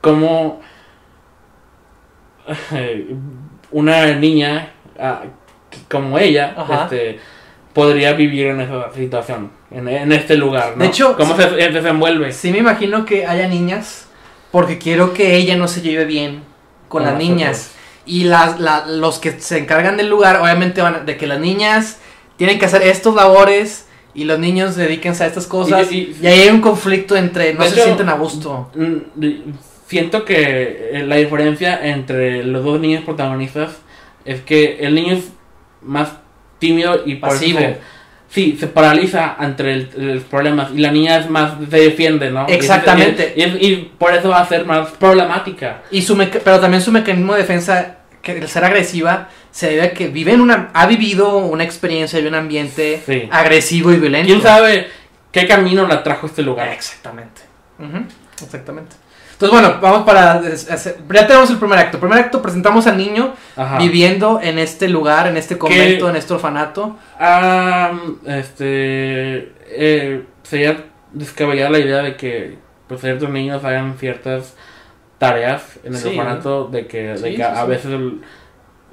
como 0.00 0.60
una 3.70 4.06
niña 4.14 4.72
ah, 4.98 5.22
como 5.90 6.18
ella, 6.18 6.54
Ajá. 6.56 6.84
este, 6.84 7.18
podría 7.72 8.12
vivir 8.12 8.48
en 8.48 8.60
esa 8.60 8.92
situación, 8.92 9.50
en, 9.70 9.88
en 9.88 10.12
este 10.12 10.36
lugar, 10.36 10.72
¿no? 10.76 10.82
De 10.82 10.88
hecho, 10.90 11.16
¿cómo 11.16 11.34
se, 11.36 11.48
se 11.48 11.70
desenvuelve? 11.70 12.32
Sí 12.32 12.50
me 12.52 12.58
imagino 12.58 13.04
que 13.04 13.26
haya 13.26 13.48
niñas 13.48 14.08
porque 14.50 14.76
quiero 14.78 15.14
que 15.14 15.36
ella 15.36 15.56
no 15.56 15.68
se 15.68 15.80
lleve 15.80 16.04
bien 16.04 16.42
con 16.88 17.02
Con 17.02 17.02
las 17.04 17.12
las 17.12 17.18
niñas. 17.22 17.72
Y 18.04 18.24
las, 18.24 18.58
la- 18.60 18.84
los 18.86 19.18
que 19.20 19.40
se 19.40 19.58
encargan 19.58 19.96
del 19.96 20.10
lugar, 20.10 20.36
obviamente 20.42 20.82
van 20.82 20.94
a- 20.96 21.00
de 21.00 21.16
que 21.16 21.26
las 21.26 21.38
niñas 21.40 22.00
tienen 22.36 22.58
que 22.58 22.66
hacer 22.66 22.82
estos 22.82 23.14
labores 23.14 23.86
y 24.14 24.24
los 24.24 24.38
niños 24.38 24.76
dedíquense 24.76 25.24
a 25.24 25.26
estas 25.26 25.46
cosas. 25.46 25.90
Y- 25.90 25.96
Y, 25.96 26.16
y- 26.22 26.26
ahí 26.26 26.40
hay 26.42 26.48
un 26.48 26.60
conflicto 26.60 27.16
entre, 27.16 27.54
no 27.54 27.62
se 27.64 27.74
hecho, 27.74 27.84
sienten 27.84 28.08
a 28.08 28.14
gusto. 28.14 28.70
Mm, 28.74 29.26
Siento 29.86 30.24
que 30.24 30.90
eh, 30.94 31.04
la 31.06 31.16
diferencia 31.16 31.78
entre 31.86 32.44
los 32.44 32.64
dos 32.64 32.80
niños 32.80 33.04
protagonistas 33.04 33.72
es 34.24 34.40
que 34.40 34.78
el 34.80 34.94
niño 34.94 35.14
es 35.16 35.24
más 35.82 36.12
tímido 36.58 37.02
y 37.04 37.16
Pasivo. 37.16 37.58
se- 37.58 37.76
sí, 38.30 38.56
se 38.58 38.68
paraliza 38.68 39.34
ante 39.38 39.70
el- 39.70 39.90
los 39.96 40.22
problemas 40.22 40.70
y 40.74 40.78
la 40.78 40.90
niña 40.92 41.18
es 41.18 41.28
más 41.28 41.54
se 41.68 41.76
defiende, 41.76 42.30
¿no? 42.30 42.46
Y 42.48 42.52
es- 42.52 42.56
Exactamente. 42.56 43.34
Es- 43.36 43.60
y 43.60 43.90
por 43.98 44.14
eso 44.14 44.30
va 44.30 44.40
a 44.40 44.48
ser 44.48 44.64
más 44.64 44.92
problemática. 44.92 45.82
Y 45.90 46.00
su 46.00 46.16
meca- 46.16 46.40
pero 46.42 46.58
también 46.58 46.82
su 46.82 46.90
mecanismo 46.90 47.34
de 47.34 47.40
defensa, 47.40 47.96
que 48.22 48.32
el 48.38 48.48
ser 48.48 48.64
agresiva, 48.64 49.28
se 49.52 49.68
debe 49.70 49.82
a 49.82 49.92
que 49.94 50.08
vive 50.08 50.32
en 50.32 50.40
una, 50.40 50.70
ha 50.74 50.86
vivido 50.86 51.36
una 51.38 51.62
experiencia 51.62 52.20
de 52.20 52.26
un 52.26 52.34
ambiente 52.34 53.00
Sí. 53.06 53.28
agresivo 53.30 53.92
y 53.92 53.98
violento. 53.98 54.26
¿Quién 54.26 54.42
sabe 54.42 54.88
qué 55.30 55.46
camino 55.46 55.86
la 55.86 56.02
trajo 56.02 56.26
a 56.26 56.28
este 56.30 56.42
lugar? 56.42 56.68
Exactamente. 56.68 57.42
Exactamente. 58.42 58.96
Entonces, 59.32 59.60
bueno, 59.60 59.78
vamos 59.80 60.04
para. 60.06 60.34
hacer- 60.34 60.98
ya 61.12 61.26
tenemos 61.26 61.50
el 61.50 61.58
primer 61.58 61.78
acto. 61.78 61.98
Primer 61.98 62.18
acto, 62.18 62.40
presentamos 62.40 62.86
al 62.86 62.96
niño 62.96 63.34
Ajá. 63.56 63.76
viviendo 63.78 64.40
en 64.40 64.58
este 64.58 64.88
lugar, 64.88 65.26
en 65.26 65.36
este 65.36 65.58
convento, 65.58 66.08
en 66.08 66.16
este 66.16 66.32
orfanato. 66.34 66.96
Ah, 67.18 67.92
este. 68.24 69.52
Eh, 69.74 70.22
sería 70.44 70.84
descabellada 71.12 71.70
la 71.70 71.78
idea 71.78 71.98
de 72.02 72.16
que 72.16 72.56
pues, 72.86 73.00
ciertos 73.00 73.30
niños 73.30 73.64
hagan 73.64 73.96
ciertas 73.98 74.54
tareas 75.18 75.62
en 75.84 75.94
el 75.94 75.98
Sí. 76.00 76.08
orfanato, 76.08 76.68
de 76.68 76.86
que, 76.86 76.98
de 77.14 77.30
que 77.30 77.36
sí, 77.36 77.42
a 77.42 77.64
veces 77.64 77.86
el- 77.92 78.20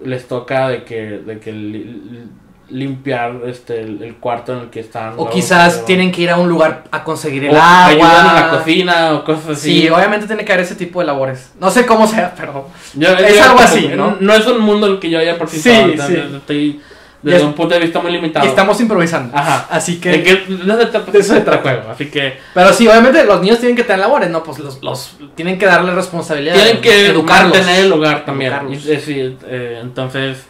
les 0.04 0.28
toca 0.28 0.70
de 0.70 0.84
que, 0.84 1.02
de 1.20 1.40
que 1.40 1.52
li- 1.52 1.84
li- 1.84 2.24
limpiar 2.72 3.34
este 3.48 3.82
el, 3.82 4.04
el 4.04 4.16
cuarto 4.18 4.54
en 4.54 4.60
el 4.60 4.70
que 4.70 4.80
están. 4.82 5.14
O 5.18 5.28
quizás 5.30 5.74
Pero- 5.74 5.86
tienen 5.86 6.12
que 6.12 6.22
ir 6.22 6.30
a 6.30 6.38
un 6.38 6.48
lugar 6.48 6.84
a 6.92 7.04
conseguir 7.04 7.46
el 7.46 7.52
o 7.56 7.60
agua. 7.60 7.88
ayudan 7.88 8.28
en 8.28 8.36
la 8.36 8.50
cocina 8.52 9.14
o 9.14 9.24
cosas 9.26 9.50
así. 9.58 9.82
Sí, 9.82 9.90
obviamente 9.90 10.28
tiene 10.28 10.46
que 10.46 10.54
haber 10.54 10.66
ese 10.66 10.76
tipo 10.76 11.00
de 11.00 11.08
labores. 11.08 11.52
No 11.60 11.72
sé 11.72 11.86
cómo 11.88 12.06
sea, 12.08 12.34
pero. 12.38 12.68
Yo- 12.94 13.10
es 13.18 13.36
yo- 13.38 13.44
algo 13.44 13.60
así, 13.60 13.88
¿no? 13.96 14.18
No 14.20 14.34
es 14.34 14.46
un 14.46 14.60
mundo 14.62 14.86
en 14.88 14.94
el 14.94 15.00
que 15.00 15.10
yo 15.10 15.18
haya 15.20 15.38
participado. 15.38 15.92
Sí, 15.94 15.98
sí. 16.16 16.36
Estoy 16.38 16.82
desde 17.22 17.40
Ya- 17.40 17.46
un 17.46 17.54
punto 17.54 17.74
de 17.76 17.82
vista 17.82 18.00
muy 18.00 18.12
limitado. 18.12 18.46
Y 18.46 18.50
estamos 18.50 18.80
improvisando. 18.80 19.36
Ajá. 19.36 19.68
Así 19.70 20.00
que. 20.00 20.10
De 20.12 20.24
que 20.24 20.46
no 20.64 20.78
se 20.78 20.86
trata 20.86 21.12
de 21.12 21.20
eso 21.20 21.34
se 21.34 21.42
trata. 21.42 21.62
juego, 21.62 21.90
así 21.92 22.06
que 22.10 22.38
Pero 22.54 22.72
sí, 22.74 22.88
obviamente 22.88 23.24
los 23.26 23.42
niños 23.42 23.60
tienen 23.60 23.76
que 23.76 23.84
tener 23.84 24.00
labores, 24.00 24.30
¿no? 24.30 24.42
Pues 24.44 24.60
los, 24.60 24.82
los 24.82 25.18
tienen 25.36 25.58
que 25.60 25.66
darle 25.66 25.94
responsabilidad. 25.94 26.54
tienen 26.56 26.82
que 26.82 27.08
educarlos. 27.08 27.58
mantener 27.58 27.84
el 27.84 27.90
lugar 27.90 28.26
también. 28.26 28.52
Educarlos. 28.54 28.86
Y, 28.86 29.38
eh, 29.48 29.80
entonces, 29.82 30.46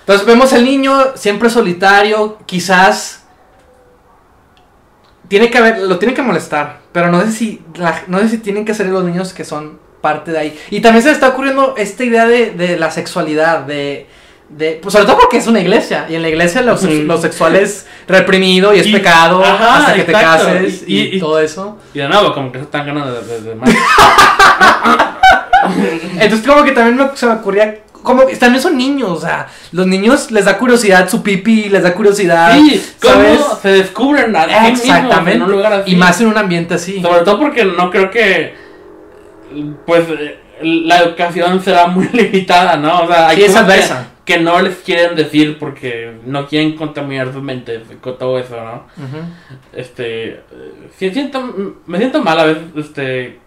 Entonces 0.00 0.26
vemos 0.26 0.52
al 0.52 0.64
niño 0.64 0.96
siempre 1.16 1.50
solitario, 1.50 2.38
quizás 2.46 3.24
tiene 5.28 5.50
que 5.50 5.58
haber, 5.58 5.78
lo 5.80 5.98
tienen 5.98 6.14
que 6.14 6.22
molestar, 6.22 6.78
pero 6.92 7.10
no 7.10 7.20
sé 7.22 7.32
si 7.32 7.62
la- 7.74 8.04
no 8.06 8.18
sé 8.20 8.28
si 8.28 8.38
tienen 8.38 8.64
que 8.64 8.74
ser 8.74 8.86
los 8.86 9.04
niños 9.04 9.32
que 9.32 9.44
son 9.44 9.78
parte 10.00 10.30
de 10.30 10.38
ahí. 10.38 10.60
Y 10.70 10.80
también 10.80 11.02
se 11.02 11.10
está 11.10 11.28
ocurriendo 11.28 11.74
esta 11.76 12.04
idea 12.04 12.26
de, 12.26 12.52
de 12.52 12.78
la 12.78 12.90
sexualidad, 12.92 13.60
de, 13.62 14.06
de 14.48 14.78
pues 14.80 14.92
sobre 14.92 15.06
todo 15.06 15.18
porque 15.18 15.38
es 15.38 15.46
una 15.48 15.60
iglesia 15.60 16.06
y 16.08 16.14
en 16.14 16.22
la 16.22 16.28
iglesia 16.28 16.62
lo, 16.62 16.74
Ujú. 16.74 16.86
lo 16.86 17.18
sexual 17.20 17.56
es 17.56 17.86
reprimido 18.06 18.72
y 18.74 18.78
es 18.78 18.86
Y- 18.86 18.92
pecado 18.92 19.44
ajá, 19.44 19.78
hasta 19.78 19.94
que 19.94 20.04
te 20.04 20.12
cases 20.12 20.84
y, 20.86 20.98
Y- 20.98 21.16
y- 21.16 21.20
todo 21.20 21.40
eso. 21.40 21.78
y 21.92 21.98
de 21.98 22.08
nuevo, 22.08 22.32
como 22.32 22.52
que 22.52 22.58
se 22.58 22.64
están 22.64 22.86
ganando 22.86 23.12
de, 23.20 23.26
de- 23.26 23.40
de 23.40 23.54
más. 23.56 23.68
Entonces 26.20 26.46
como 26.46 26.62
que 26.64 26.72
también 26.72 26.96
me- 26.96 27.16
se 27.16 27.26
me 27.26 27.32
ocurría 27.32 27.78
como 28.02 28.22
también 28.38 28.62
son 28.62 28.76
niños, 28.78 29.10
o 29.10 29.20
sea, 29.20 29.48
los 29.72 29.84
niños 29.84 30.30
les 30.30 30.44
da 30.44 30.56
curiosidad 30.58 31.08
su 31.10 31.24
pipi, 31.24 31.68
les 31.68 31.82
da 31.82 31.92
curiosidad, 31.92 32.52
Sí, 32.54 32.80
¿sabes? 33.02 33.40
cómo 33.40 33.58
se 33.60 33.68
descubren 33.70 34.36
a 34.36 34.44
sí 34.44 34.50
mismos 34.70 34.80
Exactamente. 34.80 35.32
en 35.32 35.42
un 35.42 35.50
lugar 35.50 35.72
así. 35.72 35.90
Y 35.90 35.96
más 35.96 36.20
en 36.20 36.28
un 36.28 36.38
ambiente 36.38 36.74
así. 36.74 37.02
Sobre 37.02 37.22
todo 37.22 37.40
porque 37.40 37.64
no 37.64 37.90
creo 37.90 38.08
que 38.12 38.54
pues 39.84 40.04
eh, 40.08 40.38
la 40.62 40.98
educación 41.00 41.60
será 41.64 41.88
muy 41.88 42.08
limitada, 42.12 42.76
¿no? 42.76 43.00
O 43.02 43.06
sea, 43.08 43.26
hay 43.26 43.38
Sí, 43.38 43.42
es 43.42 43.56
adversa. 43.56 44.06
Que 44.26 44.38
no 44.38 44.60
les 44.60 44.76
quieren 44.78 45.14
decir 45.16 45.58
porque 45.58 46.12
no 46.26 46.46
quieren 46.48 46.76
contaminar 46.76 47.32
sus 47.32 47.42
mentes 47.42 47.82
con 48.02 48.18
todo 48.18 48.38
eso, 48.38 48.56
¿no? 48.56 48.84
Ujú. 49.02 49.24
Este, 49.72 50.40
sí 50.96 51.10
siento, 51.10 51.40
me 51.86 51.96
siento 51.98 52.20
mal 52.22 52.38
a 52.40 52.44
veces, 52.44 52.62
este, 52.76 53.38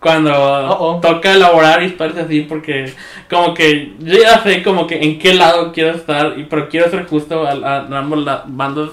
cuando 0.00 1.00
toca 1.00 1.32
elaborar 1.32 1.82
historias 1.82 2.26
así, 2.26 2.42
porque 2.42 2.92
como 3.30 3.54
que 3.54 3.94
yo 3.98 4.18
ya 4.20 4.42
sé 4.42 4.62
como 4.62 4.86
que 4.86 5.02
en 5.02 5.18
qué 5.18 5.32
lado 5.34 5.72
quiero 5.72 5.92
estar, 5.96 6.38
y 6.38 6.44
pero 6.44 6.68
quiero 6.68 6.90
ser 6.90 7.06
justo 7.06 7.46
a, 7.46 7.52
a- 7.52 7.86
a 7.86 7.98
ambos 7.98 8.18
la- 8.24 8.44
bandos. 8.46 8.92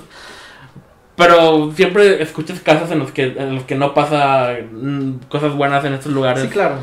Pero 1.18 1.72
siempre 1.76 2.24
escuchas 2.24 2.62
casos 2.62 2.90
en 2.90 3.00
los 3.00 3.12
que, 3.12 3.24
en 3.24 3.56
los 3.56 3.64
que 3.66 3.76
no 3.76 3.94
pasa 3.94 4.56
mm, 4.72 5.16
cosas 5.28 5.54
buenas 5.54 5.84
en 5.84 5.94
estos 5.94 6.14
lugares. 6.14 6.44
Sí, 6.44 6.50
claro. 6.50 6.78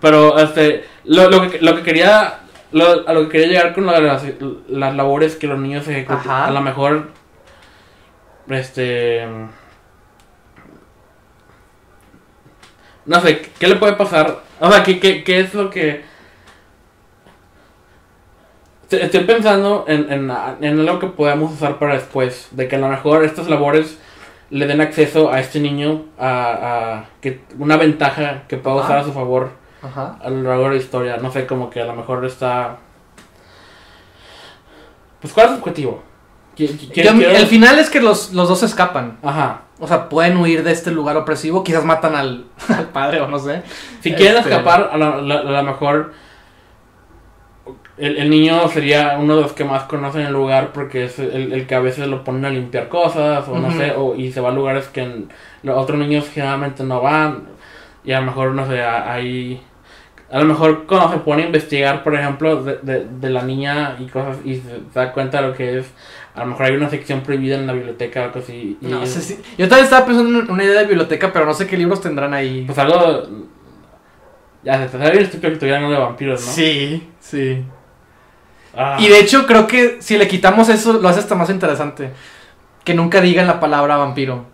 Pero 0.00 0.38
este, 0.38 0.84
lo, 1.04 1.30
lo, 1.30 1.48
que, 1.50 1.58
lo 1.60 1.74
que 1.76 1.82
quería, 1.82 2.39
lo- 2.72 3.08
a 3.08 3.12
lo 3.12 3.22
que 3.24 3.28
quería 3.38 3.46
llegar 3.48 3.74
con 3.74 3.86
de 3.86 4.00
las, 4.00 4.24
las 4.68 4.94
labores 4.94 5.36
que 5.36 5.46
los 5.46 5.58
niños 5.58 5.86
ejecutan, 5.88 6.18
Ajá. 6.18 6.46
a 6.46 6.50
lo 6.50 6.60
mejor, 6.60 7.08
este, 8.48 9.26
no 13.06 13.20
sé, 13.20 13.42
¿qué 13.58 13.66
le 13.68 13.76
puede 13.76 13.94
pasar? 13.94 14.38
O 14.60 14.70
sea, 14.70 14.82
¿qué, 14.82 15.00
qué, 15.00 15.24
qué 15.24 15.40
es 15.40 15.54
lo 15.54 15.70
que... 15.70 16.02
Estoy- 18.84 19.00
Estoy 19.02 19.20
pensando 19.24 19.84
en, 19.88 20.12
en, 20.12 20.30
en 20.60 20.80
algo 20.80 20.98
que 20.98 21.06
podamos 21.08 21.52
usar 21.52 21.78
para 21.78 21.94
después, 21.94 22.48
de 22.52 22.68
que 22.68 22.76
a 22.76 22.78
lo 22.78 22.88
mejor 22.88 23.24
estas 23.24 23.48
labores 23.48 23.98
le 24.50 24.66
den 24.66 24.80
acceso 24.80 25.30
a 25.32 25.38
este 25.40 25.60
niño 25.60 26.06
a, 26.18 26.98
a 26.98 27.04
que 27.20 27.40
una 27.58 27.76
ventaja 27.76 28.42
que 28.48 28.56
pueda 28.56 28.76
usar 28.76 28.98
Ah. 28.98 29.00
a 29.00 29.04
su 29.04 29.12
favor 29.12 29.50
Ajá. 29.82 30.18
a 30.22 30.28
lo 30.30 30.42
largo 30.42 30.64
de 30.64 30.70
la 30.70 30.76
historia. 30.76 31.16
No 31.18 31.30
sé, 31.32 31.46
como 31.46 31.70
que 31.70 31.80
a 31.80 31.86
lo 31.86 31.94
mejor 31.94 32.24
está. 32.24 32.76
Pues, 35.20 35.32
¿cuál 35.32 35.46
es 35.46 35.52
el 35.52 35.58
objetivo? 35.58 36.02
Yo- 36.56 36.66
quiero- 36.92 37.10
el 37.30 37.46
final 37.46 37.78
es 37.78 37.88
que 37.90 38.00
los, 38.00 38.32
los 38.32 38.48
dos 38.48 38.62
escapan. 38.62 39.18
Ajá. 39.22 39.62
O 39.78 39.86
sea, 39.86 40.08
pueden 40.10 40.36
huir 40.36 40.62
de 40.62 40.72
este 40.72 40.90
lugar 40.90 41.16
opresivo. 41.16 41.64
Quizás 41.64 41.84
matan 41.84 42.14
al, 42.14 42.44
al 42.68 42.88
padre 42.88 43.20
o 43.20 43.28
no 43.28 43.38
sé. 43.38 43.62
Si 44.02 44.12
quieren 44.12 44.36
Este- 44.38 44.50
escapar, 44.50 44.90
a 44.92 44.96
lo, 44.98 45.62
mejor. 45.62 46.12
El, 47.96 48.16
el 48.16 48.30
niño 48.30 48.66
sería 48.68 49.16
uno 49.18 49.36
de 49.36 49.42
los 49.42 49.52
que 49.52 49.62
más 49.64 49.82
conocen 49.84 50.22
el 50.22 50.32
lugar 50.32 50.72
porque 50.72 51.04
es 51.04 51.18
el, 51.18 51.52
el 51.52 51.66
que 51.66 51.74
a 51.74 51.80
veces 51.80 52.06
lo 52.08 52.24
ponen 52.24 52.46
a 52.46 52.50
limpiar 52.50 52.88
cosas 52.88 53.46
o 53.46 53.58
no 53.58 53.70
sé, 53.72 53.92
o, 53.94 54.14
y 54.14 54.32
se 54.32 54.40
va 54.40 54.48
a 54.48 54.52
lugares 54.52 54.88
que 54.88 55.02
en- 55.02 55.28
los 55.62 55.76
otros 55.76 55.98
niños 55.98 56.26
generalmente 56.32 56.82
no 56.82 57.02
van 57.02 57.48
y 58.02 58.12
a 58.12 58.20
lo 58.20 58.26
mejor, 58.26 58.52
no 58.52 58.66
sé, 58.66 58.82
a- 58.82 59.12
hay... 59.12 59.62
A 60.32 60.38
lo 60.38 60.44
mejor 60.44 60.86
cuando 60.86 61.10
se 61.12 61.18
pone 61.18 61.42
a 61.42 61.46
investigar, 61.46 62.04
por 62.04 62.14
ejemplo, 62.14 62.62
de, 62.62 62.78
de, 62.82 63.04
de 63.06 63.30
la 63.30 63.42
niña 63.42 63.96
y 63.98 64.06
cosas 64.06 64.36
y 64.44 64.56
se 64.56 64.80
da 64.94 65.12
cuenta 65.12 65.42
de 65.42 65.48
lo 65.48 65.54
que 65.54 65.78
es, 65.78 65.86
a 66.34 66.40
lo 66.40 66.46
mejor 66.46 66.66
hay 66.66 66.76
una 66.76 66.88
sección 66.88 67.20
prohibida 67.22 67.56
en 67.56 67.66
la 67.66 67.72
biblioteca 67.72 68.20
o 68.20 68.24
algo 68.26 68.38
así. 68.38 68.78
Y 68.80 68.86
No 68.86 69.04
sé 69.06 69.20
si- 69.22 69.34
Yo 69.58 69.68
también 69.68 69.84
estaba 69.84 70.06
pensando 70.06 70.38
en 70.40 70.50
una 70.50 70.62
idea 70.62 70.80
de 70.82 70.86
biblioteca, 70.86 71.32
pero 71.32 71.46
no 71.46 71.54
sé 71.54 71.66
qué 71.66 71.76
libros 71.76 72.00
tendrán 72.00 72.32
ahí. 72.32 72.62
Pues 72.64 72.78
algo... 72.78 73.24
Ya 74.62 74.78
se 74.78 74.86
te 74.86 74.98
sale 74.98 75.10
bien 75.12 75.24
estúpido 75.24 75.52
que 75.52 75.58
tuvieran 75.58 75.84
uno 75.84 75.94
de 75.94 75.98
vampiros, 76.00 76.46
¿no? 76.46 76.52
Sí, 76.52 77.08
sí. 77.18 77.64
Ah. 78.76 78.98
Y 79.00 79.08
de 79.08 79.18
hecho, 79.18 79.46
creo 79.46 79.66
que 79.66 79.96
si 80.00 80.16
le 80.18 80.28
quitamos 80.28 80.68
eso, 80.68 80.92
lo 80.92 81.08
hace 81.08 81.18
hasta 81.20 81.34
más 81.34 81.50
interesante. 81.50 82.10
Que 82.84 82.94
nunca 82.94 83.20
digan 83.20 83.46
la 83.46 83.58
palabra 83.58 83.96
vampiro. 83.96 84.44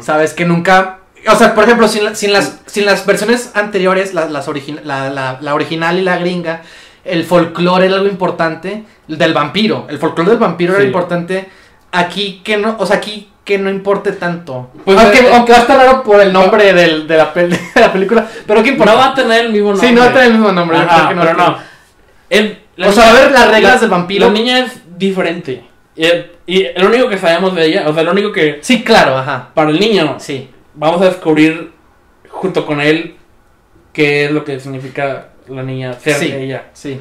¿Sabes? 0.00 0.32
Que 0.34 0.44
nunca. 0.44 1.00
O 1.30 1.36
sea, 1.36 1.54
por 1.54 1.64
ejemplo, 1.64 1.88
sin, 1.88 2.04
la- 2.04 2.14
sin, 2.14 2.32
las, 2.32 2.60
sin 2.66 2.84
las 2.86 3.04
versiones 3.06 3.50
anteriores, 3.54 4.14
la- 4.14 4.26
las 4.28 4.46
origi- 4.48 4.80
la, 4.82 5.10
la- 5.10 5.38
la 5.40 5.54
original 5.54 5.98
y 5.98 6.02
la 6.02 6.16
gringa, 6.18 6.62
el 7.04 7.24
folclore 7.24 7.86
era 7.86 7.94
algo 7.96 8.06
importante 8.08 8.84
del 9.08 9.32
vampiro. 9.34 9.86
El 9.88 9.98
folclore 9.98 10.30
del 10.30 10.38
vampiro 10.38 10.72
era 10.74 10.82
Sí. 10.82 10.86
importante. 10.86 11.48
Aquí 11.92 12.40
que 12.44 12.56
no, 12.56 12.76
o 12.78 12.86
sea, 12.86 12.96
aquí 12.96 13.30
que 13.44 13.58
no 13.58 13.70
importe 13.70 14.12
tanto. 14.12 14.70
Pues, 14.84 14.98
aunque, 14.98 15.18
eh, 15.20 15.30
aunque 15.34 15.52
va 15.52 15.58
a 15.58 15.60
estar 15.60 15.76
raro 15.76 16.02
por 16.02 16.20
el 16.20 16.32
nombre 16.32 16.72
del- 16.72 17.06
de, 17.06 17.16
la, 17.16 17.32
pel- 17.34 17.48
de 17.74 17.80
la 17.80 17.92
película, 17.92 18.26
pero 18.46 18.62
¿qué 18.62 18.70
importa? 18.70 18.92
No 18.92 18.98
va 18.98 19.06
a 19.08 19.14
tener 19.14 19.46
el 19.46 19.52
mismo 19.52 19.70
nombre. 19.70 19.88
Sí, 19.88 19.94
no 19.94 20.00
va 20.00 20.06
a 20.08 20.12
tener 20.12 20.26
el 20.28 20.32
mismo 20.32 20.52
nombre. 20.52 20.76
Ajá, 20.78 21.10
pero 21.18 21.34
no. 21.34 21.56
El- 22.30 22.58
O 22.86 22.92
sea, 22.92 23.04
niña- 23.04 23.10
a 23.10 23.20
ver 23.22 23.32
las 23.32 23.48
reglas 23.50 23.74
la- 23.74 23.80
del 23.80 23.90
vampiro. 23.90 24.26
La 24.26 24.32
niña 24.32 24.58
es 24.60 24.72
diferente. 24.98 25.64
Y, 25.96 26.06
y 26.46 26.66
lo 26.76 26.88
único 26.88 27.08
que 27.08 27.18
sabemos 27.18 27.54
de 27.54 27.66
ella, 27.66 27.84
o 27.88 27.94
sea, 27.94 28.02
lo 28.02 28.10
único 28.12 28.32
que 28.32 28.58
Sí, 28.62 28.82
claro, 28.82 29.16
ajá. 29.16 29.50
para 29.54 29.70
el 29.70 29.78
niño 29.78 30.16
Sí. 30.18 30.50
Vamos 30.74 31.02
a 31.02 31.06
descubrir 31.06 31.72
junto 32.28 32.66
con 32.66 32.80
él 32.80 33.16
qué 33.92 34.24
es 34.26 34.30
lo 34.30 34.44
que 34.44 34.58
significa 34.60 35.28
la 35.48 35.62
niña 35.62 35.94
ser 35.94 36.14
Sí. 36.16 36.32
ella. 36.32 36.64
Sí. 36.72 37.00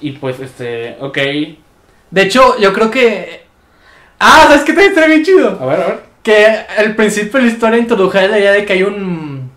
Y 0.00 0.12
pues, 0.12 0.40
este, 0.40 0.96
ok. 1.00 1.18
De 2.10 2.22
hecho, 2.22 2.58
yo 2.58 2.72
creo 2.72 2.90
que. 2.90 3.44
Ah, 4.18 4.44
¿sabes 4.48 4.62
qué 4.64 4.72
te 4.72 4.86
estaría 4.86 5.08
bien 5.08 5.24
chido? 5.24 5.58
A 5.60 5.66
ver, 5.66 5.80
a 5.80 5.86
ver. 5.86 5.98
Que 6.22 6.46
al 6.46 6.96
principio 6.96 7.38
de 7.38 7.46
la 7.46 7.52
historia 7.52 7.78
introdujera 7.78 8.28
la 8.28 8.38
idea 8.38 8.52
de 8.52 8.64
que 8.64 8.72
hay 8.72 8.82
un 8.82 9.50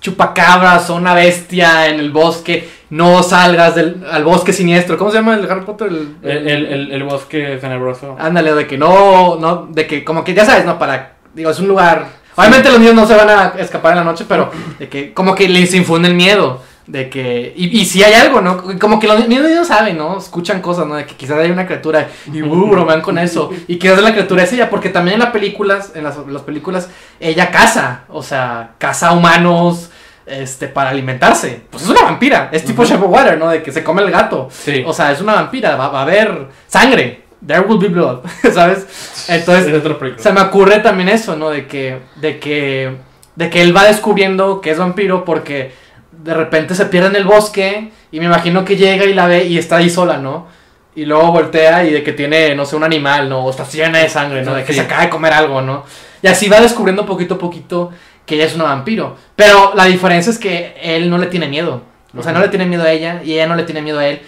chupacabras 0.00 0.88
o 0.90 0.96
una 0.96 1.14
bestia 1.14 1.88
en 1.88 2.00
el 2.00 2.10
bosque. 2.10 2.68
No 2.90 3.22
salgas 3.22 3.74
del, 3.74 4.04
al 4.10 4.24
bosque 4.24 4.52
siniestro. 4.52 4.96
¿Cómo 4.96 5.10
se 5.10 5.16
llama 5.16 5.34
el 5.34 5.50
Harry 5.50 5.64
Potter? 5.64 5.88
El, 5.88 6.16
El, 6.22 6.48
el, 6.48 6.66
el, 6.66 6.92
el 6.92 7.02
bosque 7.04 7.58
tenebroso. 7.60 8.16
Ándale, 8.18 8.54
de 8.54 8.66
que 8.66 8.78
no, 8.78 9.36
no, 9.36 9.66
de 9.70 9.86
que 9.86 10.04
como 10.04 10.22
que 10.22 10.34
ya 10.34 10.44
sabes, 10.44 10.64
no, 10.64 10.78
para, 10.78 11.14
digo, 11.34 11.50
es 11.50 11.58
un 11.58 11.68
lugar. 11.68 12.06
Obviamente 12.36 12.70
los 12.70 12.78
niños 12.78 12.94
no 12.94 13.06
se 13.06 13.14
van 13.14 13.28
a 13.28 13.54
escapar 13.58 13.92
en 13.92 13.98
la 13.98 14.04
noche, 14.04 14.24
pero 14.28 14.50
de 14.78 14.88
que 14.88 15.12
como 15.12 15.34
que 15.34 15.48
les 15.48 15.74
infunden 15.74 16.16
miedo. 16.16 16.62
De 16.86 17.10
que, 17.10 17.52
y, 17.56 17.80
y 17.80 17.84
si 17.84 18.04
hay 18.04 18.14
algo, 18.14 18.40
¿no? 18.40 18.62
Como 18.78 19.00
que 19.00 19.08
los 19.08 19.26
niños 19.26 19.50
no 19.50 19.64
saben, 19.64 19.98
¿no? 19.98 20.18
Escuchan 20.18 20.62
cosas, 20.62 20.86
¿no? 20.86 20.94
De 20.94 21.04
que 21.04 21.16
quizás 21.16 21.36
hay 21.38 21.50
una 21.50 21.66
criatura 21.66 22.08
y 22.32 22.42
uh, 22.42 22.66
bromean 22.70 23.00
con 23.00 23.18
eso. 23.18 23.50
Y 23.66 23.76
quizás 23.76 24.00
la 24.00 24.12
criatura 24.12 24.44
es 24.44 24.52
ella, 24.52 24.70
porque 24.70 24.90
también 24.90 25.14
en 25.14 25.20
las 25.20 25.30
películas, 25.30 25.90
en 25.96 26.04
las, 26.04 26.16
las 26.28 26.42
películas, 26.42 26.88
ella 27.18 27.50
caza, 27.50 28.02
o 28.08 28.22
sea, 28.22 28.74
caza 28.78 29.10
humanos, 29.10 29.90
este, 30.26 30.68
para 30.68 30.90
alimentarse. 30.90 31.62
Pues 31.70 31.82
es 31.82 31.88
una 31.88 32.02
vampira, 32.02 32.50
es 32.52 32.64
tipo 32.64 32.82
Ujú. 32.82 32.92
Shape 32.92 33.04
of 33.04 33.10
Water, 33.10 33.36
¿no? 33.36 33.48
De 33.48 33.64
que 33.64 33.72
se 33.72 33.82
come 33.82 34.02
el 34.02 34.12
gato. 34.12 34.48
Sí. 34.52 34.84
O 34.86 34.92
sea, 34.92 35.10
es 35.10 35.20
una 35.20 35.34
vampira, 35.34 35.74
va, 35.74 35.88
va 35.88 35.98
a 35.98 36.02
haber 36.02 36.46
sangre. 36.68 37.24
There 37.44 37.60
will 37.62 37.78
be 37.78 37.88
blood, 37.88 38.20
¿sabes? 38.52 38.86
Entonces, 39.28 39.82
se 40.18 40.32
me 40.32 40.40
ocurre 40.40 40.78
también 40.80 41.08
eso, 41.08 41.36
¿no? 41.36 41.50
De 41.50 41.66
que, 41.66 41.98
de 42.16 42.38
que, 42.38 42.96
de 43.34 43.50
que 43.50 43.62
él 43.62 43.76
va 43.76 43.84
descubriendo 43.84 44.60
que 44.60 44.70
es 44.70 44.78
vampiro 44.78 45.24
porque 45.24 45.72
de 46.12 46.34
repente 46.34 46.74
se 46.74 46.86
pierde 46.86 47.08
en 47.08 47.16
el 47.16 47.24
bosque 47.24 47.90
y 48.10 48.20
me 48.20 48.26
imagino 48.26 48.64
que 48.64 48.76
llega 48.76 49.04
y 49.04 49.14
la 49.14 49.26
ve 49.26 49.44
y 49.44 49.58
está 49.58 49.76
ahí 49.76 49.90
sola, 49.90 50.16
¿no? 50.16 50.46
Y 50.94 51.04
luego 51.04 51.30
voltea 51.30 51.84
y 51.84 51.92
de 51.92 52.02
que 52.02 52.12
tiene, 52.12 52.54
no 52.54 52.64
sé, 52.64 52.74
un 52.74 52.84
animal, 52.84 53.28
¿no? 53.28 53.44
O 53.44 53.50
está 53.50 53.64
llena 53.64 53.98
de 53.98 54.08
sangre, 54.08 54.42
¿no? 54.42 54.54
De 54.54 54.64
que 54.64 54.72
Sí. 54.72 54.78
se 54.78 54.84
acaba 54.86 55.02
de 55.02 55.10
comer 55.10 55.32
algo, 55.34 55.60
¿no? 55.60 55.84
Y 56.22 56.26
así 56.26 56.48
va 56.48 56.60
descubriendo 56.60 57.04
poquito 57.04 57.34
a 57.34 57.38
poquito 57.38 57.90
que 58.24 58.36
ella 58.36 58.46
es 58.46 58.54
una 58.54 58.64
vampiro. 58.64 59.16
Pero 59.36 59.72
la 59.76 59.84
diferencia 59.84 60.30
es 60.30 60.38
que 60.38 60.74
él 60.80 61.10
no 61.10 61.18
le 61.18 61.26
tiene 61.26 61.48
miedo. 61.48 61.82
O 62.16 62.22
sea, 62.22 62.32
no 62.32 62.40
le 62.40 62.48
tiene 62.48 62.64
miedo 62.64 62.82
a 62.82 62.90
ella 62.90 63.20
y 63.22 63.34
ella 63.34 63.46
no 63.46 63.56
le 63.56 63.64
tiene 63.64 63.82
miedo 63.82 63.98
a 63.98 64.06
él. 64.08 64.22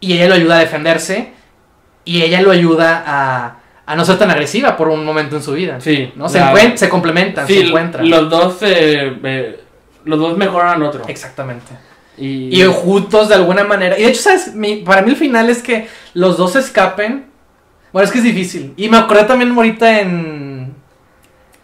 Y 0.00 0.12
ella 0.12 0.28
lo 0.28 0.34
ayuda 0.34 0.56
a 0.56 0.60
defenderse 0.60 1.32
y 2.06 2.22
ella 2.22 2.40
lo 2.40 2.50
ayuda 2.50 3.04
a, 3.06 3.56
a 3.84 3.94
no 3.96 4.04
ser 4.06 4.16
tan 4.16 4.30
agresiva 4.30 4.76
por 4.78 4.88
un 4.88 5.04
momento 5.04 5.36
en 5.36 5.42
su 5.42 5.52
vida. 5.52 5.78
Sí. 5.82 6.10
¿no? 6.16 6.28
Se, 6.30 6.38
la- 6.40 6.76
se 6.76 6.88
complementan, 6.88 7.46
Sí, 7.46 7.54
se 7.58 7.66
encuentran. 7.66 8.08
los 8.08 8.30
dos, 8.30 8.56
eh, 8.62 9.18
eh, 9.22 9.60
los 10.04 10.18
dos 10.18 10.38
mejoran 10.38 10.68
al 10.76 10.82
otro. 10.84 11.02
Exactamente. 11.06 11.66
Y, 12.18 12.58
Y 12.58 12.64
juntos 12.64 13.28
de 13.28 13.34
alguna 13.34 13.64
manera. 13.64 13.98
Y 13.98 14.02
de 14.04 14.08
hecho, 14.08 14.22
¿sabes? 14.22 14.54
Mi- 14.54 14.76
para 14.76 15.02
mí 15.02 15.10
el 15.10 15.16
final 15.16 15.50
es 15.50 15.62
que 15.62 15.86
los 16.14 16.38
dos 16.38 16.56
escapen. 16.56 17.26
Bueno, 17.92 18.06
es 18.06 18.12
que 18.12 18.18
es 18.18 18.24
difícil. 18.24 18.72
Y 18.76 18.88
me 18.88 18.96
acordé 18.96 19.24
también 19.24 19.52
ahorita 19.52 20.00
en. 20.00 20.45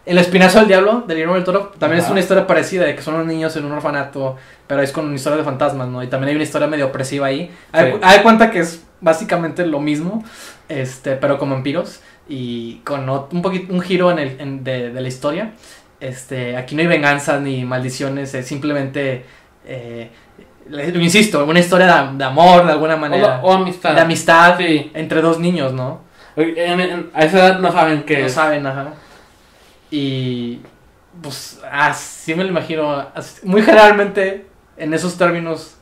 El 0.05 0.18
Espinazo 0.18 0.59
del 0.59 0.68
Diablo, 0.68 1.05
de 1.07 1.14
Guillermo 1.14 1.34
del 1.34 1.44
Toro. 1.44 1.72
También 1.78 2.03
es 2.03 2.11
una 2.11 2.18
historia 2.20 2.44
parecida, 2.46 2.84
de 2.84 2.96
que 2.96 3.03
son 3.03 3.14
unos 3.14 3.26
niños 3.26 3.55
en 3.57 3.64
un 3.64 3.72
orfanato, 3.72 4.36
pero 4.66 4.82
es 4.82 4.90
con 4.90 5.07
una 5.07 5.14
historia 5.14 5.38
de 5.38 5.44
fantasmas, 5.44 5.86
¿no? 5.88 6.03
Y 6.03 6.09
también 6.09 6.30
hay 6.30 6.34
una 6.34 6.44
historia 6.44 6.66
medio 6.66 6.86
opresiva 6.86 7.28
ahí. 7.28 7.50
Hay, 7.70 7.92
Sí. 7.92 7.98
hay 8.03 8.18
cuenta 8.22 8.50
que 8.50 8.59
es 8.61 8.84
básicamente 9.00 9.64
lo 9.64 9.78
mismo, 9.78 10.24
este, 10.68 11.12
pero 11.16 11.38
con 11.38 11.50
vampiros 11.50 12.00
y 12.28 12.76
con 12.84 13.09
un 13.09 13.42
poquito 13.42 13.72
un 13.72 13.80
giro 13.80 14.11
en 14.11 14.18
el, 14.18 14.40
en- 14.40 14.64
de, 14.64 14.90
de 14.90 15.00
la 15.00 15.07
historia. 15.09 15.53
Este, 16.00 16.57
aquí 16.57 16.74
no 16.74 16.80
hay 16.80 16.88
venganzas 16.88 17.40
ni 17.40 17.64
maldiciones, 17.64 18.34
es 18.34 18.44
simplemente, 18.44 19.24
eh, 19.64 20.11
insisto, 20.94 21.44
una 21.44 21.61
historia 21.61 21.86
de, 22.11 22.18
de 22.18 22.24
amor 22.24 22.66
de 22.66 22.72
alguna 22.72 22.96
manera, 22.96 23.38
o 23.42 23.53
amistad. 23.53 23.94
de 23.94 24.00
amistad 24.00 24.59
Sí. 24.59 24.90
entre 24.94 25.20
dos 25.22 25.38
niños, 25.38 25.72
¿no? 25.72 26.00
En- 26.34 26.80
en- 26.80 27.11
a 27.14 27.24
esa 27.24 27.38
edad 27.38 27.59
no 27.61 27.70
saben 27.70 28.03
qué 28.03 28.18
No 28.18 28.26
es. 28.26 28.32
saben, 28.32 28.66
ajá. 28.66 28.94
Y 29.95 30.61
pues 31.22 31.61
así 31.70 32.34
me 32.34 32.43
lo 32.45 32.49
imagino, 32.49 33.07
así- 33.14 33.40
muy 33.47 33.61
generalmente 33.62 34.47
en 34.78 34.95
esos 34.95 35.18
términos 35.18 35.74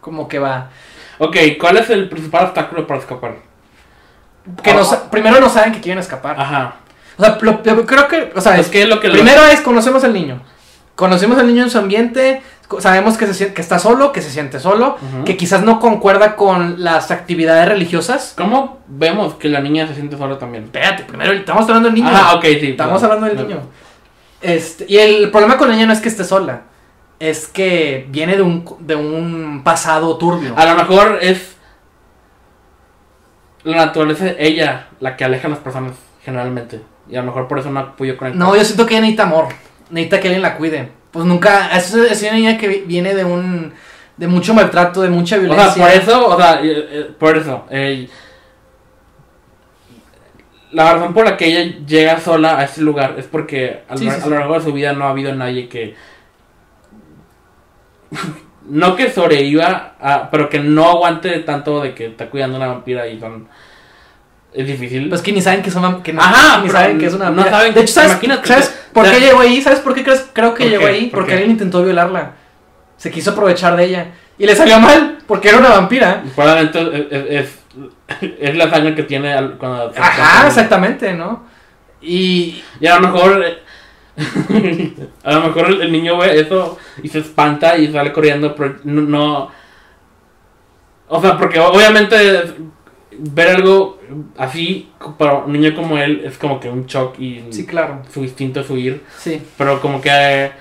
como 0.00 0.26
que 0.26 0.38
va. 0.38 0.70
Ok, 1.18 1.36
¿cuál 1.60 1.76
es 1.76 1.90
el 1.90 2.08
principal 2.08 2.46
obstáculo 2.46 2.86
para 2.86 2.98
escapar? 3.00 3.36
Que 4.62 4.72
no 4.72 4.80
Ah. 4.80 5.08
primero 5.10 5.38
no 5.38 5.50
saben 5.50 5.72
que 5.74 5.80
quieren 5.82 5.98
escapar. 6.00 6.40
Ajá. 6.40 6.76
O 7.18 7.22
sea, 7.22 7.38
lo- 7.42 7.62
yo 7.62 7.84
creo 7.86 8.08
que, 8.08 8.32
o 8.34 8.40
sea, 8.40 8.58
Es 8.58 8.68
que 8.68 8.82
es 8.82 8.88
lo 8.88 8.98
que 8.98 9.08
lo- 9.08 9.14
primero 9.14 9.44
es 9.44 9.60
conocemos 9.60 10.02
al 10.02 10.14
niño. 10.14 10.40
Conocemos 10.94 11.38
al 11.38 11.46
niño 11.46 11.62
en 11.64 11.70
su 11.70 11.78
ambiente, 11.78 12.42
sabemos 12.78 13.18
que, 13.18 13.26
se, 13.26 13.34
sien- 13.34 13.54
que 13.54 13.60
está 13.60 13.78
solo, 13.78 14.12
que 14.12 14.22
se 14.22 14.30
siente 14.30 14.60
solo, 14.60 14.96
que 15.24 15.36
quizás 15.36 15.62
no 15.62 15.78
concuerda 15.80 16.36
con 16.36 16.82
las 16.82 17.10
actividades 17.10 17.68
religiosas. 17.68 18.34
¿Cómo 18.36 18.78
vemos 18.88 19.34
que 19.34 19.48
la 19.48 19.60
niña 19.60 19.86
se 19.86 19.94
siente 19.94 20.16
sola 20.16 20.38
también? 20.38 20.64
Espérate, 20.64 21.04
primero 21.04 21.32
estamos 21.32 21.62
hablando 21.64 21.88
del 21.88 21.94
niño. 21.96 22.10
Ah, 22.12 22.34
ok, 22.36 22.42
sí. 22.44 22.70
Estamos 22.70 23.02
hablando 23.02 23.26
del 23.26 23.36
niño. 23.46 23.60
Este, 24.40 24.86
y 24.88 24.96
el 24.98 25.30
problema 25.30 25.56
con 25.56 25.68
la 25.68 25.74
niña 25.74 25.86
no 25.86 25.92
es 25.92 26.00
que 26.00 26.08
esté 26.08 26.24
sola, 26.24 26.62
es 27.20 27.46
que 27.46 28.06
viene 28.10 28.36
de 28.36 28.42
un, 28.42 28.64
de 28.80 28.96
un 28.96 29.62
pasado 29.64 30.16
turbio. 30.18 30.54
A 30.56 30.64
lo 30.64 30.74
mejor 30.74 31.18
es 31.20 31.56
la 33.64 33.76
naturaleza 33.76 34.26
ella 34.38 34.88
la 35.00 35.16
que 35.16 35.24
aleja 35.24 35.46
a 35.46 35.50
las 35.50 35.60
personas 35.60 35.92
generalmente. 36.24 36.80
Y 37.08 37.16
a 37.16 37.20
lo 37.20 37.26
mejor 37.26 37.48
por 37.48 37.58
eso 37.58 37.70
no 37.70 37.94
pudo 37.96 38.16
conectar. 38.16 38.34
No, 38.36 38.56
yo 38.56 38.64
siento 38.64 38.86
que 38.86 38.94
ella 38.94 39.02
necesita 39.02 39.24
amor, 39.24 39.48
necesita 39.92 40.18
que 40.20 40.26
alguien 40.28 40.42
la 40.42 40.56
cuide. 40.56 40.88
Pues 41.12 41.24
nunca, 41.24 41.68
es, 41.76 41.94
es 41.94 42.22
una 42.22 42.32
niña 42.32 42.58
que 42.58 42.66
vi- 42.68 42.82
viene 42.86 43.14
de 43.14 43.24
un, 43.24 43.72
de 44.16 44.26
mucho 44.26 44.54
maltrato, 44.54 45.02
de 45.02 45.10
mucha 45.10 45.36
O 45.36 45.40
violencia. 45.40 45.72
sea, 45.72 45.84
por 45.86 45.92
eso, 46.02 46.26
o 46.28 46.36
sea, 46.36 46.60
eh, 46.64 46.88
eh, 46.90 47.10
por 47.18 47.36
eso. 47.36 47.66
eh, 47.70 48.08
la 50.72 50.94
razón 50.94 51.12
por 51.12 51.26
la 51.26 51.36
que 51.36 51.46
ella 51.46 51.76
llega 51.86 52.18
sola 52.18 52.58
a 52.58 52.64
ese 52.64 52.80
lugar 52.80 53.16
es 53.18 53.26
porque 53.26 53.82
a 53.88 53.92
lo, 53.92 53.98
Sí, 53.98 54.04
sí, 54.04 54.10
a 54.10 54.20
sí. 54.22 54.30
lo 54.30 54.38
largo 54.38 54.54
de 54.54 54.62
su 54.62 54.72
vida 54.72 54.92
no 54.94 55.04
ha 55.04 55.10
habido 55.10 55.34
nadie 55.34 55.68
que. 55.68 55.94
no 58.68 58.96
que 58.96 59.10
sobreviva, 59.10 59.94
a- 60.00 60.30
pero 60.30 60.48
que 60.48 60.60
no 60.60 60.88
aguante 60.88 61.38
tanto 61.40 61.82
de 61.82 61.94
que 61.94 62.06
está 62.06 62.30
cuidando 62.30 62.56
una 62.56 62.68
vampira 62.68 63.06
y 63.06 63.20
son. 63.20 63.48
Es 64.54 64.66
difícil. 64.66 65.08
Pues 65.08 65.22
que 65.22 65.32
ni 65.32 65.40
saben 65.40 65.62
que 65.62 65.70
es 65.70 65.74
una 65.76 66.02
que 66.02 66.12
no, 66.12 66.20
Ajá, 66.20 66.60
ni 66.62 66.68
saben 66.68 66.98
que 66.98 67.06
es 67.06 67.14
una 67.14 67.30
no 67.30 67.42
saben 67.44 67.72
De 67.72 67.80
hecho, 67.80 67.94
¿sabes, 67.94 68.10
imagínate 68.12 68.46
¿sabes 68.48 68.68
que- 68.68 68.92
por 68.92 69.10
qué 69.10 69.18
llegó 69.20 69.40
ahí? 69.40 69.62
¿Sabes 69.62 69.80
por 69.80 69.94
qué 69.94 70.04
crees, 70.04 70.28
creo 70.32 70.52
que 70.54 70.64
¿Por 70.64 70.70
llegó 70.70 70.82
qué? 70.84 70.88
ahí? 70.90 71.02
¿Por 71.06 71.20
Porque 71.20 71.28
qué? 71.28 71.34
alguien 71.34 71.52
intentó 71.52 71.82
violarla. 71.82 72.32
Se 72.98 73.10
quiso 73.10 73.30
aprovechar 73.30 73.76
de 73.76 73.84
ella. 73.86 74.06
Y 74.38 74.46
le 74.46 74.54
salió 74.54 74.78
mal, 74.78 75.18
porque 75.26 75.48
era 75.48 75.58
una 75.58 75.70
vampira. 75.70 76.22
Probablemente 76.34 77.06
es, 77.10 77.46
es, 78.20 78.28
es 78.40 78.56
la 78.56 78.68
sangre 78.70 78.94
que 78.94 79.02
tiene 79.04 79.34
cuando. 79.58 79.92
Ajá, 79.96 80.46
exactamente, 80.48 81.12
¿no? 81.14 81.44
Y 82.02 82.62
Y 82.80 82.86
a 82.86 82.98
lo 82.98 83.08
mejor. 83.08 83.44
a 85.24 85.32
lo 85.32 85.40
mejor 85.40 85.66
el, 85.68 85.82
el 85.82 85.92
niño 85.92 86.18
ve 86.18 86.38
eso 86.40 86.78
y 87.02 87.08
se 87.08 87.20
espanta 87.20 87.78
y 87.78 87.90
sale 87.90 88.12
corriendo, 88.12 88.54
pero 88.54 88.76
no. 88.84 89.00
no- 89.02 89.50
o 91.08 91.20
sea, 91.20 91.36
porque 91.38 91.58
obviamente 91.60 92.54
ver 93.24 93.48
algo 93.56 94.00
así 94.36 94.90
para 95.18 95.34
un 95.38 95.52
niño 95.52 95.74
como 95.74 95.96
él 95.98 96.22
es 96.24 96.36
como 96.38 96.58
que 96.60 96.68
un 96.68 96.86
shock 96.86 97.18
y 97.20 97.44
sí, 97.50 97.64
claro. 97.66 98.02
su 98.12 98.22
instinto 98.22 98.60
es 98.60 98.70
huir. 98.70 99.02
Sí. 99.18 99.40
Pero 99.56 99.80
como 99.80 100.00
que. 100.00 100.10
eh, 100.12 100.52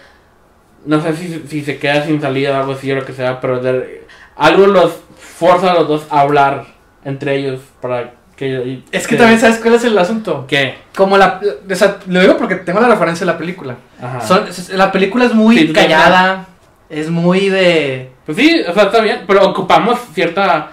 no 0.86 1.02
sé 1.02 1.16
si, 1.16 1.44
si 1.48 1.62
se 1.64 1.78
queda 1.78 2.06
sin 2.06 2.20
salida 2.22 2.52
o 2.58 2.60
algo 2.62 2.74
así 2.74 2.92
o 2.92 2.96
lo 2.96 3.06
que 3.06 3.14
sea, 3.14 3.40
pero 3.40 3.60
de- 3.60 4.06
algo 4.36 4.66
los 4.68 4.94
forza 5.20 5.72
a 5.72 5.74
los 5.76 5.88
dos 5.88 6.08
a 6.10 6.22
hablar 6.22 6.66
entre 7.06 7.36
ellos 7.36 7.62
para 7.82 8.14
que. 8.36 8.82
Es 8.92 9.08
que 9.08 9.16
también 9.16 9.40
sabes 9.40 9.58
cuál 9.60 9.76
es 9.76 9.84
el 9.84 9.98
asunto. 9.98 10.46
¿Qué? 10.48 10.76
Como 10.96 11.18
la, 11.18 11.40
o 11.70 11.76
sea, 11.76 11.98
lo 12.08 12.20
digo 12.22 12.38
porque 12.38 12.56
tengo 12.56 12.80
la 12.80 12.88
referencia 12.90 13.26
de 13.26 13.32
la 13.32 13.38
película. 13.38 13.76
Ajá. 14.02 14.22
Son- 14.22 14.46
la 14.78 14.92
película 14.92 15.26
es 15.26 15.34
muy 15.34 15.58
Sí, 15.58 15.74
callada, 15.74 16.48
es 16.90 17.10
muy 17.10 17.50
de 17.50 18.12
Pues 18.26 18.38
sí, 18.38 18.62
o 18.68 18.74
sea, 18.74 18.84
está 18.84 19.02
bien, 19.02 19.22
pero 19.28 19.48
ocupamos 19.50 20.00
cierta. 20.14 20.72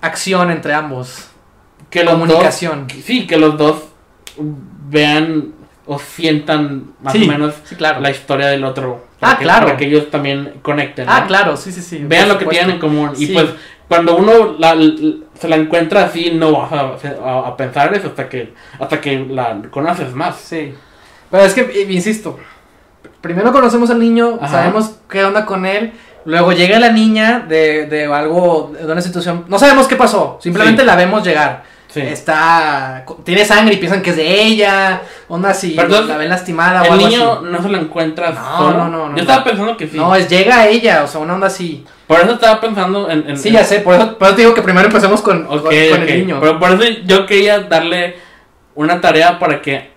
Acción 0.00 0.50
entre 0.50 0.74
ambos, 0.74 1.28
Que 1.90 2.04
los 2.04 2.14
comunicación. 2.14 2.86
dos. 2.88 2.96
Sí, 3.04 3.26
que 3.26 3.36
los 3.36 3.56
dos 3.56 3.84
vean 4.88 5.52
o 5.86 5.98
sientan 5.98 6.92
más 7.00 7.12
Sí, 7.12 7.24
o 7.24 7.28
menos 7.32 7.54
sí, 7.64 7.76
claro. 7.76 8.00
la 8.00 8.10
historia 8.10 8.46
del 8.48 8.64
otro. 8.64 9.06
Ah, 9.20 9.36
que- 9.38 9.44
claro. 9.44 9.66
Para 9.66 9.76
que 9.78 9.86
ellos 9.86 10.10
también 10.10 10.54
conecten. 10.62 11.06
Ah, 11.08 11.24
claro, 11.26 11.56
sí, 11.56 11.70
sí, 11.72 11.80
sí. 11.80 11.98
Vean 12.02 12.28
lo 12.28 12.38
que 12.38 12.46
tienen 12.46 12.72
en 12.72 12.78
común. 12.80 13.12
Y 13.16 13.28
pues, 13.28 13.46
cuando 13.88 14.16
uno 14.16 14.56
la- 14.58 14.76
se 15.38 15.48
la 15.48 15.56
encuentra 15.56 16.04
así, 16.04 16.32
no 16.32 16.52
vas 16.52 16.72
a, 16.72 16.96
a- 17.24 17.48
a 17.48 17.56
pensar 17.56 17.94
eso 17.94 18.08
hasta 18.08 18.28
que, 18.28 18.52
hasta 18.80 19.00
que 19.00 19.18
la 19.30 19.62
conoces 19.70 20.12
más. 20.12 20.36
Sí. 20.36 20.74
Pero 21.30 21.44
es 21.44 21.54
que, 21.54 21.86
insisto, 21.88 22.38
primero 23.20 23.52
conocemos 23.52 23.88
al 23.90 23.98
niño, 24.00 24.38
Ajá. 24.40 24.48
sabemos 24.48 24.96
qué 25.08 25.24
onda 25.24 25.46
con 25.46 25.66
él, 25.66 25.92
luego 26.26 26.52
llega 26.52 26.78
la 26.78 26.90
niña 26.90 27.44
de, 27.48 27.86
de 27.86 28.04
algo, 28.12 28.72
de 28.78 28.84
una 28.92 29.00
situación, 29.00 29.44
no 29.48 29.58
sabemos 29.58 29.86
qué 29.88 29.96
pasó, 29.96 30.38
simplemente 30.42 30.82
Sí. 30.82 30.86
la 30.86 30.96
vemos 30.96 31.24
llegar. 31.24 31.62
Sí. 31.88 32.00
Está, 32.02 33.06
tiene 33.24 33.44
sangre 33.46 33.74
y 33.74 33.76
piensan 33.78 34.02
que 34.02 34.10
es 34.10 34.16
de 34.16 34.42
ella, 34.42 35.00
onda 35.28 35.50
así, 35.50 35.72
la 35.74 36.16
ven 36.18 36.28
lastimada 36.28 36.82
o 36.82 36.84
El 36.84 36.92
algo 36.92 37.08
niño 37.08 37.32
así. 37.32 37.44
no 37.44 37.62
se 37.62 37.68
la 37.70 37.78
encuentra 37.78 38.30
No, 38.32 38.58
solo. 38.58 38.76
no, 38.78 38.88
no, 38.88 39.08
no, 39.08 39.16
Yo 39.16 39.22
estaba 39.22 39.38
no. 39.38 39.44
pensando 39.44 39.76
que 39.78 39.86
sí. 39.88 39.96
No, 39.96 40.14
es 40.14 40.28
llega 40.28 40.58
a 40.60 40.66
ella, 40.68 41.04
o 41.04 41.06
sea, 41.06 41.20
una 41.20 41.34
onda 41.34 41.46
así. 41.46 41.86
Por 42.06 42.20
eso 42.20 42.32
estaba 42.32 42.60
pensando 42.60 43.08
en. 43.08 43.30
en- 43.30 43.38
Sí, 43.38 43.48
en- 43.48 43.54
ya 43.54 43.64
sé, 43.64 43.80
por 43.80 43.94
eso, 43.94 44.18
por 44.18 44.26
eso 44.26 44.36
te 44.36 44.42
digo 44.42 44.52
que 44.52 44.60
primero 44.62 44.88
empecemos 44.88 45.22
con, 45.22 45.46
Ok, 45.46 45.62
con, 45.62 45.72
el 45.72 46.18
niño. 46.18 46.38
Pero 46.40 46.58
por 46.60 46.72
eso 46.72 46.82
yo 47.06 47.24
quería 47.24 47.60
darle 47.60 48.16
una 48.74 49.00
tarea 49.00 49.38
para 49.38 49.62
que 49.62 49.90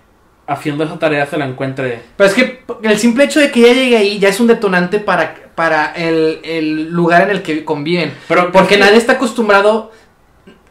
haciendo 0.49 0.83
esa 0.83 0.97
tarea 0.99 1.25
se 1.25 1.37
la 1.37 1.45
encuentre. 1.45 2.01
Pero 2.17 2.29
es 2.29 2.35
que 2.35 2.63
el 2.83 2.97
simple 2.97 3.23
hecho 3.25 3.39
de 3.39 3.51
que 3.51 3.61
ella 3.61 3.73
llegue 3.73 3.97
ahí 3.97 4.19
ya 4.19 4.29
es 4.29 4.39
un 4.39 4.47
detonante 4.47 4.99
para, 4.99 5.35
para 5.55 5.93
el, 5.93 6.39
el 6.43 6.89
lugar 6.91 7.21
en 7.23 7.29
el 7.29 7.41
que 7.43 7.63
conviven. 7.63 8.13
Pero 8.27 8.51
Porque 8.51 8.75
es 8.75 8.79
que- 8.79 8.85
nadie 8.85 8.97
está 8.97 9.13
acostumbrado. 9.13 9.91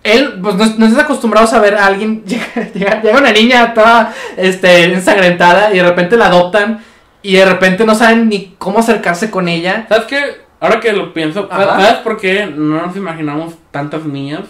Él, 0.05 0.39
pues 0.43 0.55
no, 0.57 0.65
no 0.79 0.87
está 0.87 1.03
acostumbrado 1.03 1.47
a 1.47 1.51
saber 1.51 1.75
a 1.77 1.87
alguien. 1.87 2.23
Llega, 2.27 2.45
llega- 2.75 3.03
llega 3.03 3.19
una 3.19 3.33
niña 3.33 3.73
toda 3.75 4.13
este, 4.37 4.85
ensangrentada 4.85 5.73
y 5.73 5.77
de 5.79 5.83
repente 5.85 6.17
la 6.17 6.27
adoptan. 6.27 6.83
Y 7.23 7.35
de 7.35 7.45
repente 7.45 7.85
no 7.85 7.95
saben 7.95 8.29
ni 8.29 8.55
cómo 8.59 8.79
acercarse 8.79 9.31
con 9.31 9.49
ella. 9.49 9.87
¿Sabes 9.89 10.05
qué? 10.07 10.19
Ahora 10.61 10.81
que 10.81 10.93
lo 10.93 11.13
pienso, 11.13 11.49
Ajá. 11.51 11.81
¿sabes 11.81 11.95
por 12.01 12.21
qué 12.21 12.47
no 12.47 12.85
nos 12.87 12.97
imaginamos 12.97 13.55
tantas 13.71 14.05
niñas? 14.05 14.43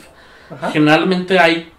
Generalmente 0.72 1.38
hay. 1.38 1.70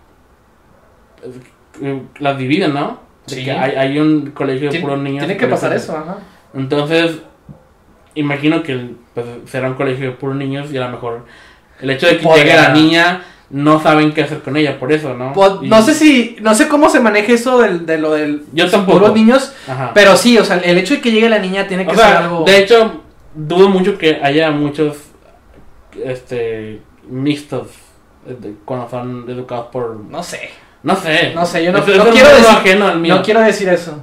eh, 1.82 2.02
Las 2.20 2.38
dividen, 2.38 2.74
¿no? 2.74 3.00
Sí. 3.36 3.46
que 3.46 3.52
hay, 3.52 3.72
hay 3.76 4.00
un 4.00 4.32
colegio 4.32 4.72
de 4.72 4.80
puros 4.80 5.00
niños. 5.00 5.26
Tiene 5.26 5.38
que 5.40 5.48
pasar 5.48 5.74
eso, 5.74 5.96
ajá. 5.98 6.18
Entonces, 6.54 7.20
imagino 8.16 8.64
que 8.64 8.92
pues, 9.14 9.26
será 9.46 9.68
un 9.70 9.76
colegio 9.76 10.06
de 10.08 10.12
puros 10.16 10.36
niños 10.36 10.72
y 10.72 10.78
a 10.78 10.82
lo 10.82 10.90
mejor 10.90 11.26
el 11.82 11.90
hecho 11.92 12.08
de 12.08 12.18
que 12.18 12.24
Podría. 12.24 12.44
llegue 12.44 12.56
la 12.56 12.70
niña 12.74 13.22
no 13.52 13.80
saben 13.82 14.12
qué 14.14 14.22
hacer 14.24 14.40
con 14.42 14.58
ella, 14.58 14.78
por 14.80 14.92
eso, 14.92 15.16
¿no? 15.16 15.34
Pues, 15.34 15.62
no 15.62 15.82
sé 15.82 15.94
si. 15.96 16.38
No 16.42 16.54
sé 16.54 16.68
cómo 16.68 16.90
se 16.90 17.00
maneja 17.00 17.34
eso 17.34 17.60
del, 17.60 17.86
de 17.86 17.98
lo 17.98 18.12
del. 18.14 18.44
Yo 18.54 18.70
tampoco. 18.70 19.00
puros 19.00 19.16
niños. 19.16 19.54
Ajá. 19.68 19.92
Pero 19.94 20.16
sí, 20.18 20.38
o 20.38 20.44
sea, 20.46 20.58
el 20.58 20.78
hecho 20.78 20.94
de 20.96 21.02
que 21.02 21.12
llegue 21.12 21.30
la 21.30 21.40
niña 21.40 21.68
tiene 21.68 21.86
que 21.86 21.92
O 21.94 21.96
ser 21.96 22.04
sea, 22.06 22.20
algo. 22.20 22.44
de 22.46 22.60
hecho, 22.60 23.02
dudo 23.34 23.70
mucho 23.70 23.98
que 23.98 24.20
haya 24.22 24.52
muchos 24.52 24.98
este 26.04 26.82
mixtos 27.10 27.68
eh, 28.28 28.36
de- 28.40 28.54
cuando 28.66 28.90
son 28.90 29.26
educados 29.30 29.68
por 29.72 29.96
No 29.96 30.22
sé. 30.24 30.50
No 30.84 30.96
sé. 30.96 31.34
No 31.36 31.46
sé, 31.46 31.64
yo 31.64 31.72
no- 31.72 31.80
es 31.80 31.84
quiero 31.86 32.30
decir- 32.30 32.48
ajeno 32.48 32.88
al 32.88 33.00
mío. 33.00 33.16
No 33.16 33.22
quiero 33.24 33.42
decir 33.42 33.68
eso. 33.70 33.98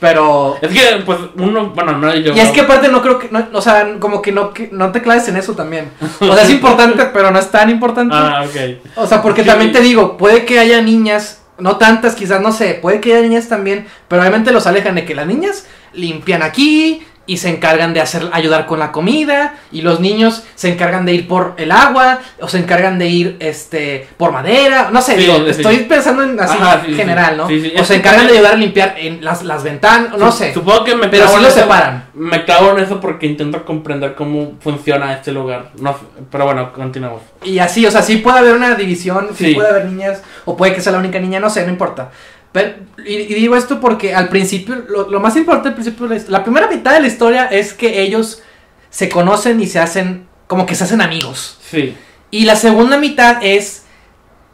Pero. 0.00 0.56
Es 0.60 0.70
que 0.72 1.02
pues 1.06 1.18
uno, 1.36 1.70
bueno, 1.70 1.96
no 1.96 2.14
yo. 2.14 2.34
Y 2.34 2.40
es 2.40 2.50
que 2.50 2.62
aparte 2.62 2.88
no 2.88 3.00
creo 3.00 3.18
que, 3.18 3.28
no, 3.30 3.46
o 3.52 3.60
sea, 3.62 3.96
como 4.00 4.20
que 4.20 4.32
no, 4.32 4.52
que 4.52 4.68
no 4.72 4.90
te 4.92 5.00
claves 5.00 5.28
en 5.28 5.36
eso 5.36 5.54
también. 5.54 5.90
O 6.20 6.34
sea, 6.34 6.42
es 6.44 6.50
importante, 6.58 7.04
pero 7.12 7.30
no 7.30 7.38
es 7.38 7.50
tan 7.50 7.70
importante. 7.70 8.14
Ah, 8.16 8.44
ok. 8.46 8.96
O 8.96 9.06
sea, 9.06 9.22
porque 9.22 9.42
Sí. 9.42 9.48
también 9.48 9.72
te 9.72 9.80
digo, 9.80 10.16
puede 10.16 10.44
que 10.44 10.58
haya 10.58 10.82
niñas, 10.82 11.42
no 11.58 11.76
tantas 11.76 12.14
quizás, 12.16 12.40
no 12.42 12.52
sé, 12.52 12.74
puede 12.82 13.00
que 13.00 13.14
haya 13.14 13.22
niñas 13.26 13.48
también, 13.48 13.86
pero 14.08 14.20
obviamente 14.20 14.52
los 14.52 14.66
alejan 14.66 14.96
de 14.96 15.04
que 15.04 15.14
las 15.14 15.26
niñas 15.26 15.66
limpian 15.94 16.42
aquí 16.42 17.06
y 17.26 17.38
se 17.38 17.48
encargan 17.48 17.94
de 17.94 18.00
hacer, 18.00 18.28
ayudar 18.32 18.66
con 18.66 18.78
la 18.78 18.92
comida, 18.92 19.54
y 19.72 19.80
los 19.82 20.00
niños 20.00 20.44
se 20.54 20.70
encargan 20.72 21.06
de 21.06 21.14
ir 21.14 21.26
por 21.28 21.54
el 21.56 21.72
agua, 21.72 22.18
o 22.40 22.48
se 22.48 22.58
encargan 22.58 22.98
de 22.98 23.06
ir, 23.08 23.36
este, 23.40 24.06
por 24.16 24.30
madera, 24.32 24.90
no 24.92 25.00
sé, 25.00 25.12
Sí, 25.14 25.22
digo, 25.22 25.36
sí. 25.44 25.50
estoy 25.50 25.76
pensando 25.78 26.22
en 26.22 26.38
así, 26.38 26.56
Ajá, 26.60 26.80
general, 26.94 27.36
¿no? 27.36 27.44
O 27.80 27.84
se 27.84 27.96
encargan 27.96 28.26
de 28.26 28.34
ayudar 28.34 28.54
a 28.54 28.56
limpiar 28.56 28.94
en 28.98 29.24
las, 29.24 29.42
las 29.42 29.62
ventanas, 29.62 30.18
no 30.18 30.30
sé. 30.30 30.52
Supongo 30.52 30.84
que 30.84 30.94
me 30.96 31.08
Pero 31.08 31.26
sí 31.28 31.34
eso- 31.46 31.50
separan. 31.50 32.04
Me 32.14 32.44
clavo 32.44 32.72
en 32.76 32.84
eso 32.84 33.00
porque 33.00 33.26
intento 33.26 33.64
comprender 33.64 34.14
cómo 34.14 34.52
funciona 34.60 35.12
este 35.14 35.32
lugar. 35.32 35.70
No, 35.80 35.96
pero 36.30 36.44
bueno, 36.44 36.72
continuamos. 36.72 37.22
Y 37.42 37.58
así, 37.58 37.84
o 37.86 37.90
sea, 37.90 38.02
sí 38.02 38.18
puede 38.18 38.38
haber 38.38 38.54
una 38.54 38.74
división, 38.74 39.28
Sí. 39.36 39.54
puede 39.54 39.68
haber 39.70 39.86
niñas, 39.86 40.22
o 40.44 40.56
puede 40.56 40.74
que 40.74 40.80
sea 40.80 40.92
la 40.92 40.98
única 40.98 41.18
niña, 41.18 41.40
no 41.40 41.48
sé, 41.50 41.64
no 41.64 41.70
importa. 41.72 42.10
Pero, 42.54 42.74
y, 43.04 43.14
y 43.14 43.34
digo 43.34 43.56
esto 43.56 43.80
porque 43.80 44.14
al 44.14 44.28
principio, 44.28 44.76
lo, 44.88 45.10
lo 45.10 45.18
más 45.18 45.34
importante 45.36 45.70
al 45.70 45.74
principio, 45.74 46.06
de 46.06 46.20
la, 46.20 46.24
la 46.28 46.44
primera 46.44 46.68
mitad 46.68 46.92
de 46.92 47.00
la 47.00 47.08
historia 47.08 47.46
es 47.46 47.74
que 47.74 48.00
ellos 48.00 48.42
se 48.90 49.08
conocen 49.08 49.60
y 49.60 49.66
se 49.66 49.80
hacen, 49.80 50.28
como 50.46 50.64
que 50.64 50.76
se 50.76 50.84
hacen 50.84 51.00
amigos. 51.00 51.58
Sí. 51.68 51.96
Y 52.30 52.44
la 52.44 52.54
segunda 52.54 52.96
mitad 52.96 53.38
es, 53.42 53.86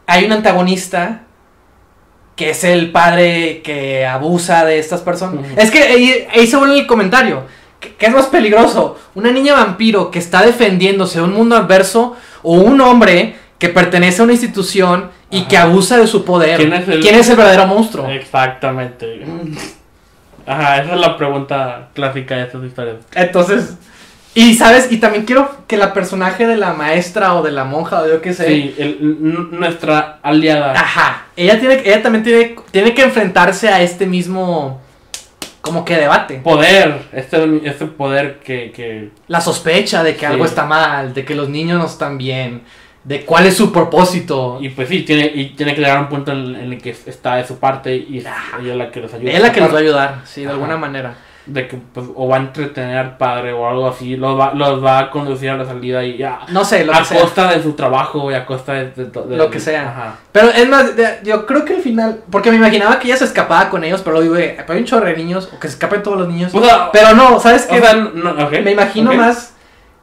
hay 0.07 0.25
un 0.25 0.31
antagonista 0.31 1.25
que 2.35 2.49
es 2.49 2.63
el 2.63 2.91
padre 2.91 3.61
que 3.63 4.07
abusa 4.07 4.65
de 4.65 4.79
estas 4.79 5.01
personas. 5.01 5.45
Es 5.55 5.69
que 5.69 5.83
ahí, 5.83 6.27
ahí 6.33 6.47
se 6.47 6.57
vuelve 6.57 6.79
el 6.79 6.87
comentario. 6.87 7.43
¿Qué, 7.79 7.93
qué 7.93 8.07
es 8.07 8.13
más 8.13 8.25
peligroso? 8.25 8.97
¿Una 9.13 9.31
niña 9.31 9.53
vampiro 9.53 10.09
que 10.09 10.17
está 10.17 10.41
defendiéndose 10.41 11.19
de 11.19 11.25
un 11.25 11.33
mundo 11.33 11.55
adverso 11.55 12.15
o 12.41 12.53
un 12.53 12.81
hombre 12.81 13.35
que 13.61 13.69
pertenece 13.69 14.21
a 14.21 14.23
una 14.23 14.33
institución 14.33 15.11
y 15.29 15.41
Ajá. 15.41 15.47
que 15.47 15.57
abusa 15.57 15.95
de 15.99 16.07
su 16.07 16.25
poder? 16.25 16.57
¿Quién 16.57 16.73
es 17.15 17.29
el- 17.29 17.35
verdadero 17.35 17.67
monstruo? 17.67 18.09
Exactamente. 18.09 19.23
Ajá, 20.47 20.81
esa 20.81 20.95
es 20.95 20.99
la 20.99 21.15
pregunta 21.15 21.89
clásica 21.93 22.37
de 22.37 22.41
estas 22.45 22.63
historias. 22.63 22.95
Entonces, 23.13 23.77
y 24.33 24.55
sabes, 24.55 24.91
y 24.91 24.97
también 24.97 25.25
quiero 25.25 25.57
que 25.67 25.77
la 25.77 25.93
personaje 25.93 26.47
de 26.47 26.57
la 26.57 26.73
maestra 26.73 27.35
o 27.35 27.43
de 27.43 27.51
la 27.51 27.63
monja 27.63 28.01
o 28.01 28.07
yo 28.07 28.19
qué 28.19 28.33
sé. 28.33 28.47
Sí, 28.47 28.75
el- 28.79 28.97
nuestra 29.51 30.17
aliada. 30.23 30.71
Ajá. 30.73 31.27
Ella 31.35 31.59
tiene, 31.59 31.81
ella 31.85 32.01
también 32.01 32.23
tiene, 32.23 32.55
tiene 32.71 32.95
que 32.95 33.03
enfrentarse 33.03 33.69
a 33.69 33.83
este 33.83 34.07
mismo 34.07 34.81
como 35.61 35.85
que 35.85 35.97
debate. 35.97 36.37
Poder, 36.43 37.03
este, 37.13 37.61
este 37.65 37.85
poder 37.85 38.39
que, 38.43 38.71
que 38.71 39.11
La 39.27 39.39
sospecha 39.39 40.01
de 40.03 40.13
que 40.15 40.21
Sí. 40.21 40.25
algo 40.25 40.45
está 40.45 40.65
mal, 40.65 41.13
de 41.13 41.23
que 41.23 41.35
los 41.35 41.47
niños 41.47 41.77
no 41.77 41.85
están 41.85 42.17
bien, 42.17 42.63
de 43.03 43.25
cuál 43.25 43.45
es 43.47 43.57
su 43.57 43.71
propósito. 43.71 44.57
Y 44.61 44.69
pues 44.69 44.87
sí, 44.89 45.01
tiene, 45.01 45.31
y 45.33 45.49
tiene 45.55 45.73
que 45.73 45.81
llegar 45.81 45.97
a 45.97 46.01
un 46.01 46.09
punto 46.09 46.31
en, 46.31 46.55
en 46.55 46.73
el 46.73 46.81
que 46.81 46.91
está 47.05 47.35
de 47.35 47.45
su 47.47 47.57
parte 47.57 47.95
y 47.95 48.19
es 48.19 48.25
Ajá. 48.25 48.57
ella 48.61 48.75
la 48.75 48.91
que 48.91 48.99
los 49.01 49.13
ayuda. 49.13 49.29
Ella 49.29 49.37
es 49.39 49.43
la 49.43 49.51
que 49.51 49.61
los 49.61 49.71
va 49.73 49.77
a 49.77 49.81
ayudar, 49.81 50.15
sí, 50.25 50.41
de 50.41 50.47
Ajá. 50.47 50.53
alguna 50.55 50.77
manera. 50.77 51.15
De 51.43 51.67
que 51.67 51.75
pues, 51.75 52.05
o 52.15 52.27
va 52.27 52.35
a 52.35 52.39
entretener 52.39 52.97
al 52.99 53.17
padre 53.17 53.51
o 53.51 53.67
algo 53.67 53.87
así, 53.87 54.15
los 54.15 54.39
va, 54.39 54.53
los 54.53 54.85
va 54.85 54.99
a 54.99 55.09
conducir 55.09 55.49
a 55.49 55.57
la 55.57 55.65
salida 55.65 56.03
y 56.03 56.15
ya. 56.15 56.41
No 56.49 56.63
sé, 56.63 56.85
lo 56.85 56.93
a 56.93 56.99
que 56.99 57.05
sea. 57.05 57.19
costa 57.21 57.51
de 57.51 57.63
su 57.63 57.73
trabajo 57.73 58.29
y 58.29 58.35
a 58.35 58.45
costa 58.45 58.73
de, 58.73 58.91
de 58.91 59.05
to- 59.05 59.23
de- 59.23 59.37
Lo 59.37 59.49
que 59.49 59.59
sea. 59.59 59.89
Ajá. 59.89 60.15
Pero 60.31 60.49
es 60.51 60.69
más, 60.69 60.91
yo 61.23 61.47
creo 61.47 61.65
que 61.65 61.73
al 61.77 61.81
final, 61.81 62.21
porque 62.29 62.51
me 62.51 62.57
imaginaba 62.57 62.99
que 62.99 63.07
ella 63.07 63.17
se 63.17 63.25
escapaba 63.25 63.71
con 63.71 63.83
ellos, 63.83 64.01
pero 64.03 64.17
lo 64.17 64.21
digo, 64.21 64.35
eh, 64.37 64.53
pero 64.59 64.73
hay 64.73 64.79
un 64.81 64.85
chorro 64.85 65.07
de 65.07 65.17
niños, 65.17 65.49
o 65.51 65.59
que 65.59 65.67
se 65.67 65.73
escapen 65.73 66.03
todos 66.03 66.19
los 66.19 66.27
niños. 66.27 66.53
O 66.53 66.63
sea, 66.63 66.91
Pero 66.91 67.15
no, 67.15 67.39
¿sabes 67.39 67.65
qué? 67.65 67.79
o 67.79 67.81
sea, 67.81 67.95
no, 67.95 68.45
ok, 68.45 68.51
me 68.63 68.71
imagino 68.73 69.11
más 69.13 69.55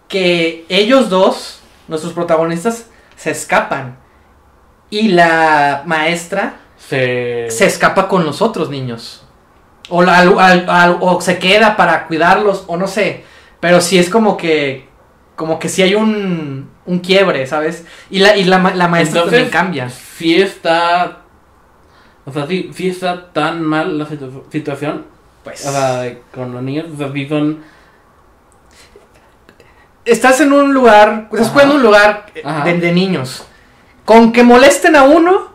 que 0.09 0.65
ellos 0.69 1.09
dos, 1.09 1.61
nuestros 1.87 2.13
protagonistas, 2.15 2.88
se 3.19 3.33
escapan. 3.33 3.99
Y 4.91 5.09
la 5.09 5.83
maestra 5.85 6.55
Se... 6.79 7.49
se 7.51 7.67
escapa 7.67 8.09
con 8.09 8.25
los 8.25 8.41
otros 8.41 8.71
niños. 8.71 9.27
O, 9.91 10.03
la- 10.03 10.19
al- 10.21 10.39
al- 10.71 10.97
o 11.01 11.21
se 11.21 11.39
queda 11.39 11.77
para 11.77 12.07
cuidarlos, 12.07 12.65
o 12.69 12.77
no 12.79 12.87
sé. 12.87 13.25
Pero 13.61 13.81
sí 13.83 13.99
es 13.99 14.09
como 14.09 14.37
que. 14.39 14.89
Como 15.37 15.59
que 15.59 15.69
sí 15.69 15.83
hay 15.83 15.95
un, 15.95 16.69
un 16.87 16.99
quiebre, 17.01 17.47
¿sabes? 17.47 17.85
Y 18.11 18.19
la, 18.21 18.37
y 18.37 18.45
la, 18.45 18.59
la 18.75 18.89
maestra 18.89 19.21
Entonces, 19.23 19.51
también 19.51 19.51
cambia. 19.51 19.89
Sí 19.91 20.41
está... 20.41 21.19
O 22.25 22.33
sea, 22.33 22.47
sí, 22.47 22.71
sí 22.75 22.89
está 22.89 23.33
tan 23.33 23.63
mal 23.63 23.99
la 23.99 24.07
situ- 24.07 24.45
situación. 24.51 25.05
Pues. 25.45 25.65
O 25.67 25.71
sea, 25.71 26.13
con 26.35 26.53
los 26.53 26.63
niños. 26.63 26.87
O 26.93 26.97
sea, 26.97 27.13
sí 27.13 27.29
son... 27.29 27.63
estás 30.09 30.41
en 30.41 30.53
un 30.53 30.73
lugar, 30.75 31.29
estás 31.33 31.49
jugando 31.49 31.75
en 31.75 31.81
un 31.81 31.87
lugar 31.87 32.27
eh, 32.35 32.43
de, 32.65 32.79
de 32.79 32.93
niños. 32.93 33.47
Con 34.05 34.33
que 34.33 34.43
molesten 34.43 34.97
a 34.97 35.05
uno, 35.05 35.53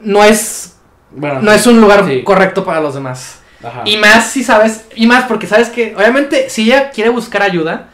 no 0.00 0.22
es, 0.24 0.76
Bueno, 1.10 1.40
no 1.42 1.52
es 1.52 1.66
un 1.66 1.80
lugar 1.80 2.04
sí. 2.06 2.22
correcto 2.22 2.64
para 2.64 2.80
los 2.80 2.94
demás. 2.94 3.40
Ajá. 3.64 3.82
Y 3.84 3.96
más 3.96 4.26
si 4.30 4.44
sabes, 4.44 4.86
y 4.94 5.06
más 5.06 5.24
porque 5.24 5.46
sabes 5.46 5.70
que, 5.70 5.94
obviamente, 5.96 6.48
si 6.50 6.64
ella 6.64 6.90
quiere 6.90 7.10
buscar 7.10 7.42
ayuda, 7.42 7.88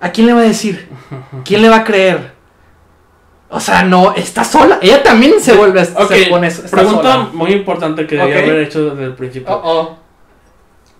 ¿a 0.00 0.10
quién 0.10 0.26
le 0.26 0.32
va 0.32 0.40
a 0.40 0.44
decir? 0.44 0.88
¿Quién 1.44 1.62
le 1.62 1.68
va 1.68 1.76
a 1.76 1.84
creer? 1.84 2.34
O 3.48 3.60
sea, 3.60 3.84
no, 3.84 4.12
está 4.14 4.42
sola. 4.42 4.78
Ella 4.82 5.02
también 5.04 5.40
se 5.40 5.52
vuelve, 5.52 5.80
Ok, 5.94 6.12
se 6.12 6.26
pone, 6.26 6.48
está 6.48 6.68
pregunta 6.68 7.12
sola. 7.12 7.28
muy 7.32 7.52
importante 7.52 8.04
que 8.06 8.16
debía 8.16 8.38
Ok. 8.38 8.42
haber 8.42 8.58
hecho 8.64 8.90
desde 8.90 9.04
el 9.04 9.14
principio. 9.14 9.54
Oh, 9.54 9.60
oh. 9.62 9.98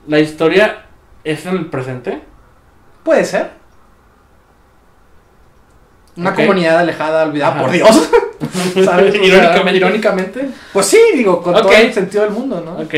¿La 0.07 0.21
historia 0.21 0.85
es 1.25 1.45
en 1.47 1.57
el 1.57 1.67
presente? 1.67 2.23
Puede 3.07 3.25
ser. 3.25 3.51
Una 6.17 6.35
comunidad 6.35 6.81
alejada, 6.81 7.25
olvidada 7.25 7.53
Ajá. 7.53 7.63
por 7.63 7.71
Dios. 7.71 8.11
¿Sabes? 8.85 9.15
Irónicamente. 9.23 9.77
irónicamente. 9.77 10.49
Pues 10.73 10.87
sí, 10.87 10.99
digo, 11.15 11.41
con 11.41 11.55
todo 11.55 11.71
el 11.71 11.95
sentido 11.95 12.25
del 12.25 12.33
mundo, 12.33 12.61
¿no? 12.67 12.83
Ok. 12.83 12.95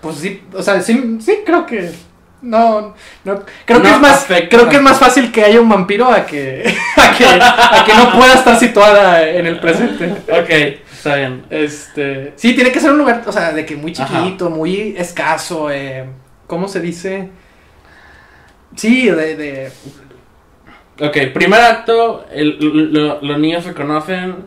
Pues 0.00 0.16
sí, 0.16 0.42
o 0.52 0.60
sea, 0.60 0.82
sí, 0.82 1.18
sí 1.24 1.38
creo 1.46 1.64
que. 1.64 1.92
No, 2.40 2.96
no. 3.22 3.42
Creo 3.64 3.80
que 3.80 3.90
es 3.90 4.00
más. 4.00 4.26
Creo 4.26 4.68
que 4.68 4.76
es 4.76 4.82
más 4.82 4.98
fácil 4.98 5.30
que 5.30 5.44
haya 5.44 5.60
un 5.60 5.68
vampiro 5.68 6.10
a 6.10 6.26
que. 6.26 6.64
a 6.96 7.16
que, 7.16 7.24
a 7.24 7.84
que 7.86 7.94
no 7.94 8.12
pueda 8.18 8.34
estar 8.34 8.58
situada 8.58 9.28
en 9.28 9.46
el 9.46 9.60
presente. 9.60 10.10
Ok, 10.32 10.80
está 10.92 11.14
bien. 11.14 11.44
Este. 11.48 12.32
Sí, 12.34 12.54
tiene 12.54 12.72
que 12.72 12.80
ser 12.80 12.90
un 12.90 12.98
lugar, 12.98 13.22
o 13.24 13.30
sea, 13.30 13.52
de 13.52 13.64
que 13.64 13.76
muy 13.76 13.94
Ajá. 13.96 14.24
chiquito, 14.24 14.50
muy 14.50 14.96
escaso, 14.98 15.70
eh, 15.70 16.06
¿cómo 16.48 16.66
se 16.66 16.80
dice? 16.80 17.30
Sí, 18.76 19.08
de, 19.08 19.36
de 19.36 19.72
Ok, 21.00 21.16
primer 21.34 21.60
acto, 21.60 22.24
el- 22.32 22.58
lo- 22.92 23.20
los 23.22 23.38
niños 23.38 23.64
se 23.64 23.72
conocen 23.74 24.46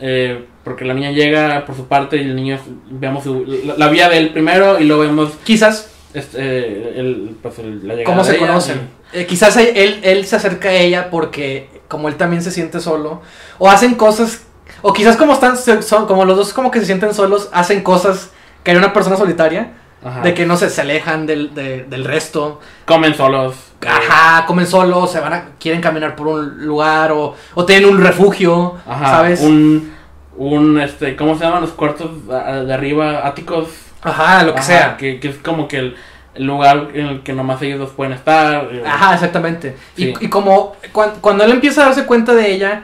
eh, 0.00 0.44
porque 0.64 0.84
la 0.84 0.94
niña 0.94 1.10
llega 1.10 1.64
por 1.66 1.76
su 1.76 1.86
parte 1.86 2.16
y 2.16 2.20
el 2.20 2.34
niño, 2.36 2.58
vemos 2.90 3.24
su- 3.24 3.44
la, 3.66 3.74
la 3.76 3.88
vida 3.88 4.08
de 4.08 4.18
él 4.18 4.30
primero 4.30 4.80
y 4.80 4.84
luego 4.84 5.02
vemos 5.02 5.32
quizás 5.44 5.90
este, 6.14 6.38
eh, 6.40 6.92
el, 6.96 7.36
pues, 7.42 7.58
el- 7.58 7.86
la 7.86 7.94
llegada 7.94 8.04
cómo 8.16 8.24
se 8.24 8.36
conocen. 8.38 8.80
Eh, 9.12 9.26
quizás 9.26 9.56
él, 9.56 10.00
él 10.02 10.24
se 10.26 10.36
acerca 10.36 10.68
a 10.70 10.72
ella 10.74 11.10
porque 11.10 11.68
como 11.88 12.08
él 12.08 12.16
también 12.16 12.42
se 12.42 12.50
siente 12.50 12.80
solo 12.80 13.20
o 13.58 13.68
hacen 13.68 13.94
cosas 13.94 14.44
o 14.82 14.92
quizás 14.92 15.16
como 15.16 15.32
están 15.34 15.56
son 15.82 16.06
como 16.06 16.24
los 16.24 16.36
dos 16.36 16.52
como 16.52 16.70
que 16.70 16.80
se 16.80 16.86
sienten 16.86 17.14
solos 17.14 17.48
hacen 17.52 17.82
cosas 17.82 18.30
que 18.62 18.70
haría 18.70 18.82
una 18.82 18.92
persona 18.92 19.16
solitaria 19.16 19.72
ajá. 20.04 20.20
de 20.20 20.34
que 20.34 20.46
no 20.46 20.56
sé, 20.56 20.70
se 20.70 20.80
alejan 20.82 21.26
del, 21.26 21.54
de- 21.54 21.84
del 21.84 22.04
resto 22.04 22.60
comen 22.84 23.14
solos. 23.14 23.56
ajá 23.86 24.46
comen 24.46 24.66
solos 24.66 25.10
se 25.10 25.20
van 25.20 25.32
a 25.32 25.44
quieren 25.58 25.80
caminar 25.80 26.14
por 26.16 26.26
un 26.28 26.66
lugar 26.66 27.12
o, 27.12 27.34
o 27.54 27.64
tienen 27.66 27.88
un 27.88 28.02
refugio 28.02 28.76
Ajá, 28.86 29.06
sabes 29.06 29.40
Un, 29.40 29.92
un, 30.36 30.80
este, 30.80 31.16
¿cómo 31.16 31.36
se 31.36 31.44
llaman 31.44 31.62
los 31.62 31.70
cuartos 31.72 32.10
de 32.28 32.72
arriba? 32.74 33.26
Áticos. 33.26 33.68
ajá 34.02 34.42
lo 34.44 34.52
que 34.52 34.58
Ajá, 34.60 34.66
sea 34.66 34.96
Que, 34.96 35.20
que 35.20 35.28
es 35.28 35.36
como 35.38 35.68
que 35.68 35.78
el, 35.78 35.96
el 36.34 36.44
lugar 36.44 36.88
en 36.94 37.06
el 37.06 37.22
que 37.22 37.32
nomás 37.32 37.62
ellos 37.62 37.78
dos 37.78 37.90
pueden 37.90 38.12
estar. 38.12 38.68
eh, 38.72 38.82
Ajá, 38.84 39.14
exactamente. 39.14 39.76
Sí. 39.96 40.12
Y, 40.20 40.24
y 40.26 40.28
como 40.28 40.74
cuan- 40.92 41.12
cuando 41.20 41.44
él 41.44 41.52
empieza 41.52 41.82
a 41.82 41.86
darse 41.86 42.04
cuenta 42.06 42.34
de 42.34 42.50
ella, 42.50 42.82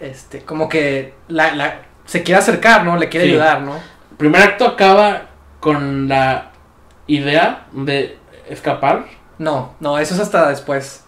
este, 0.00 0.40
como 0.40 0.66
que 0.68 1.12
la, 1.28 1.54
la- 1.54 1.82
se 2.06 2.22
quiere 2.22 2.38
acercar, 2.40 2.84
¿no? 2.84 2.96
Le 2.96 3.08
quiere 3.10 3.26
Sí. 3.26 3.32
ayudar, 3.32 3.60
¿no? 3.60 3.72
Primer 4.16 4.40
acto 4.42 4.66
acaba 4.66 5.22
con 5.60 6.08
la 6.08 6.52
idea 7.06 7.66
de 7.72 8.16
escapar. 8.48 9.06
No, 9.38 9.74
no, 9.80 9.98
eso 9.98 10.14
es 10.14 10.20
hasta 10.20 10.48
después. 10.48 11.04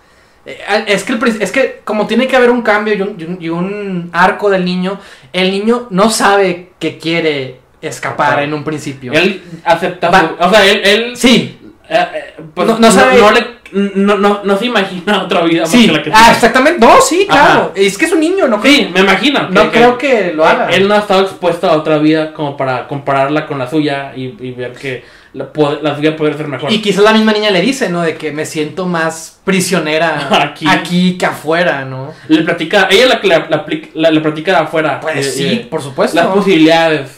Eh, 0.46 0.58
Es 0.86 1.04
que, 1.04 1.12
el 1.12 1.42
es 1.42 1.52
que 1.52 1.80
como 1.84 2.06
tiene 2.06 2.26
que 2.26 2.36
haber 2.36 2.50
un 2.50 2.62
cambio 2.62 2.94
y 2.94 3.02
un, 3.02 3.38
y 3.40 3.48
un- 3.48 4.10
arco 4.12 4.48
del 4.50 4.64
niño, 4.64 4.98
el 5.32 5.50
niño 5.50 5.86
no 5.90 6.10
sabe 6.10 6.70
que 6.78 6.98
quiere 6.98 7.60
escapar 7.82 8.42
en 8.42 8.54
un 8.54 8.64
principio. 8.64 9.12
Él 9.12 9.42
acepta 9.64 10.10
Va- 10.10 10.36
O 10.40 10.50
sea, 10.50 10.64
él... 10.66 10.80
él 10.84 11.16
sí, 11.16 11.58
eh, 11.88 12.06
eh, 12.14 12.34
pues, 12.54 12.66
No- 12.68 12.78
no 12.78 12.90
sabe- 12.90 13.18
No, 13.20 13.30
le- 13.30 13.58
no, 13.72 14.16
no, 14.16 14.40
no 14.44 14.56
se 14.56 14.64
imagina 14.66 15.22
otra 15.24 15.42
vida 15.42 15.62
más 15.62 15.70
sí, 15.70 15.86
que 15.86 15.92
la 15.92 16.02
que 16.02 16.10
ah, 16.14 16.30
exactamente. 16.32 16.80
No, 16.84 17.00
sí, 17.02 17.26
claro. 17.28 17.60
Ajá. 17.60 17.70
Es 17.74 17.98
que 17.98 18.06
es 18.06 18.12
un 18.12 18.20
niño, 18.20 18.48
no 18.48 18.60
creo, 18.60 18.72
Sí, 18.72 18.90
me 18.92 19.00
imagino. 19.00 19.48
no 19.50 19.70
creo 19.70 19.98
que 19.98 20.32
lo 20.34 20.46
haga. 20.46 20.70
Él 20.70 20.88
no 20.88 20.94
ha 20.94 20.98
estado 20.98 21.22
expuesto 21.22 21.68
a 21.68 21.76
otra 21.76 21.98
vida 21.98 22.32
como 22.32 22.56
para 22.56 22.88
compararla 22.88 23.46
con 23.46 23.58
la 23.58 23.68
suya 23.68 24.12
y, 24.16 24.34
y 24.40 24.52
ver 24.52 24.72
que 24.72 25.04
la, 25.34 25.52
pod- 25.52 25.80
la 25.82 25.94
suya 25.96 26.16
puede 26.16 26.34
ser 26.36 26.48
mejor. 26.48 26.72
Y 26.72 26.80
quizás 26.80 27.04
la 27.04 27.12
misma 27.12 27.32
niña 27.32 27.50
le 27.50 27.60
dice, 27.60 27.88
¿no? 27.88 28.00
De 28.02 28.16
que 28.16 28.32
me 28.32 28.46
siento 28.46 28.86
más 28.86 29.38
prisionera 29.44 30.28
Aquí. 30.42 30.66
aquí, 30.68 31.18
que 31.18 31.26
afuera, 31.26 31.84
¿no? 31.84 32.12
Le 32.28 32.42
platica, 32.42 32.88
ella 32.90 33.06
la 33.06 33.20
la 33.48 33.66
la- 33.94 34.10
le 34.10 34.20
platica 34.20 34.52
de 34.52 34.58
afuera. 34.58 35.00
Pues 35.00 35.26
eh, 35.26 35.30
sí, 35.30 35.46
eh, 35.46 35.66
por 35.70 35.82
supuesto. 35.82 36.16
las 36.16 36.26
posibilidades. 36.28 37.10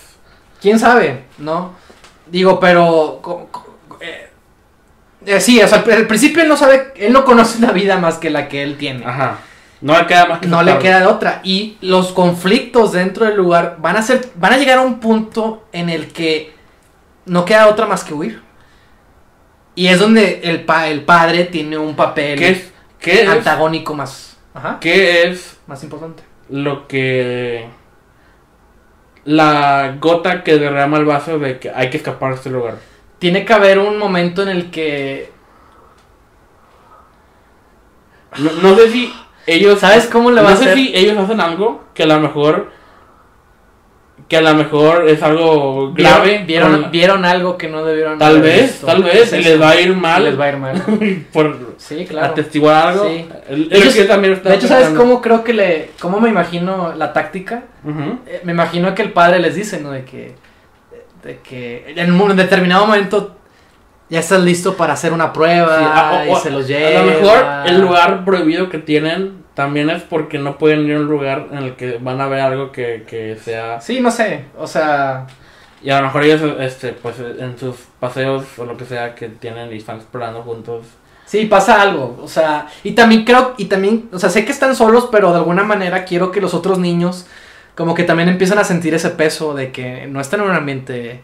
¿Quién 0.61 0.79
sabe? 0.79 1.25
¿No? 1.39 1.75
Digo, 2.31 2.61
pero... 2.61 3.21
eh, 5.27 5.41
sí, 5.41 5.61
o 5.63 5.69
sea, 5.69 5.79
al 5.93 6.07
principio 6.07 6.43
él 6.43 6.49
no 6.49 6.57
sabe, 6.57 6.93
él 6.97 7.13
no 7.13 7.25
conoce 7.25 7.59
una 7.59 7.73
vida 7.73 7.99
más 7.99 8.17
que 8.19 8.31
la 8.31 8.49
que 8.49 8.63
él 8.63 8.77
tiene. 8.77 9.05
Ajá. 9.05 9.39
No 9.81 9.99
le 9.99 10.07
queda 10.07 10.27
más 10.27 10.41
que 10.41 10.47
No 10.47 10.63
le 10.63 10.79
queda 10.79 11.01
de 11.01 11.07
otra. 11.07 11.41
Y 11.43 11.77
los 11.81 12.13
conflictos 12.13 12.93
dentro 12.93 13.25
del 13.25 13.37
lugar 13.37 13.77
van 13.79 13.97
a 13.97 14.03
ser, 14.03 14.29
van 14.37 14.53
a 14.53 14.59
llegar 14.59 14.79
a 14.79 14.83
un 14.83 15.01
punto 15.01 15.65
en 15.73 15.89
el 15.89 16.09
que 16.09 16.53
no 17.31 17.45
queda 17.45 17.69
otra 17.69 17.87
más 17.87 18.03
que 18.05 18.13
huir. 18.15 18.43
Y 19.77 19.87
es 19.87 19.99
donde 20.01 20.41
el, 20.43 20.65
pa- 20.65 20.89
el 20.89 21.03
padre 21.05 21.45
tiene 21.45 21.79
un 21.79 21.95
papel 21.95 22.39
¿Qué 22.39 22.49
es, 22.51 22.73
qué 22.99 23.23
es, 23.23 23.29
antagónico 23.29 23.95
más, 23.95 24.37
ajá, 24.53 24.79
qué 24.81 25.29
es 25.29 25.59
más 25.67 25.83
importante. 25.85 26.23
lo 26.49 26.87
que. 26.89 27.69
La 29.25 29.97
gota 30.01 30.43
que 30.43 30.59
derrama 30.59 30.97
el 30.99 31.05
vaso 31.05 31.39
de 31.39 31.59
que 31.61 31.71
hay 31.71 31.89
que 31.91 31.99
escapar 31.99 32.31
de 32.31 32.37
este 32.37 32.51
lugar? 32.51 32.79
Tiene 33.19 33.45
que 33.45 33.53
haber 33.53 33.79
un 33.79 33.99
momento 33.99 34.43
en 34.43 34.49
el 34.49 34.71
que 34.71 35.31
No, 38.39 38.51
no 38.63 38.75
sé 38.77 38.91
si 38.91 39.13
ellos. 39.47 39.79
¿Sabes 39.79 40.07
cómo 40.07 40.31
le 40.31 40.43
va 40.43 40.51
no 40.51 40.55
a 40.55 40.59
sé 40.59 40.65
hacer? 40.65 40.77
si 40.79 40.93
ellos 40.97 41.17
hacen 41.19 41.41
algo 41.41 41.85
que 41.95 42.03
a 42.05 42.07
lo 42.07 42.21
mejor. 42.21 42.71
Que 44.29 44.37
a 44.37 44.41
lo 44.43 44.55
mejor 44.55 45.09
es 45.09 45.23
algo 45.23 45.93
grave. 45.93 46.45
¿Vieron, 46.47 46.83
con- 46.83 46.91
vieron, 46.93 47.25
algo 47.25 47.59
que 47.59 47.69
no 47.69 47.85
debieron 47.85 48.19
Tal 48.19 48.37
haber 48.37 48.43
vez, 48.43 48.63
visto. 48.73 48.87
tal 48.87 49.03
vez, 49.03 49.33
y 49.33 49.43
les 49.43 49.61
va 49.61 49.71
a 49.71 49.81
ir 49.81 49.95
mal. 49.97 50.23
Les 50.25 50.39
va 50.39 50.45
a 50.45 50.49
ir 50.51 50.57
mal. 50.57 50.83
por 51.33 51.75
Sí, 51.79 52.07
claro. 52.09 52.29
atestiguar 52.33 52.89
algo. 52.89 53.09
Sí. 53.09 53.27
El- 53.49 53.69
De 53.69 53.79
hecho, 53.79 53.93
que 53.93 54.05
también 54.05 54.35
está 54.35 54.51
De 54.51 54.55
hecho, 54.57 54.69
¿sabes 54.69 54.91
cómo 54.91 55.21
creo 55.21 55.43
que 55.43 55.53
le... 55.53 55.91
¿Cómo 56.01 56.21
me 56.21 56.29
imagino 56.29 56.95
la 56.97 57.13
táctica? 57.13 57.65
Eh, 58.27 58.41
me 58.45 58.53
imagino 58.53 58.95
que 58.95 59.03
el 59.03 59.13
padre 59.13 59.41
les 59.41 59.55
dice, 59.57 59.81
¿no? 59.81 59.91
De 59.91 60.05
que... 60.05 60.35
De 61.25 61.39
que 61.41 61.93
en 61.97 62.13
un 62.19 62.37
determinado 62.37 62.87
momento 62.87 63.37
ya 64.09 64.21
estás 64.21 64.41
listo 64.41 64.77
para 64.77 64.93
hacer 64.95 65.13
una 65.13 65.33
prueba 65.33 65.79
Sí, 65.79 65.85
a- 65.87 66.25
o- 66.33 66.37
y 66.39 66.41
se 66.41 66.51
los 66.51 66.67
lleva. 66.69 67.01
A 67.01 67.05
lo 67.05 67.11
mejor 67.11 67.47
el 67.67 67.81
lugar 67.81 68.25
prohibido 68.25 68.69
que 68.69 68.79
tienen 68.79 69.40
también 69.55 69.91
es 69.91 70.03
porque 70.03 70.39
no 70.39 70.59
pueden 70.59 70.87
ir 70.87 70.95
a 70.95 71.01
un 71.01 71.07
lugar 71.07 71.49
en 71.53 71.59
el 71.59 71.77
que 71.77 71.99
van 71.99 72.21
a 72.21 72.29
ver 72.29 72.41
algo 72.41 72.73
que, 72.73 73.05
que 73.07 73.37
sea... 73.37 73.81
Sí, 73.81 74.01
no 74.01 74.11
sé, 74.11 74.45
o 74.57 74.67
sea, 74.67 75.27
Y 75.83 75.91
a 75.91 76.01
lo 76.01 76.07
mejor 76.07 76.25
ellos, 76.25 76.43
este, 76.61 76.93
pues 76.93 77.17
en 77.19 77.59
sus 77.59 77.77
paseos 77.99 78.45
o 78.59 78.65
lo 78.65 78.77
que 78.77 78.85
sea 78.85 79.15
que 79.15 79.29
tienen 79.29 79.73
y 79.73 79.79
están 79.79 79.97
explorando 79.97 80.43
juntos. 80.43 80.87
sí 81.27 81.47
pasa 81.47 81.81
algo, 81.83 82.19
o 82.23 82.29
sea, 82.29 82.69
y 82.85 82.93
también 82.93 83.25
creo 83.25 83.55
y 83.57 83.67
también, 83.67 84.09
o 84.13 84.19
sea, 84.19 84.31
sé 84.31 84.45
que 84.45 84.53
están 84.53 84.75
solos, 84.77 85.09
pero 85.11 85.31
de 85.31 85.39
alguna 85.39 85.65
manera 85.65 86.05
quiero 86.05 86.31
que 86.31 86.41
los 86.41 86.55
otros 86.55 86.79
niños 86.79 87.27
como 87.75 87.95
que 87.95 88.05
también 88.05 88.29
empiezan 88.29 88.59
a 88.59 88.65
sentir 88.65 88.95
ese 88.95 89.11
peso 89.11 89.55
de 89.55 89.73
que 89.73 90.07
no 90.07 90.21
están 90.21 90.41
en 90.41 90.51
un 90.51 90.57
ambiente 90.57 91.23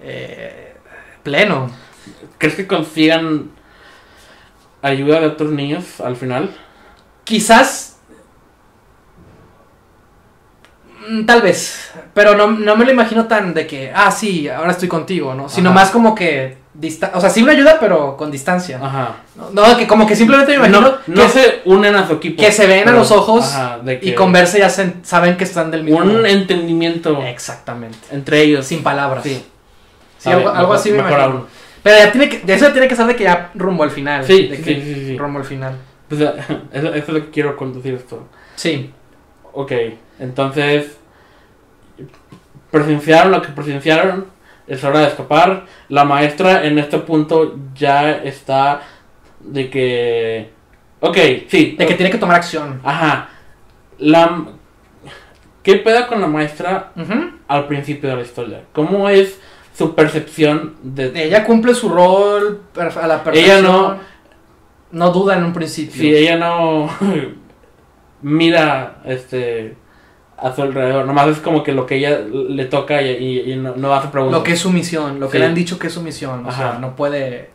eh, 0.00 0.74
pleno. 1.22 1.70
¿Crees 2.38 2.54
que 2.54 2.66
consigan 2.66 3.50
ayuda 4.80 5.20
de 5.20 5.26
otros 5.26 5.50
niños 5.50 6.00
al 6.00 6.16
final? 6.16 6.50
Quizás. 7.28 7.96
mm, 11.08 11.26
Tal 11.26 11.42
vez. 11.42 11.90
Pero 12.14 12.34
no, 12.34 12.46
no 12.50 12.74
me 12.76 12.84
lo 12.86 12.90
imagino 12.90 13.26
tan 13.26 13.52
de 13.52 13.66
que, 13.66 13.92
ah, 13.94 14.10
sí, 14.10 14.48
ahora 14.48 14.72
estoy 14.72 14.88
contigo, 14.88 15.34
¿no? 15.34 15.48
Sino 15.48 15.68
Ajá. 15.70 15.74
más 15.80 15.90
como 15.90 16.14
que. 16.14 16.56
dista- 16.74 17.10
o 17.14 17.20
sea, 17.20 17.28
sí 17.28 17.42
una 17.42 17.52
ayuda, 17.52 17.76
pero 17.80 18.16
con 18.16 18.30
distancia. 18.30 18.78
Ajá. 18.82 19.16
No, 19.52 19.76
que 19.76 19.86
como 19.86 20.06
que 20.06 20.14
simplemente 20.16 20.52
me 20.52 20.56
imagino 20.68 20.80
No, 20.80 20.94
no 21.08 21.22
que, 21.24 21.28
se 21.28 21.62
unen 21.66 21.94
a 21.96 22.06
su 22.06 22.14
equipo. 22.14 22.42
que 22.42 22.50
se 22.52 22.66
ven 22.66 22.88
a 22.88 22.92
los 22.92 23.10
ojos 23.10 23.44
ajá, 23.52 23.78
de 23.82 23.94
y 23.94 23.98
que 23.98 24.14
conversa 24.14 24.58
y 24.58 24.62
hacen, 24.62 25.00
saben 25.04 25.36
que 25.36 25.44
están 25.44 25.70
del 25.70 25.82
mismo. 25.84 25.98
Un 26.00 26.24
entendimiento 26.24 27.20
Exactamente. 27.22 27.98
entre 28.12 28.40
ellos. 28.42 28.64
Sin 28.66 28.82
palabras. 28.82 29.22
Sí. 29.24 29.44
Sí, 30.18 30.28
A 30.30 30.36
ver, 30.36 30.38
algo, 30.46 30.48
algo 30.50 30.60
mejor- 30.62 30.76
así 30.76 30.90
me 30.92 30.96
mejor 30.98 31.12
imagino. 31.12 31.36
aún. 31.38 31.46
Pero 31.82 31.96
ya 31.98 32.12
tiene 32.12 32.28
que, 32.28 32.38
de 32.40 32.54
eso 32.54 32.72
tiene 32.72 32.88
que 32.88 32.96
ser 32.96 33.06
de 33.06 33.16
que 33.16 33.24
ya 33.24 33.50
rumbo 33.54 33.82
al 33.84 33.90
final. 33.90 34.24
Sí, 34.24 34.46
de 34.48 34.56
que 34.60 34.74
sí, 34.74 34.82
sí, 34.82 35.06
sí. 35.06 35.18
Rumbo 35.18 35.38
al 35.40 35.44
final. 35.44 35.74
Pues, 36.08 36.20
eso, 36.72 36.94
es 36.94 37.08
lo 37.08 37.20
que 37.20 37.30
quiero 37.30 37.56
conducir 37.56 37.94
esto. 37.94 38.26
Sí. 38.56 38.92
Ok, 39.52 39.72
entonces 40.18 40.96
presenciaron 42.70 43.32
lo 43.32 43.42
que 43.42 43.48
presenciaron, 43.48 44.26
es 44.66 44.84
hora 44.84 45.00
de 45.00 45.08
escapar. 45.08 45.64
La 45.88 46.04
maestra 46.04 46.64
en 46.66 46.78
este 46.78 46.98
punto 46.98 47.56
ya 47.74 48.10
está 48.12 48.82
de 49.40 49.70
que... 49.70 50.50
Ok, 51.00 51.16
sí. 51.48 51.76
De 51.78 51.86
que 51.86 51.94
tiene 51.94 52.10
que 52.10 52.18
tomar 52.18 52.36
acción. 52.36 52.80
Ajá. 52.84 53.30
La... 53.98 54.44
¿Qué 55.62 55.76
pedo 55.76 56.06
con 56.06 56.20
la 56.20 56.26
maestra 56.26 56.92
al 57.48 57.66
principio 57.66 58.08
de 58.10 58.16
la 58.16 58.22
historia? 58.22 58.62
¿Cómo 58.72 59.08
es 59.08 59.38
su 59.76 59.94
percepción 59.94 60.76
de... 60.82 61.12
Ella 61.24 61.44
cumple 61.44 61.74
su 61.74 61.88
rol 61.88 62.62
a 62.76 63.06
la 63.06 63.22
perfección. 63.24 63.58
Ella 63.58 63.62
no- 63.62 63.96
No 64.90 65.10
duda 65.12 65.36
en 65.36 65.44
un 65.44 65.52
principio. 65.52 66.00
Si 66.00 66.14
ella 66.14 66.36
no 66.38 66.88
mira 68.22 69.00
este 69.04 69.76
a 70.36 70.54
su 70.54 70.62
alrededor, 70.62 71.04
nomás 71.04 71.28
es 71.28 71.38
como 71.38 71.64
que 71.64 71.72
lo 71.72 71.84
que 71.84 71.96
ella 71.96 72.20
le 72.20 72.64
toca 72.66 73.02
y, 73.02 73.08
y- 73.10 73.52
y 73.52 73.56
no, 73.56 73.74
no 73.76 73.92
hace 73.92 74.08
preguntas. 74.08 74.38
Lo 74.38 74.44
que 74.44 74.52
es 74.52 74.60
su 74.60 74.70
misión, 74.70 75.18
lo 75.18 75.28
que 75.28 75.38
le 75.40 75.46
han 75.46 75.54
dicho 75.54 75.78
que 75.80 75.88
es 75.88 75.92
su 75.92 76.02
misión. 76.02 76.46
O 76.46 76.48
Ajá. 76.48 76.70
sea, 76.72 76.78
no 76.78 76.94
puede. 76.94 77.50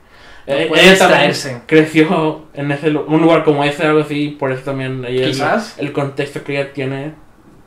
no 0.46 0.54
Eh, 0.54 0.66
puede 0.68 0.82
ella 0.84 0.92
distraerse. 0.92 1.62
creció 1.66 2.46
en 2.54 2.72
ese 2.72 2.90
un 2.92 3.22
lugar 3.22 3.46
como 3.46 3.64
ese, 3.64 3.88
algo 3.88 4.02
así, 4.02 4.36
por 4.38 4.52
eso 4.52 4.64
también 4.64 5.06
ella 5.06 5.28
Quizás. 5.28 5.80
el, 5.80 5.88
el 5.88 5.94
contexto 5.94 6.44
que 6.44 6.60
ella 6.60 6.74
tiene 6.74 7.14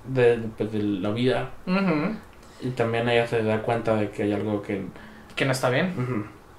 de, 0.06 0.38
pues, 0.58 0.70
de 0.72 0.82
la 0.82 1.10
vida 1.10 1.50
y 2.62 2.68
también 2.70 3.08
ella 3.08 3.26
se 3.26 3.42
da 3.42 3.62
cuenta 3.62 3.96
de 3.96 4.10
que 4.10 4.24
hay 4.24 4.32
algo 4.34 4.60
que 4.62 4.82
Que 5.34 5.46
no 5.46 5.52
está 5.52 5.70
bien. 5.70 5.94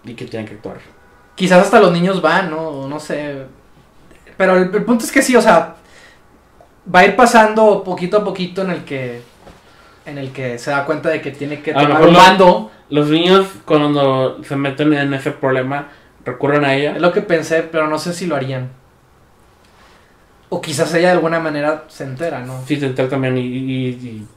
y 0.04 0.14
que 0.16 0.26
tiene 0.26 0.46
que 0.48 0.56
actuar. 0.56 0.78
Quizás 1.38 1.62
hasta 1.66 1.80
los 1.80 1.92
niños 1.92 2.20
van, 2.20 2.50
¿no? 2.50 2.88
No 2.88 3.00
sé. 3.00 3.46
Pero 4.36 4.58
el, 4.58 4.74
el 4.74 4.84
punto 4.84 5.06
es 5.06 5.12
que 5.12 5.22
sí, 5.22 5.36
o 5.36 5.42
sea. 5.42 5.76
Va 6.94 7.02
a 7.02 7.06
ir 7.06 7.16
pasando 7.16 7.84
poquito 7.84 8.18
a 8.18 8.24
poquito 8.24 8.64
en 8.64 8.72
el 8.72 8.84
que. 8.84 9.22
En 10.08 10.18
el 10.18 10.32
que 10.32 10.58
se 10.58 10.72
da 10.72 10.84
cuenta 10.84 11.10
de 11.10 11.22
que 11.22 11.30
tiene 11.30 11.62
que 11.62 11.72
A 11.72 11.80
tomar 11.80 12.08
un 12.08 12.16
bando. 12.16 12.72
Los 12.90 13.10
niños 13.10 13.46
cuando 13.66 14.44
se 14.44 14.56
meten 14.56 14.94
en 14.94 15.14
ese 15.14 15.30
problema 15.30 15.90
recurren 16.26 16.66
a 16.66 16.74
ella. 16.74 16.96
Es 16.96 17.02
lo 17.02 17.12
que 17.12 17.22
pensé, 17.22 17.62
pero 17.62 17.88
no 17.88 18.00
sé 18.00 18.14
si 18.14 18.26
lo 18.26 18.36
harían. 18.36 18.72
O 20.50 20.60
quizás 20.60 20.92
ella 20.96 21.10
de 21.10 21.14
alguna 21.14 21.40
manera 21.40 21.84
se 21.88 22.04
entera, 22.06 22.40
¿no? 22.40 22.64
Sí, 22.66 22.80
se 22.80 22.88
entera 22.88 23.10
también 23.10 23.38
y, 23.38 23.42
y, 23.42 23.88
y, 23.88 24.28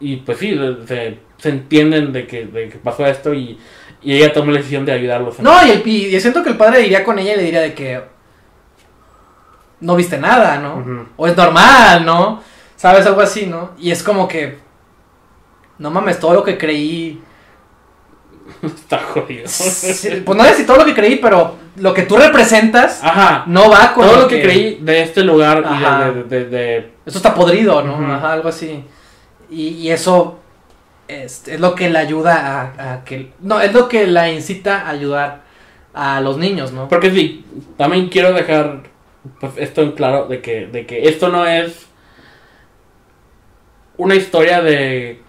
y, 0.00 0.16
pues 0.16 0.38
sí, 0.38 0.58
se, 0.86 1.18
se 1.36 1.48
entienden 1.50 2.12
de 2.12 2.26
que, 2.26 2.46
de 2.46 2.70
que 2.70 2.78
pasó 2.78 3.06
esto 3.06 3.32
y, 3.32 3.58
y 4.02 4.14
ella 4.16 4.32
toma 4.32 4.52
la 4.52 4.58
decisión 4.58 4.84
de 4.86 4.92
ayudarlos. 4.92 5.38
en- 5.38 5.44
No, 5.44 5.66
y, 5.66 5.70
el, 5.70 5.86
y 5.86 6.20
siento 6.20 6.42
que 6.42 6.50
el 6.50 6.56
padre 6.56 6.82
iría 6.86 7.04
con 7.04 7.18
ella 7.18 7.34
y 7.34 7.36
le 7.36 7.42
diría 7.44 7.60
de 7.60 7.74
que 7.74 8.00
no 9.80 9.96
viste 9.96 10.18
nada, 10.18 10.58
¿no? 10.58 11.06
O 11.16 11.26
es 11.26 11.36
normal, 11.36 12.04
¿no? 12.04 12.42
¿Sabes? 12.76 13.06
Algo 13.06 13.20
así, 13.20 13.46
¿no? 13.46 13.70
Y 13.78 13.90
es 13.90 14.02
como 14.02 14.26
que, 14.28 14.58
no 15.78 15.90
mames, 15.90 16.18
todo 16.18 16.34
lo 16.34 16.44
que 16.44 16.56
creí... 16.58 17.22
Está 18.62 18.98
jodido. 18.98 19.46
Sí, 19.46 20.22
pues 20.24 20.36
no 20.36 20.44
sé 20.44 20.54
si 20.54 20.64
todo 20.66 20.78
lo 20.78 20.84
que 20.84 20.94
creí, 20.94 21.16
pero 21.16 21.54
lo 21.76 21.94
que 21.94 22.02
tú 22.02 22.16
representas 22.16 23.00
Ajá. 23.02 23.44
no 23.46 23.70
va 23.70 23.94
con 23.94 24.04
Todo 24.06 24.22
lo 24.22 24.28
que 24.28 24.42
creí 24.42 24.78
de 24.82 25.02
este 25.02 25.22
lugar 25.22 25.64
y 25.64 25.78
de, 25.78 26.22
de, 26.24 26.24
de- 26.24 26.44
de- 26.50 26.92
Eso 27.06 27.18
está 27.18 27.32
podrido, 27.34 27.80
¿no? 27.82 27.94
Ajá, 28.14 28.32
algo 28.32 28.48
así. 28.48 28.84
Y, 29.50 29.68
y 29.68 29.90
eso 29.90 30.39
es, 31.10 31.46
es 31.48 31.60
lo 31.60 31.74
que 31.74 31.90
le 31.90 31.98
ayuda 31.98 32.62
a, 32.78 32.92
a 32.94 33.04
que... 33.04 33.32
No, 33.40 33.60
es 33.60 33.72
lo 33.72 33.88
que 33.88 34.06
la 34.06 34.30
incita 34.30 34.82
a 34.82 34.90
ayudar 34.90 35.42
a 35.94 36.20
los 36.20 36.36
niños, 36.38 36.72
¿no? 36.72 36.88
Porque 36.88 37.10
sí, 37.10 37.44
también 37.76 38.08
quiero 38.08 38.32
dejar 38.32 38.82
pues, 39.40 39.52
esto 39.56 39.82
en 39.82 39.92
claro 39.92 40.26
de 40.26 40.40
que, 40.40 40.66
de 40.66 40.86
que 40.86 41.08
esto 41.08 41.28
no 41.28 41.44
es 41.46 41.86
una 43.96 44.14
historia 44.14 44.62
de 44.62 45.20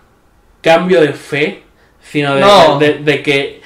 cambio 0.62 1.02
de 1.02 1.14
fe, 1.14 1.64
sino 2.02 2.36
de, 2.36 2.42
No. 2.42 2.80
de- 2.80 3.00
de 3.00 3.22
que 3.24 3.62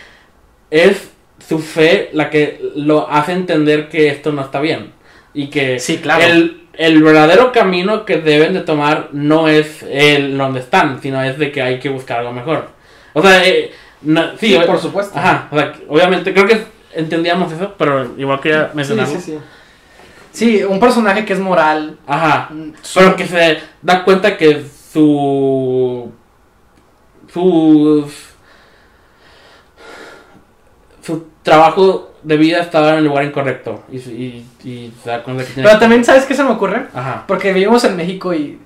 es 0.72 1.12
su 1.48 1.60
fe 1.60 2.10
la 2.14 2.30
que 2.30 2.60
lo 2.76 3.10
hace 3.10 3.34
entender 3.34 3.88
que 3.90 4.08
esto 4.10 4.32
no 4.32 4.42
está 4.42 4.60
bien. 4.60 4.94
Y 5.34 5.48
que 5.50 5.80
Sí, 5.80 5.98
claro. 5.98 6.24
el, 6.24 6.65
el 6.78 7.02
verdadero 7.04 7.52
camino 7.52 8.06
que 8.06 8.18
deben 8.18 8.54
de 8.54 8.62
tomar 8.62 9.10
no 9.12 9.48
es 9.48 9.84
el 9.90 10.38
donde 10.38 10.60
están, 10.60 11.02
sino 11.02 11.22
es 11.24 11.38
de 11.38 11.52
que 11.52 11.62
hay 11.62 11.80
que 11.80 11.90
buscar 11.90 12.20
algo 12.20 12.32
mejor. 12.34 12.70
O 13.14 13.22
sea, 13.22 13.46
eh, 13.48 13.72
no- 14.02 14.32
sí, 14.38 14.48
Sí, 14.48 14.56
o- 14.56 14.66
por 14.66 14.80
supuesto. 14.80 15.18
Ajá, 15.18 15.48
o 15.52 15.58
sea, 15.58 15.74
obviamente 15.88 16.34
creo 16.34 16.46
que 16.48 16.64
entendíamos 16.94 17.52
eso, 17.52 17.74
pero 17.78 18.14
igual 18.18 18.40
quería 18.42 18.70
Sí, 18.70 18.76
mencionarlo. 18.76 19.14
sí, 19.16 19.22
sí. 19.22 19.38
Sí, 20.32 20.64
un 20.64 20.80
personaje 20.82 21.24
que 21.24 21.32
es 21.34 21.40
moral. 21.40 21.98
Ajá, 22.06 22.50
mm, 22.52 22.72
su- 22.82 23.00
pero 23.00 23.16
que 23.16 23.26
se 23.26 23.58
da 23.82 24.04
cuenta 24.04 24.36
que 24.38 24.66
su 24.92 26.12
sus 27.32 28.14
su 31.02 31.26
trabajo 31.44 32.12
de 32.26 32.38
vida 32.38 32.60
estaba 32.60 32.94
en 32.94 32.98
el 32.98 33.06
lugar 33.06 33.24
incorrecto 33.24 33.84
y, 33.92 33.98
y, 33.98 34.46
y 34.64 34.94
se 35.04 35.10
da 35.12 35.22
cuenta 35.22 35.44
que 35.44 35.54
tiene 35.54 35.68
Pero 35.70 35.80
también, 35.80 36.04
¿sabes 36.04 36.26
qué 36.26 36.34
se 36.34 36.44
me 36.44 36.50
ocurre? 36.50 36.88
Ajá, 36.94 37.24
Porque 37.28 37.54
vivimos 37.54 37.84
en 37.84 37.96
México 37.96 38.34
y, 38.34 38.60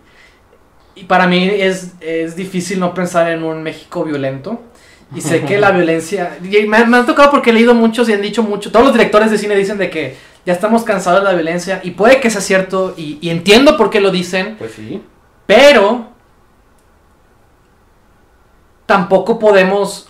y 0.96 1.04
para 1.04 1.28
mí 1.28 1.50
es, 1.52 1.94
es 2.00 2.36
difícil 2.36 2.80
no 2.80 2.94
pensar 2.94 3.30
en 3.30 3.44
un 3.44 3.62
México 3.62 4.04
violento. 4.04 4.62
Y 5.14 5.22
sé 5.22 5.42
que 5.44 5.60
la 5.60 5.72
violencia... 5.80 6.38
me, 6.42 6.86
me 6.86 6.98
han 6.98 7.06
tocado 7.06 7.32
porque 7.32 7.50
he 7.50 7.54
leído 7.54 7.74
muchos 7.74 8.08
y 8.08 8.14
han 8.14 8.22
dicho 8.22 8.44
mucho. 8.44 8.72
Todos 8.72 8.86
los 8.86 8.94
directores 8.94 9.30
de 9.30 9.38
cine 9.38 9.56
dicen 9.56 9.78
de 9.78 9.90
que 9.90 10.16
ya 10.46 10.54
estamos 10.54 10.84
cansados 10.84 11.20
de 11.22 11.26
la 11.26 11.34
violencia. 11.34 11.82
Y 11.84 11.92
puede 11.92 12.22
que 12.22 12.30
sea 12.30 12.42
cierto 12.42 12.94
y, 12.96 13.18
y 13.22 13.30
entiendo 13.30 13.76
por 13.76 13.90
qué 13.90 14.00
lo 14.00 14.12
dicen. 14.12 14.56
pues 14.58 14.72
sí. 14.72 15.02
Pero 15.46 16.10
tampoco 18.86 19.38
podemos 19.38 20.10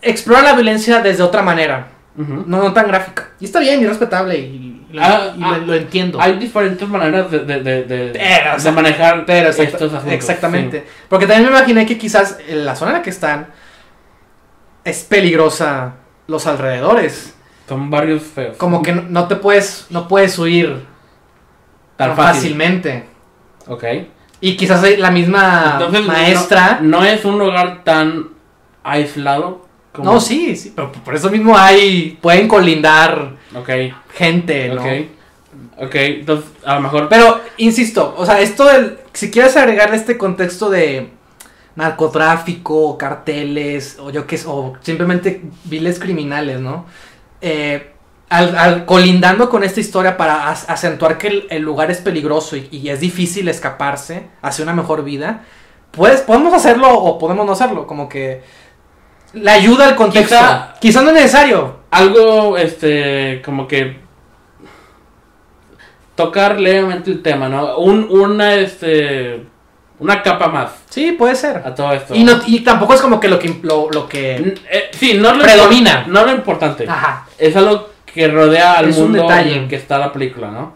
explorar 0.00 0.44
la 0.44 0.54
violencia 0.54 1.00
desde 1.00 1.22
otra 1.22 1.42
manera. 1.42 1.91
No, 2.14 2.44
no 2.46 2.72
tan 2.72 2.88
gráfica. 2.88 3.30
Y 3.40 3.46
está 3.46 3.58
bien 3.60 3.80
y 3.80 3.86
respetable 3.86 4.38
y, 4.38 4.68
Ah, 4.98 5.32
y 5.34 5.42
ah, 5.42 5.56
lo, 5.58 5.66
lo 5.68 5.74
entiendo. 5.74 6.20
Hay 6.20 6.36
diferentes 6.36 6.86
maneras 6.86 7.30
de, 7.30 7.38
de, 7.38 7.62
de, 7.62 7.84
de- 7.84 8.10
Pero, 8.12 8.50
o 8.50 8.54
de 8.56 8.60
sea, 8.60 8.72
manejar 8.72 9.24
Pero 9.24 9.48
exacta- 9.48 9.62
estos 9.72 9.92
asuntos. 9.94 10.12
exactamente. 10.12 10.86
Porque 11.08 11.26
también 11.26 11.50
me 11.50 11.56
imaginé 11.56 11.86
que 11.86 11.96
quizás 11.96 12.38
en 12.46 12.66
la 12.66 12.76
zona 12.76 12.90
en 12.90 12.96
la 12.98 13.02
que 13.02 13.08
están 13.08 13.46
es 14.84 15.02
peligrosa 15.04 15.94
los 16.26 16.46
alrededores. 16.46 17.34
Son 17.68 17.88
barrios 17.90 18.22
feos. 18.22 18.56
Como 18.58 18.82
que 18.82 18.92
no, 18.92 19.02
no 19.08 19.28
te 19.28 19.36
puedes, 19.36 19.86
no 19.88 20.08
puedes 20.08 20.38
huir 20.38 20.84
Tan 21.96 22.08
tan 22.08 22.16
fácil. 22.16 22.34
fácilmente. 22.42 23.04
Ok. 23.68 23.84
Y 24.42 24.56
quizás 24.56 24.82
la 24.98 25.10
misma 25.10 25.78
Entonces, 25.78 26.04
maestra. 26.04 26.78
No, 26.82 26.98
no 27.00 27.04
es 27.06 27.24
un 27.24 27.38
lugar 27.38 27.82
tan 27.84 28.28
aislado 28.82 29.61
como. 29.92 30.12
No, 30.12 30.20
sí, 30.20 30.56
sí, 30.56 30.72
pero 30.74 30.90
por 30.92 31.14
eso 31.14 31.30
mismo 31.30 31.56
hay, 31.56 32.18
pueden 32.20 32.48
colindar 32.48 33.32
Ok, 33.54 33.70
gente, 34.14 34.68
¿no? 34.70 34.82
ok. 34.82 34.88
Ok, 35.78 35.94
entonces 35.94 36.50
a 36.64 36.76
lo 36.76 36.80
mejor. 36.82 37.08
Pero, 37.08 37.40
insisto, 37.58 38.14
o 38.16 38.24
sea, 38.24 38.40
esto 38.40 38.64
del, 38.66 38.98
si 39.12 39.30
quieres 39.30 39.56
agregarle 39.56 39.96
este 39.96 40.16
contexto 40.16 40.70
de 40.70 41.10
narcotráfico, 41.76 42.96
carteles, 42.98 43.98
o 43.98 44.10
yo 44.10 44.26
qué 44.26 44.38
sé, 44.38 44.46
o 44.48 44.74
simplemente 44.80 45.42
viles 45.64 45.98
criminales, 45.98 46.60
¿no? 46.60 46.86
Eh, 47.40 47.90
al, 48.28 48.56
al- 48.56 48.84
colindando 48.86 49.50
con 49.50 49.62
esta 49.64 49.80
historia 49.80 50.16
para 50.16 50.50
ac- 50.54 50.64
acentuar 50.68 51.18
que 51.18 51.26
el, 51.28 51.46
el 51.50 51.62
lugar 51.62 51.90
es 51.90 51.98
peligroso 51.98 52.56
y, 52.56 52.68
y 52.70 52.88
es 52.88 53.00
difícil 53.00 53.48
escaparse 53.48 54.28
hacia 54.40 54.62
una 54.62 54.72
mejor 54.74 55.04
vida, 55.04 55.44
pues 55.90 56.20
podemos 56.22 56.54
hacerlo 56.54 56.88
o 56.92 57.18
podemos 57.18 57.44
no 57.44 57.52
hacerlo, 57.52 57.86
como 57.86 58.08
que 58.08 58.42
la 59.34 59.52
ayuda 59.54 59.86
al 59.88 59.96
contexto. 59.96 60.34
Quizá- 60.36 60.74
Quizá 60.80 61.02
no 61.02 61.08
es 61.08 61.14
necesario. 61.14 61.76
Algo, 61.90 62.56
este, 62.56 63.42
como 63.44 63.66
que 63.68 64.00
tocar 66.14 66.58
levemente 66.60 67.10
el 67.10 67.22
tema, 67.22 67.48
¿no? 67.48 67.78
Un, 67.78 68.06
una, 68.10 68.54
este, 68.54 69.44
una 69.98 70.22
capa 70.22 70.48
más 70.48 70.70
Sí, 70.90 71.12
puede 71.12 71.34
ser. 71.34 71.56
a 71.64 71.74
todo 71.74 71.92
esto. 71.92 72.14
Y, 72.14 72.24
no, 72.24 72.40
y 72.46 72.60
tampoco 72.60 72.94
es 72.94 73.00
como 73.00 73.18
que 73.20 73.28
lo 73.28 73.38
que, 73.38 73.58
lo, 73.62 73.88
lo 73.90 74.08
que... 74.08 74.36
N- 74.36 74.54
eh, 74.70 74.90
sí, 74.92 75.14
no 75.14 75.32
lo 75.32 75.42
Predomina. 75.42 76.04
No 76.06 76.24
lo 76.24 76.32
importante. 76.32 76.86
Ajá. 76.88 77.26
Es 77.38 77.56
algo 77.56 77.90
que 78.04 78.28
rodea 78.28 78.74
al 78.74 78.90
Es 78.90 78.96
un 78.98 79.04
mundo 79.12 79.22
detalle. 79.22 79.56
en 79.56 79.68
que 79.68 79.76
está 79.76 79.98
la 79.98 80.12
película, 80.12 80.50
¿no? 80.50 80.74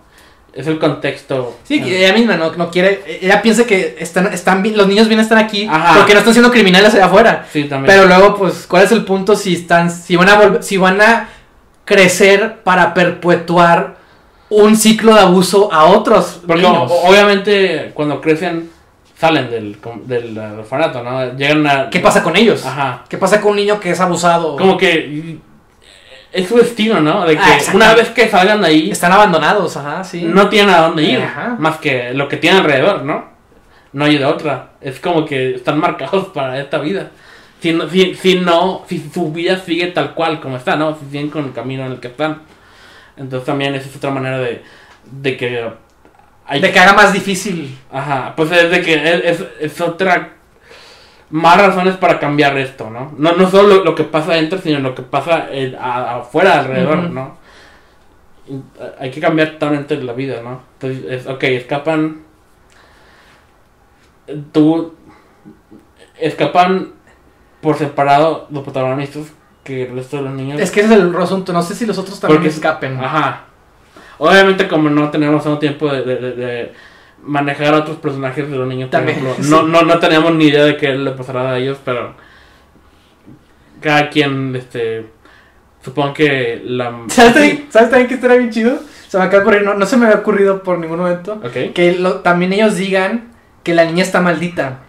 Es 0.57 0.67
el 0.67 0.79
contexto. 0.79 1.59
Sí, 1.65 1.83
que 1.83 2.05
ella 2.05 2.15
misma 2.15 2.37
no, 2.37 2.51
no 2.53 2.71
quiere, 2.71 3.03
ella 3.21 3.43
piensa 3.43 3.67
que 3.67 3.97
están, 3.99 4.33
están 4.33 4.63
los 4.75 4.89
niños 4.89 5.07
bien 5.07 5.21
están 5.21 5.37
aquí 5.37 5.69
Ajá. 5.71 5.99
porque 5.99 6.15
no 6.15 6.21
están 6.21 6.33
siendo 6.33 6.51
criminales 6.51 6.95
allá 6.95 7.07
afuera. 7.07 7.47
Sí, 7.53 7.65
también. 7.65 7.95
Pero 7.95 8.07
luego, 8.09 8.37
pues, 8.37 8.67
¿cuál 8.67 8.85
es 8.85 8.93
el 8.93 9.05
punto 9.05 9.37
si 9.37 9.55
están, 9.55 9.91
si 9.91 10.17
van 10.17 10.29
a 10.31 10.63
si 10.63 10.79
van 10.79 11.01
a 11.03 11.29
crecer 11.85 12.61
para 12.65 12.95
perpetuar 12.95 13.97
un 14.49 14.77
ciclo 14.77 15.15
de 15.15 15.21
abuso 15.21 15.71
a 15.73 15.85
otros 15.85 16.41
Porque 16.47 16.63
niños? 16.63 16.91
obviamente 17.05 17.91
cuando 17.95 18.21
crecen 18.21 18.71
salen 19.19 19.51
del, 19.51 19.77
del 20.05 20.39
orfanato, 20.39 21.03
¿no? 21.03 21.35
Llegan 21.37 21.67
a... 21.67 21.91
¿Qué 21.91 22.01
pasa 22.01 22.23
con 22.23 22.37
ellos? 22.37 22.65
Ajá. 22.65 23.05
¿Qué 23.09 23.17
pasa 23.17 23.41
con 23.41 23.53
un 23.53 23.57
niño 23.57 23.81
que 23.81 23.91
es 23.91 24.01
abusado? 24.01 24.57
Como 24.57 24.77
que 24.77 25.39
es 26.37 26.49
su 26.49 26.57
destino, 26.57 27.01
¿no? 27.01 27.25
De 27.27 27.35
que 27.37 27.43
Ah, 27.43 27.59
una 27.75 27.95
vez 27.95 28.09
que 28.11 28.29
salgan 28.29 28.61
de 28.61 28.69
ahí, 28.69 28.91
Están 28.91 29.13
abandonados, 29.13 29.77
ajá, 29.77 30.05
sí. 30.05 30.23
no 30.23 30.49
tienen 30.49 30.75
a 30.75 30.79
dónde 30.83 31.03
ir, 31.05 31.21
Ajá. 31.21 31.57
más 31.59 31.79
que 31.79 32.13
lo 32.15 32.29
que 32.29 32.37
tienen 32.37 32.61
alrededor, 32.61 33.03
¿no? 33.03 33.25
No 33.93 34.05
hay 34.05 34.19
de 34.19 34.25
otra. 34.25 34.71
Es 34.81 35.01
como 35.01 35.25
que 35.25 35.55
están 35.55 35.79
marcados 35.79 36.27
para 36.35 36.61
esta 36.61 36.79
vida. 36.79 37.11
Si 37.61 37.73
no, 37.73 37.89
si, 37.89 38.15
si 38.15 38.35
no, 38.37 38.85
si 38.89 38.99
su 39.13 39.33
vida 39.33 39.59
sigue 39.59 39.87
tal 39.89 40.13
cual 40.15 40.41
como 40.41 40.57
está, 40.59 40.77
¿no? 40.77 40.95
Si 40.99 41.07
siguen 41.07 41.31
con 41.31 41.47
el 41.47 41.53
camino 41.53 41.87
en 41.87 41.93
el 41.93 42.01
que 42.01 42.09
están. 42.09 42.43
Entonces 43.17 43.47
también 43.47 43.75
esa 43.75 43.89
es 43.89 43.97
otra 43.97 44.11
manera 44.11 44.39
de, 44.39 44.63
de 45.11 45.37
que 45.39 45.67
hay 46.47 46.61
De 46.61 46.71
que 46.71 46.79
haga 46.79 46.93
más 46.93 47.13
difícil. 47.15 47.77
Ajá, 47.91 48.35
pues 48.37 48.53
es 48.53 48.71
de 48.71 48.83
que 48.83 48.95
es, 48.95 49.41
es, 49.41 49.47
es 49.61 49.81
otra 49.81 50.35
más 51.31 51.57
razones 51.61 51.97
para 51.97 52.19
cambiar 52.19 52.57
esto, 52.59 52.89
¿no? 52.91 53.13
No, 53.19 53.33
no 53.33 53.51
solo 53.51 53.77
lo, 53.79 53.85
lo 53.85 53.95
que 53.95 54.05
pasa 54.05 54.33
adentro, 54.33 54.59
sino 54.59 54.79
lo 54.81 54.95
que 54.95 55.03
pasa 55.03 55.49
eh, 55.51 55.77
a- 55.79 56.19
afuera, 56.19 56.61
alrededor. 56.61 56.99
¿no? 57.11 57.37
Eh, 58.49 58.61
Hay 59.01 59.11
que 59.11 59.21
cambiar 59.21 59.53
totalmente 59.53 59.97
la 59.97 60.13
vida, 60.13 60.41
¿no? 60.43 60.61
Entonces, 60.81 61.05
es, 61.11 61.27
ok, 61.27 61.43
escapan. 61.45 62.23
Tú. 64.53 64.95
Escapan 66.19 66.93
por 67.61 67.77
separado 67.77 68.47
los 68.51 68.63
protagonistas 68.63 69.33
que 69.65 69.85
el 69.87 69.95
resto 69.95 70.17
de 70.19 70.23
los 70.23 70.33
niños. 70.33 70.61
Es 70.61 70.71
que 70.71 70.81
ese 70.81 70.95
es 70.95 71.01
el 71.01 71.15
asunto. 71.17 71.53
No 71.53 71.63
sé 71.63 71.75
si 71.75 71.87
los 71.87 71.99
otros 71.99 72.19
también 72.21 72.41
Porque- 72.43 72.55
escapen. 72.55 72.99
Ajá. 73.03 73.43
Obviamente 74.19 74.67
como 74.69 74.89
no 74.89 75.11
tenemos 75.11 75.45
tanto 75.45 75.59
tiempo 75.59 75.89
de, 75.93 76.03
de- 76.03 76.17
de- 76.17 76.33
de 76.33 76.73
manejar 77.23 77.75
a 77.75 77.79
otros 77.79 77.97
personajes 77.99 78.51
de 78.51 78.57
los 78.57 78.69
niños, 78.69 78.91
por 78.91 79.01
ejemplo, 79.09 79.35
no, 79.49 79.63
no, 79.63 79.83
no 79.83 79.99
teníamos 79.99 80.35
ni 80.35 80.47
idea 80.47 80.65
de 80.65 80.77
qué 80.77 80.93
le 80.93 81.11
pasará 81.13 81.53
a 81.53 81.59
ellos, 81.59 81.79
pero 81.85 82.15
cada 83.81 84.09
quien, 84.11 84.55
este, 84.57 85.07
supongo 85.83 86.15
que 86.15 86.63
la... 86.65 87.03
¿Sabes, 87.09 87.35
también- 87.35 87.67
¿Sabes 87.71 87.91
también 87.91 88.09
que 88.09 88.15
estaría 88.15 88.37
bien 88.39 88.51
chido? 88.51 88.79
Se 89.09 89.19
me 89.19 89.25
acaba 89.25 89.43
de 89.43 89.49
ocurrir, 89.49 89.63
no, 89.65 89.75
no 89.75 89.87
se 89.87 89.97
me 89.97 90.07
había 90.07 90.19
ocurrido 90.19 90.63
por 90.63 90.79
ningún 90.79 90.99
momento. 90.99 91.41
Que 91.75 91.97
lo- 91.99 92.21
también 92.21 92.53
ellos 92.53 92.77
digan 92.77 93.33
que 93.63 93.75
la 93.75 93.85
niña 93.85 94.03
está 94.03 94.21
maldita. 94.21 94.81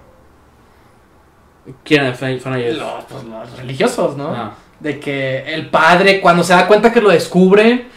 ¿Quiénes 1.83 2.17
son 2.17 2.55
ellos? 2.55 2.77
Los, 2.77 3.03
pues, 3.05 3.23
los 3.25 3.57
religiosos, 3.57 4.15
¿no? 4.15 4.29
Ah. 4.29 4.53
De 4.79 4.99
que 4.99 5.53
el 5.53 5.69
padre, 5.69 6.21
cuando 6.21 6.43
se 6.43 6.53
da 6.53 6.67
cuenta 6.67 6.93
que 6.93 7.01
lo 7.01 7.09
descubre, 7.09 7.87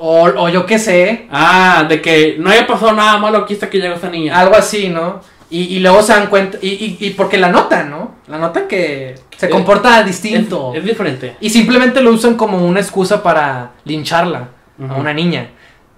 o, 0.00 0.22
o 0.24 0.48
yo 0.48 0.64
qué 0.66 0.78
sé, 0.78 1.26
Ah, 1.30 1.84
de 1.88 2.00
que 2.00 2.36
no 2.38 2.50
haya 2.50 2.66
pasado 2.66 2.92
nada 2.92 3.18
malo 3.18 3.38
aquí 3.38 3.54
hasta 3.54 3.68
que 3.70 3.78
llegó 3.78 3.94
esa 3.96 4.08
niña. 4.10 4.38
algo 4.40 4.56
así, 4.56 4.88
¿no? 4.88 5.20
Y, 5.50 5.62
y 5.76 5.80
luego 5.80 6.02
se 6.02 6.12
dan 6.12 6.28
cuenta, 6.28 6.58
y, 6.62 6.68
y, 6.68 6.96
y 7.00 7.10
porque 7.10 7.36
la 7.36 7.48
notan, 7.50 7.90
¿no? 7.90 8.14
La 8.28 8.38
notan 8.38 8.66
que 8.68 9.16
se 9.36 9.46
Es- 9.46 9.52
comporta 9.52 10.02
distinto. 10.04 10.72
es 10.74 10.84
diferente. 10.84 11.36
Y 11.40 11.50
simplemente 11.50 12.00
lo 12.00 12.12
usan 12.12 12.34
como 12.36 12.64
una 12.64 12.80
excusa 12.80 13.22
para 13.22 13.72
lincharla 13.84 14.48
a 14.88 14.94
una 14.94 15.12
niña. 15.12 15.48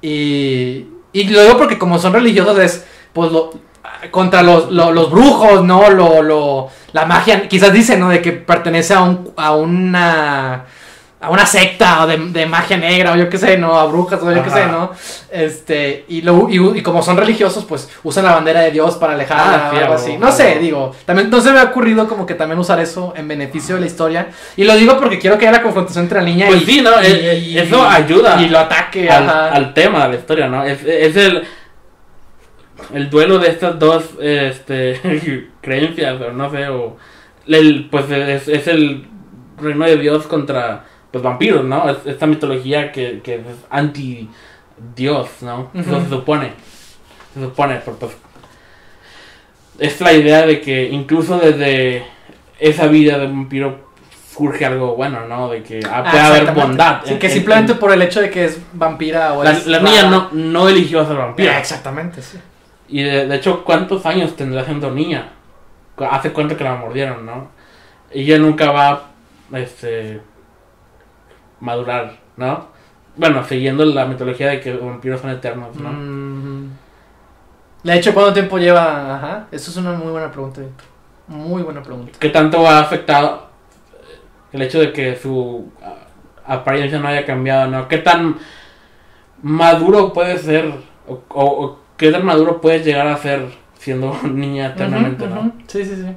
Y, 0.01 0.87
y 1.13 1.25
lo 1.29 1.43
digo 1.43 1.57
porque 1.59 1.79
como 1.79 1.99
son 1.99 2.13
religiosos 2.15 2.59
es, 2.59 2.85
pues, 3.13 3.31
lo, 3.31 3.51
contra 4.11 4.43
los, 4.43 4.71
lo- 4.73 4.91
los 4.91 5.11
brujos, 5.11 5.63
¿no? 5.65 5.91
Lo, 5.91 6.23
lo, 6.23 6.69
la 6.93 7.05
magia, 7.07 7.47
quizás 7.49 7.73
dicen, 7.73 8.01
¿no? 8.01 8.09
De 8.09 8.21
que 8.23 8.33
pertenece 8.33 8.95
a, 8.95 9.03
un, 9.03 9.33
a 9.37 9.55
una... 9.55 10.65
A 11.23 11.31
una 11.31 11.47
secta 11.47 12.03
o 12.03 12.07
de, 12.09 12.17
de 12.19 12.47
magia 12.47 12.77
negra 12.77 13.13
o 13.13 13.17
yo 13.17 13.29
qué 13.29 13.39
sé, 13.39 13.57
¿no? 13.57 13.79
A 13.79 13.87
brujas 13.87 14.21
o 14.21 14.33
yo 14.33 14.43
qué 14.43 14.51
sé, 14.51 14.67
¿no? 14.67 14.91
Este, 15.31 16.05
y, 16.09 16.23
lo, 16.23 16.49
y, 16.51 16.79
y 16.79 16.83
como 16.83 17.01
son 17.01 17.17
religiosos, 17.17 17.65
pues 17.65 17.89
usan 18.03 18.25
la 18.25 18.33
bandera 18.35 18.61
de 18.63 18.73
Dios 18.73 18.97
para 18.97 19.13
alejarla 19.15 19.69
Ah, 19.69 19.73
o 19.73 19.77
algo 19.79 19.95
así. 19.95 20.17
No 20.19 20.33
sé, 20.33 20.59
digo, 20.59 20.95
también 21.07 21.31
no 21.31 21.41
se 21.41 21.53
me 21.53 21.61
ha 21.61 21.65
ocurrido 21.65 22.09
como 22.09 22.27
que 22.27 22.35
también 22.35 22.59
usar 22.59 22.81
eso 22.81 23.15
en 23.17 23.29
beneficio 23.29 23.77
de 23.77 23.83
la 23.83 23.87
historia. 23.87 24.27
Y 24.57 24.65
lo 24.65 24.75
digo 24.75 24.99
porque 24.99 25.19
quiero 25.21 25.39
que 25.39 25.47
haya 25.47 25.59
la 25.59 25.63
confrontación 25.63 26.07
entre 26.07 26.19
la 26.19 26.25
niña 26.25 26.47
Pues 26.49 26.63
y, 26.63 26.67
sí, 26.67 26.81
¿no? 26.83 26.91
y- 27.01 27.07
Eh, 27.07 27.39
y- 27.39 27.59
eso 27.59 27.87
ayuda 27.89 28.43
Y 28.43 28.49
lo 28.49 28.59
ataque 28.59 29.09
al, 29.09 29.31
al 29.31 29.73
tema 29.75 30.03
de 30.05 30.09
la 30.15 30.19
historia, 30.19 30.49
¿no? 30.49 30.65
Es, 30.65 30.83
es 30.85 31.17
el 31.17 31.47
el 32.95 33.09
duelo 33.11 33.39
de 33.39 33.49
estas 33.49 33.79
dos 33.79 34.03
este 34.21 35.49
creencias 35.63 36.21
o 36.21 36.33
no 36.33 36.51
sé 36.51 36.69
o 36.69 36.97
el, 37.47 37.89
pues 37.91 38.11
es, 38.11 38.49
es 38.49 38.67
el 38.67 39.07
reino 39.61 39.85
de 39.85 39.97
Dios 39.99 40.27
contra 40.27 40.85
pues 41.13 41.23
vampiros, 41.23 41.65
¿no? 41.65 41.89
Es, 41.91 41.99
esta 42.07 42.27
mitología 42.27 42.91
que, 42.91 43.21
que 43.23 43.37
es 43.37 43.43
anti 43.71 44.29
Dios, 44.97 45.29
¿no? 45.43 45.71
Eso 45.75 46.01
se 46.01 46.09
supone. 46.09 46.53
Se 47.35 47.41
supone, 47.41 47.81
pero 47.85 47.97
pues 47.99 48.13
es 49.79 50.01
la 50.01 50.13
idea 50.13 50.47
de 50.47 50.61
que 50.61 50.89
incluso 50.89 51.39
desde 51.39 52.05
esa 52.59 52.87
vida 52.87 53.19
de 53.19 53.27
vampiro 53.27 53.91
surge 54.35 54.65
algo 54.65 54.97
bueno, 54.97 55.27
¿no? 55.27 55.49
De 55.51 55.63
que 55.63 55.81
ah, 55.91 56.05
puede 56.11 56.23
haber 56.23 56.53
bondad. 56.53 57.01
Sí, 57.05 57.13
en- 57.15 57.19
que 57.19 57.27
en- 57.27 57.33
simplemente 57.33 57.75
por 57.75 57.93
el 57.93 58.01
hecho 58.03 58.21
de 58.21 58.31
que 58.31 58.45
es 58.45 58.59
vampira 58.73 59.33
o 59.35 59.45
la, 59.45 59.53
es 59.53 59.67
la 59.67 59.81
niña 59.81 60.09
no, 60.09 60.29
no 60.33 60.69
eligió 60.69 61.07
ser 61.07 61.17
vampira. 61.17 61.57
Ah, 61.57 61.59
exactamente, 61.59 62.23
sí. 62.23 62.39
Y 62.89 63.03
de, 63.03 63.27
de 63.27 63.37
hecho, 63.37 63.65
¿cuántos 63.65 64.05
años 64.07 64.37
tendrá 64.37 64.65
siendo 64.65 64.91
niña? 64.91 65.29
Hace 66.11 66.33
cuánto 66.33 66.57
que 66.57 66.65
la 66.65 66.75
mordieron, 66.75 67.25
¿no? 67.27 67.51
Ella 68.11 68.39
nunca 68.39 68.71
va 68.71 69.11
este 69.55 70.21
madurar, 71.63 72.19
¿no? 72.37 72.67
Bueno, 73.17 73.45
siguiendo 73.45 73.85
la 73.85 74.05
mitología 74.07 74.49
de 74.51 74.61
que 74.61 74.75
los 74.75 74.85
vampiros 74.85 75.21
son 75.21 75.31
eternos, 75.31 75.77
¿no? 75.77 75.91
Mm. 75.93 76.71
De 77.85 77.97
hecho, 77.97 78.13
¿cuánto 78.15 78.33
tiempo 78.35 78.59
lleva? 78.59 79.17
Ajá. 79.17 79.47
Eso 79.53 79.71
es 79.71 79.77
una 79.77 79.93
muy 79.93 80.11
buena 80.13 80.31
pregunta, 80.31 80.61
Víctor. 80.61 80.87
Muy 81.29 81.63
buena 81.63 81.83
pregunta. 81.83 82.19
¿Qué 82.19 82.29
tanto 82.31 82.67
ha 82.67 82.81
afectado 82.81 83.47
el 84.53 84.63
hecho 84.63 84.81
de 84.81 84.93
que 84.93 85.17
su 85.17 85.71
ah, 85.83 85.95
apariencia 86.47 86.99
no 86.99 87.09
haya 87.09 87.25
cambiado, 87.25 87.71
¿no? 87.71 87.89
¿Qué 87.89 87.99
tan 87.99 88.37
maduro 89.43 90.13
puede 90.13 90.39
ser 90.39 90.73
o, 91.09 91.21
o- 91.29 91.65
o 91.65 91.79
qué 91.97 92.11
tan 92.11 92.25
maduro 92.25 92.61
puedes 92.61 92.85
llegar 92.85 93.07
a 93.07 93.17
ser 93.17 93.47
siendo 93.79 94.17
niña 94.25 94.69
eternamente, 94.69 95.25
Ujú, 95.25 95.35
¿no? 95.35 95.41
ujú. 95.43 95.53
Sí, 95.67 95.85
sí, 95.85 95.97
sí. 95.97 96.17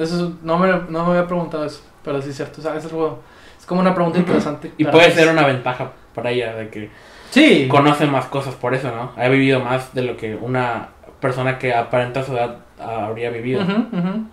Eso 0.00 0.26
es- 0.28 0.32
no, 0.42 0.58
me, 0.58 0.68
no 0.68 1.04
me 1.04 1.10
había 1.10 1.26
preguntado 1.26 1.64
eso, 1.64 1.82
pero 2.04 2.20
sí 2.22 2.30
es 2.30 2.36
cierto. 2.36 2.60
O 2.60 2.62
sea, 2.62 2.76
es, 2.76 2.84
algo- 2.86 3.20
como 3.68 3.80
una 3.80 3.94
pregunta 3.94 4.18
interesante. 4.24 4.72
Y 4.78 4.84
puede 4.84 5.04
pues- 5.06 5.14
ser 5.14 5.28
una 5.28 5.46
ventaja 5.46 5.92
para 6.14 6.30
ella 6.30 6.54
de 6.54 6.68
que 6.68 6.90
Sí. 7.30 7.68
conoce 7.68 8.06
más 8.06 8.24
cosas 8.26 8.54
por 8.54 8.74
eso, 8.74 8.90
¿no? 8.90 9.12
Ha 9.16 9.28
vivido 9.28 9.60
más 9.60 9.94
de 9.94 10.02
lo 10.02 10.16
que 10.16 10.34
una 10.34 10.88
persona 11.20 11.58
que 11.58 11.74
aparenta 11.74 12.24
su 12.24 12.32
edad 12.32 12.56
habría 12.80 13.28
vivido. 13.30 13.62
Ujú, 13.62 13.72
ujú. 13.92 14.24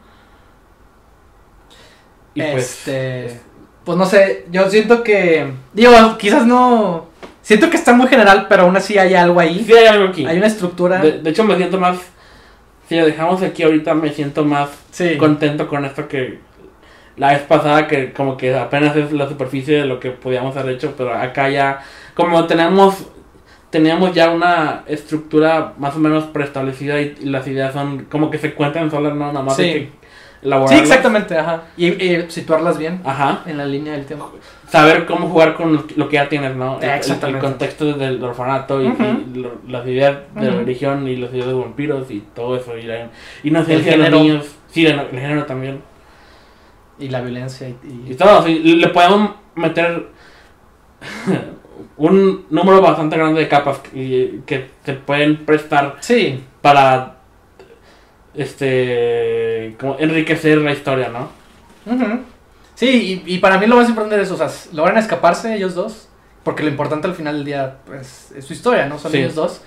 Y 2.36 2.42
pues, 2.42 2.88
este. 2.88 3.40
Pues 3.84 3.98
no 3.98 4.06
sé, 4.06 4.46
yo 4.52 4.70
siento 4.70 5.04
que. 5.04 5.52
Digo, 5.74 5.92
quizás 6.18 6.46
no. 6.46 7.08
Siento 7.42 7.70
que 7.70 7.78
está 7.78 7.94
muy 7.94 8.08
general, 8.08 8.48
pero 8.50 8.64
aún 8.64 8.76
así 8.76 8.98
hay 8.98 9.14
algo 9.14 9.40
ahí. 9.40 9.64
sí 9.66 9.74
hay 9.74 9.86
algo 9.86 10.10
aquí. 10.10 10.26
Hay 10.26 10.38
una 10.38 10.48
estructura. 10.48 11.00
De, 11.00 11.20
de 11.20 11.30
hecho, 11.30 11.44
me 11.44 11.56
siento 11.58 11.78
más. 11.80 11.98
Si 12.90 12.96
lo 12.98 13.06
dejamos 13.06 13.42
aquí 13.42 13.64
ahorita, 13.64 13.94
me 13.94 14.12
siento 14.12 14.44
más 14.46 14.70
sí. 14.92 15.18
contento 15.18 15.68
con 15.68 15.86
esto 15.86 16.08
que 16.08 16.40
la 17.18 17.32
vez 17.34 17.42
pasada, 17.44 17.88
que 17.88 18.12
como 18.14 18.38
que 18.38 18.56
apenas 18.56 18.96
es 18.96 19.12
la 19.12 19.28
superficie 19.30 19.78
de 19.80 19.86
lo 19.86 20.00
que 20.00 20.12
podíamos 20.12 20.56
haber 20.58 20.76
hecho, 20.76 20.94
pero 20.98 21.14
acá 21.14 21.50
ya, 21.50 21.80
como 22.14 22.46
tenemos. 22.46 23.08
Teníamos 23.72 24.14
ya 24.14 24.30
una 24.30 24.84
estructura 24.88 25.74
más 25.78 25.96
o 25.98 26.00
menos 26.00 26.26
preestablecida 26.26 27.02
y, 27.02 27.18
y 27.20 27.26
las 27.26 27.46
ideas 27.46 27.74
son 27.74 28.06
como 28.06 28.30
que 28.30 28.38
se 28.38 28.54
cuentan 28.54 28.90
solas, 28.90 29.14
¿no? 29.16 29.28
Nada 29.34 29.42
más 29.44 29.58
Sí. 29.58 29.64
que 29.64 29.90
elaborarlas. 30.44 30.80
Sí, 30.80 30.86
exactamente, 30.86 31.38
ajá. 31.38 31.64
Y, 31.76 31.88
y 31.88 32.26
situarlas 32.30 32.78
bien 32.78 33.02
Ajá. 33.04 33.42
en 33.46 33.58
la 33.58 33.66
línea 33.66 33.92
del 33.94 34.06
tiempo. 34.06 34.32
Saber 34.70 35.06
cómo 35.06 35.28
jugar 35.28 35.56
con 35.56 35.86
lo 35.98 36.08
que 36.08 36.14
ya 36.16 36.30
tienes, 36.30 36.56
¿no? 36.56 36.78
El- 36.80 36.86
el- 36.90 36.96
Exactamente. 36.96 37.40
El, 37.46 37.52
contexto 37.52 37.94
del 37.94 38.24
orfanato 38.24 38.82
y, 38.82 38.86
y 38.86 39.40
lo- 39.40 39.56
las 39.68 39.86
ideas 39.88 40.20
de 40.36 40.42
la 40.46 40.50
Ujú. 40.52 40.60
religión 40.60 41.06
y 41.10 41.18
las 41.18 41.34
ideas 41.34 41.48
de 41.48 41.54
vampiros 41.54 42.10
y 42.12 42.24
todo 42.34 42.56
eso. 42.56 42.78
Y 42.78 42.84
la 42.84 43.10
inocencia 43.44 43.94
El 43.96 44.04
de 44.04 44.10
los 44.10 44.20
género. 44.20 44.20
niños. 44.24 44.56
Sí, 44.72 44.86
el, 44.86 45.00
el 45.00 45.20
género 45.20 45.46
también. 45.46 45.82
Y 47.00 47.10
la 47.10 47.22
violencia 47.22 47.68
y... 47.68 47.78
y- 47.84 48.12
Y 48.12 48.16
todo, 48.16 48.44
sí, 48.44 48.60
le 48.60 48.88
podemos 48.90 49.32
meter 49.56 50.08
un 51.98 52.46
número 52.50 52.82
bastante 52.82 53.18
grande 53.18 53.42
de 53.42 53.48
capas 53.48 53.80
que, 53.80 54.40
que 54.46 54.70
se 54.86 54.94
pueden 54.94 55.46
prestar 55.46 55.98
Sí, 56.02 56.44
para 56.62 57.16
este 58.34 59.76
como 59.80 59.98
enriquecer 60.00 60.58
la 60.60 60.72
historia, 60.74 61.10
¿no? 61.10 61.30
Sí, 62.76 63.24
y, 63.26 63.36
y 63.36 63.38
para 63.40 63.58
mí 63.58 63.68
lo 63.68 63.78
más 63.78 63.88
importante 63.88 64.16
es 64.22 64.24
eso, 64.30 64.36
o 64.36 64.38
sea, 64.38 64.50
logran 64.74 64.98
escaparse 64.98 65.56
ellos 65.56 65.76
dos, 65.76 66.10
porque 66.44 66.64
lo 66.64 66.70
importante 66.70 67.08
al 67.08 67.14
final 67.16 67.36
del 67.38 67.46
día 67.46 67.78
pues, 67.86 68.32
es 68.36 68.44
su 68.46 68.54
historia, 68.54 68.88
¿no? 68.88 69.00
Son 69.00 69.12
Sí. 69.12 69.20
ellos 69.20 69.36
dos. 69.36 69.62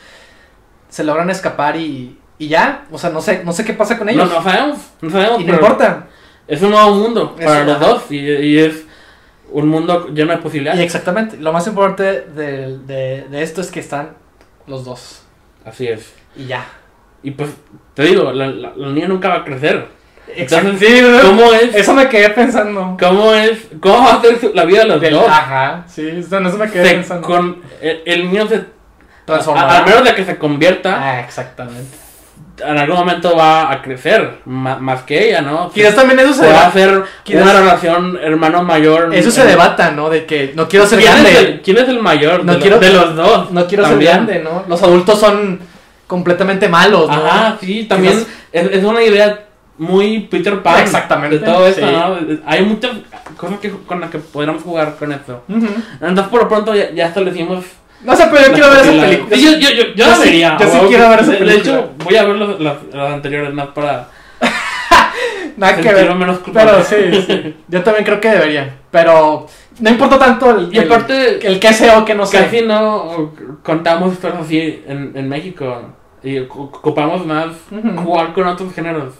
Se 0.91 1.05
logran 1.05 1.31
escapar 1.31 1.77
y, 1.77 2.19
y 2.39 2.49
ya, 2.49 2.87
o 2.91 2.99
sea, 2.99 3.11
no 3.11 3.21
sé, 3.23 3.43
no 3.45 3.53
sé 3.53 3.65
qué 3.65 3.73
pasa 3.73 3.97
con 3.97 4.07
No, 4.07 4.13
ellos. 4.13 4.31
no 4.31 4.43
sabemos, 4.43 4.79
no 5.01 5.11
sabemos, 5.11 5.41
y 5.41 5.45
no 5.45 5.53
pero 5.55 5.59
importa. 5.67 6.07
Es 6.49 6.63
un 6.63 6.71
nuevo 6.71 6.91
mundo 6.95 7.37
Es 7.39 7.47
para 7.47 7.65
los 7.65 7.79
dos 7.81 8.03
y, 8.11 8.17
y 8.19 8.59
es 8.59 8.85
un 9.51 9.69
mundo 9.69 10.09
lleno 10.09 10.33
de 10.33 10.39
Y 10.39 10.43
posibilidades. 10.43 10.81
exactamente, 10.81 11.37
lo 11.37 11.53
más 11.53 11.67
importante 11.67 12.23
de, 12.23 12.79
de, 12.79 13.27
de 13.31 13.43
esto 13.43 13.61
es 13.61 13.71
que 13.71 13.81
están 13.81 14.11
los 14.67 14.85
dos. 14.85 15.23
Así 15.65 15.87
es. 15.87 16.13
Y 16.37 16.47
ya. 16.47 16.65
Y 17.23 17.31
pues, 17.33 17.51
te 17.95 18.03
digo, 18.05 18.31
la, 18.33 18.47
la, 18.49 18.73
la 18.77 18.89
niña 18.89 19.09
nunca 19.09 19.29
va 19.29 19.37
a 19.37 19.45
crecer. 19.45 19.87
Entonces, 20.29 20.79
Sí. 20.79 21.03
¿Cómo 21.23 21.53
es? 21.55 21.75
Eso 21.75 21.95
me 21.95 22.07
quedé 22.09 22.29
pensando. 22.31 22.97
¿Cómo 23.01 23.33
es? 23.33 23.69
¿Cómo 23.81 23.99
va 24.05 24.15
a 24.15 24.21
ser 24.21 24.55
la 24.55 24.65
vida 24.67 24.81
de 24.81 24.87
los 24.89 25.01
Del- 25.01 25.15
dos? 25.15 25.27
ajá, 25.27 25.85
sí, 25.89 26.07
eso, 26.07 26.39
eso 26.39 26.59
me 26.59 26.71
quedé 26.71 26.85
Se- 26.87 26.95
pensando. 26.97 27.27
con 27.27 27.63
el, 27.81 28.03
el 28.05 28.27
niño 28.31 28.47
se 28.47 28.65
Transformará. 29.25 29.73
a- 29.73 29.79
al 29.79 29.87
menos 29.87 30.05
de 30.05 30.15
que 30.15 30.25
se 30.27 30.37
convierta 30.37 30.99
Ah, 31.03 31.21
exactamente. 31.21 31.97
En 32.67 32.79
algún 32.79 32.97
momento 32.97 33.37
va 33.37 33.71
a 33.71 33.83
crecer 33.83 34.39
más 34.45 35.03
que 35.03 35.29
ella 35.29 35.43
no 35.43 35.71
Quizás 35.71 35.95
también 35.95 36.19
eso 36.21 36.33
se 36.35 36.47
va 36.47 36.67
a 36.67 36.71
debata. 36.71 37.05
quizás- 37.23 37.43
una 37.43 37.53
relación 37.53 38.19
hermano 38.23 38.63
mayor 38.63 39.15
Eso 39.15 39.31
se 39.31 39.43
en- 39.43 39.49
debata, 39.49 39.91
¿no? 39.93 40.09
De 40.11 40.25
que 40.27 40.53
no 40.55 40.69
quiero 40.69 40.87
ser 40.87 40.99
¿Quién 40.99 41.13
es, 41.13 41.23
grande. 41.23 41.39
el, 41.39 41.61
quién 41.63 41.79
es 41.79 41.89
el 41.89 42.01
mayor 42.01 42.45
No 42.45 42.53
de, 42.53 42.59
lo- 42.59 42.63
quiero- 42.63 42.79
de 42.81 42.91
los 42.93 43.17
dos 43.17 43.51
No 43.51 43.67
quiero 43.67 43.85
También. 43.85 44.13
ser 44.13 44.25
grande, 44.27 44.41
¿no? 44.43 44.65
Los 44.69 44.83
adultos 44.83 45.19
son 45.19 45.61
completamente 46.07 46.69
malos, 46.69 47.07
¿no? 47.09 47.15
ajá 47.15 47.57
sí 47.61 47.85
también 47.85 48.15
Quizás- 48.15 48.29
es, 48.53 48.73
es 48.79 48.85
una 48.85 49.03
idea 49.03 49.45
muy 49.77 50.21
Peter 50.21 50.61
Pan 50.63 50.81
Exactamente, 50.83 51.39
de 51.39 51.45
todo 51.45 51.71
sí. 51.71 51.81
no 51.83 52.17
hay 52.47 52.63
muchas 52.65 52.93
cosas 53.37 53.59
que, 53.61 53.71
con 53.71 54.01
las 54.01 54.11
que 54.11 54.19
podríamos 54.19 54.63
jugar 54.63 54.97
con 54.99 55.13
esto 55.13 55.45
entonces 55.49 56.27
por 56.31 56.43
lo 56.43 56.49
pronto 56.49 56.75
ya, 56.75 56.91
ya 56.93 57.07
establecimos 57.07 57.65
No 58.03 58.15
sé, 58.17 58.25
pero 58.31 58.47
yo 58.47 58.53
quiero 58.53 58.71
ver 58.71 58.79
esa 58.81 58.93
la- 58.93 59.03
película. 59.05 59.37
Yo, 59.37 59.51
yo, 59.59 59.71
yo, 59.71 59.83
yo 59.95 60.07
la 60.07 60.15
sí- 60.15 60.23
vería. 60.23 60.57
yo 60.61 60.67
sí 60.71 60.79
quiero 60.89 61.09
ver 61.11 61.21
esa 61.21 61.31
De- 61.33 61.39
De 61.39 61.45
película. 61.45 61.75
hecho, 61.75 61.91
voy 62.05 62.17
a 62.17 62.25
ver 62.25 62.37
las, 62.37 62.83
las 62.93 63.13
anteriores, 63.13 63.53
más 63.55 63.69
para 63.69 64.09
Nada 65.57 65.77
que 65.81 65.93
ver. 65.93 66.15
menos 66.15 66.39
culpable. 66.39 66.73
Pero 66.73 66.85
sí, 66.85 67.23
sí. 67.27 67.57
Yo 67.69 67.83
también 67.83 68.05
creo 68.05 68.21
que 68.21 68.31
debería. 68.31 68.77
Pero 68.93 69.47
no 69.81 69.91
importa 69.91 70.19
tanto 70.19 70.51
el, 70.57 70.75
Y 70.75 70.79
aparte, 70.79 71.45
el, 71.47 71.59
que 71.59 71.73
sea 71.73 71.99
o 71.99 72.05
que 72.05 72.15
no 72.15 72.25
sea. 72.27 72.45
casi 72.45 72.63
no 72.63 73.33
contamos 73.65 74.13
historias 74.13 74.43
así 74.43 74.83
en, 74.87 75.13
en 75.15 75.29
México. 75.29 75.83
Y 76.23 76.37
ocu- 76.37 76.69
ocupamos 76.73 77.27
más 77.27 77.49
jugar 78.05 78.33
con 78.33 78.47
otros 78.47 78.73
géneros. 78.73 79.15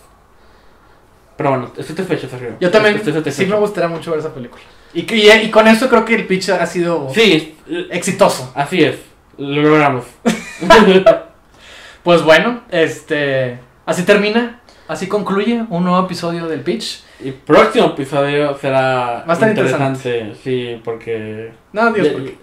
Pero 1.37 1.51
bueno, 1.51 1.67
estoy 1.67 1.85
satisfecho, 1.85 2.29
Sergio. 2.29 2.55
Yo 2.61 2.71
también 2.71 2.97
Estoy 2.97 3.33
sí 3.33 3.47
me 3.47 3.57
gustaría 3.57 3.89
mucho 3.89 4.11
ver 4.13 4.21
esa 4.21 4.33
película. 4.35 4.63
Y, 4.95 5.01
y, 5.15 5.31
y 5.31 5.51
con 5.51 5.69
eso 5.69 5.89
creo 5.89 6.05
que 6.05 6.15
el 6.15 6.27
pitch 6.27 6.49
ha 6.51 6.67
sido 6.67 7.09
Sí, 7.15 7.57
exitoso. 7.91 8.53
así 8.55 8.83
es. 8.85 8.97
Lo 9.37 9.63
logramos. 9.63 10.05
Pues 12.03 12.23
bueno, 12.23 12.63
este 12.71 13.59
así 13.85 14.05
termina, 14.05 14.61
así 14.87 15.09
concluye 15.09 15.65
un 15.69 15.85
nuevo 15.85 16.05
episodio 16.07 16.47
del 16.47 16.61
pitch. 16.61 17.03
y 17.21 17.33
próximo 17.33 17.87
episodio 17.89 18.57
será 18.57 19.25
Va 19.29 19.31
a 19.31 19.33
estar 19.35 19.49
interesante. 19.51 20.35
Sí, 20.43 20.81
porque. 20.85 21.53
No, 21.73 21.93
Dios, 21.93 22.07
de- 22.07 22.13
¿por 22.13 22.25
qué? 22.25 22.39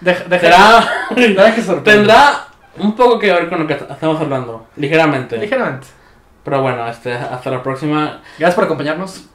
Deja, 0.00 0.24
deja, 0.24 0.40
será. 0.40 0.88
que. 1.54 1.62
Tendrá 1.90 2.46
un 2.78 2.94
poco 2.94 3.18
que 3.18 3.32
ver 3.32 3.48
con 3.48 3.60
lo 3.60 3.66
que 3.66 3.74
estamos 3.74 4.20
hablando, 4.20 4.66
ligeramente. 4.76 5.36
Ligeramente. 5.38 5.86
Pero 6.44 6.60
bueno, 6.62 6.86
este, 6.88 7.12
hasta 7.12 7.50
la 7.50 7.62
próxima. 7.62 8.20
Gracias 8.38 8.54
por 8.54 8.64
acompañarnos. 8.64 9.26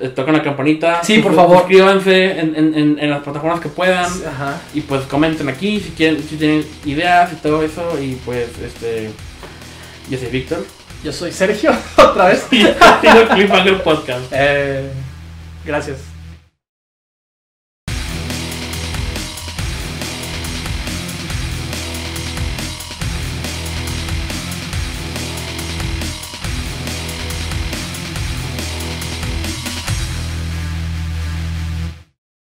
Eh, 0.00 0.08
Toquen 0.08 0.34
la 0.34 0.42
campanita. 0.42 1.02
Sí, 1.02 1.18
por 1.18 1.34
favor. 1.34 1.58
Suscríbanse 1.58 2.38
en, 2.38 2.54
en, 2.56 2.74
en, 2.74 2.98
en 2.98 3.10
las 3.10 3.22
plataformas 3.22 3.60
que 3.60 3.68
puedan. 3.68 4.04
Ajá. 4.04 4.60
Y 4.74 4.80
pues 4.82 5.02
comenten 5.02 5.48
aquí 5.48 5.80
si 5.80 5.90
quieren, 5.90 6.22
si 6.22 6.36
tienen 6.36 6.64
ideas 6.84 7.32
y 7.32 7.36
todo 7.36 7.62
eso. 7.62 7.98
Y 8.00 8.14
pues, 8.24 8.48
este. 8.58 9.10
Yo 10.08 10.18
soy 10.18 10.28
Víctor. 10.28 10.64
Yo 11.04 11.12
soy 11.12 11.30
Sergio, 11.30 11.72
otra 11.96 12.26
vez. 12.28 12.46
Y 12.50 12.64
Cliffhanger 13.34 13.82
Podcast. 13.82 14.24
Eh, 14.32 14.90
gracias. 15.64 16.15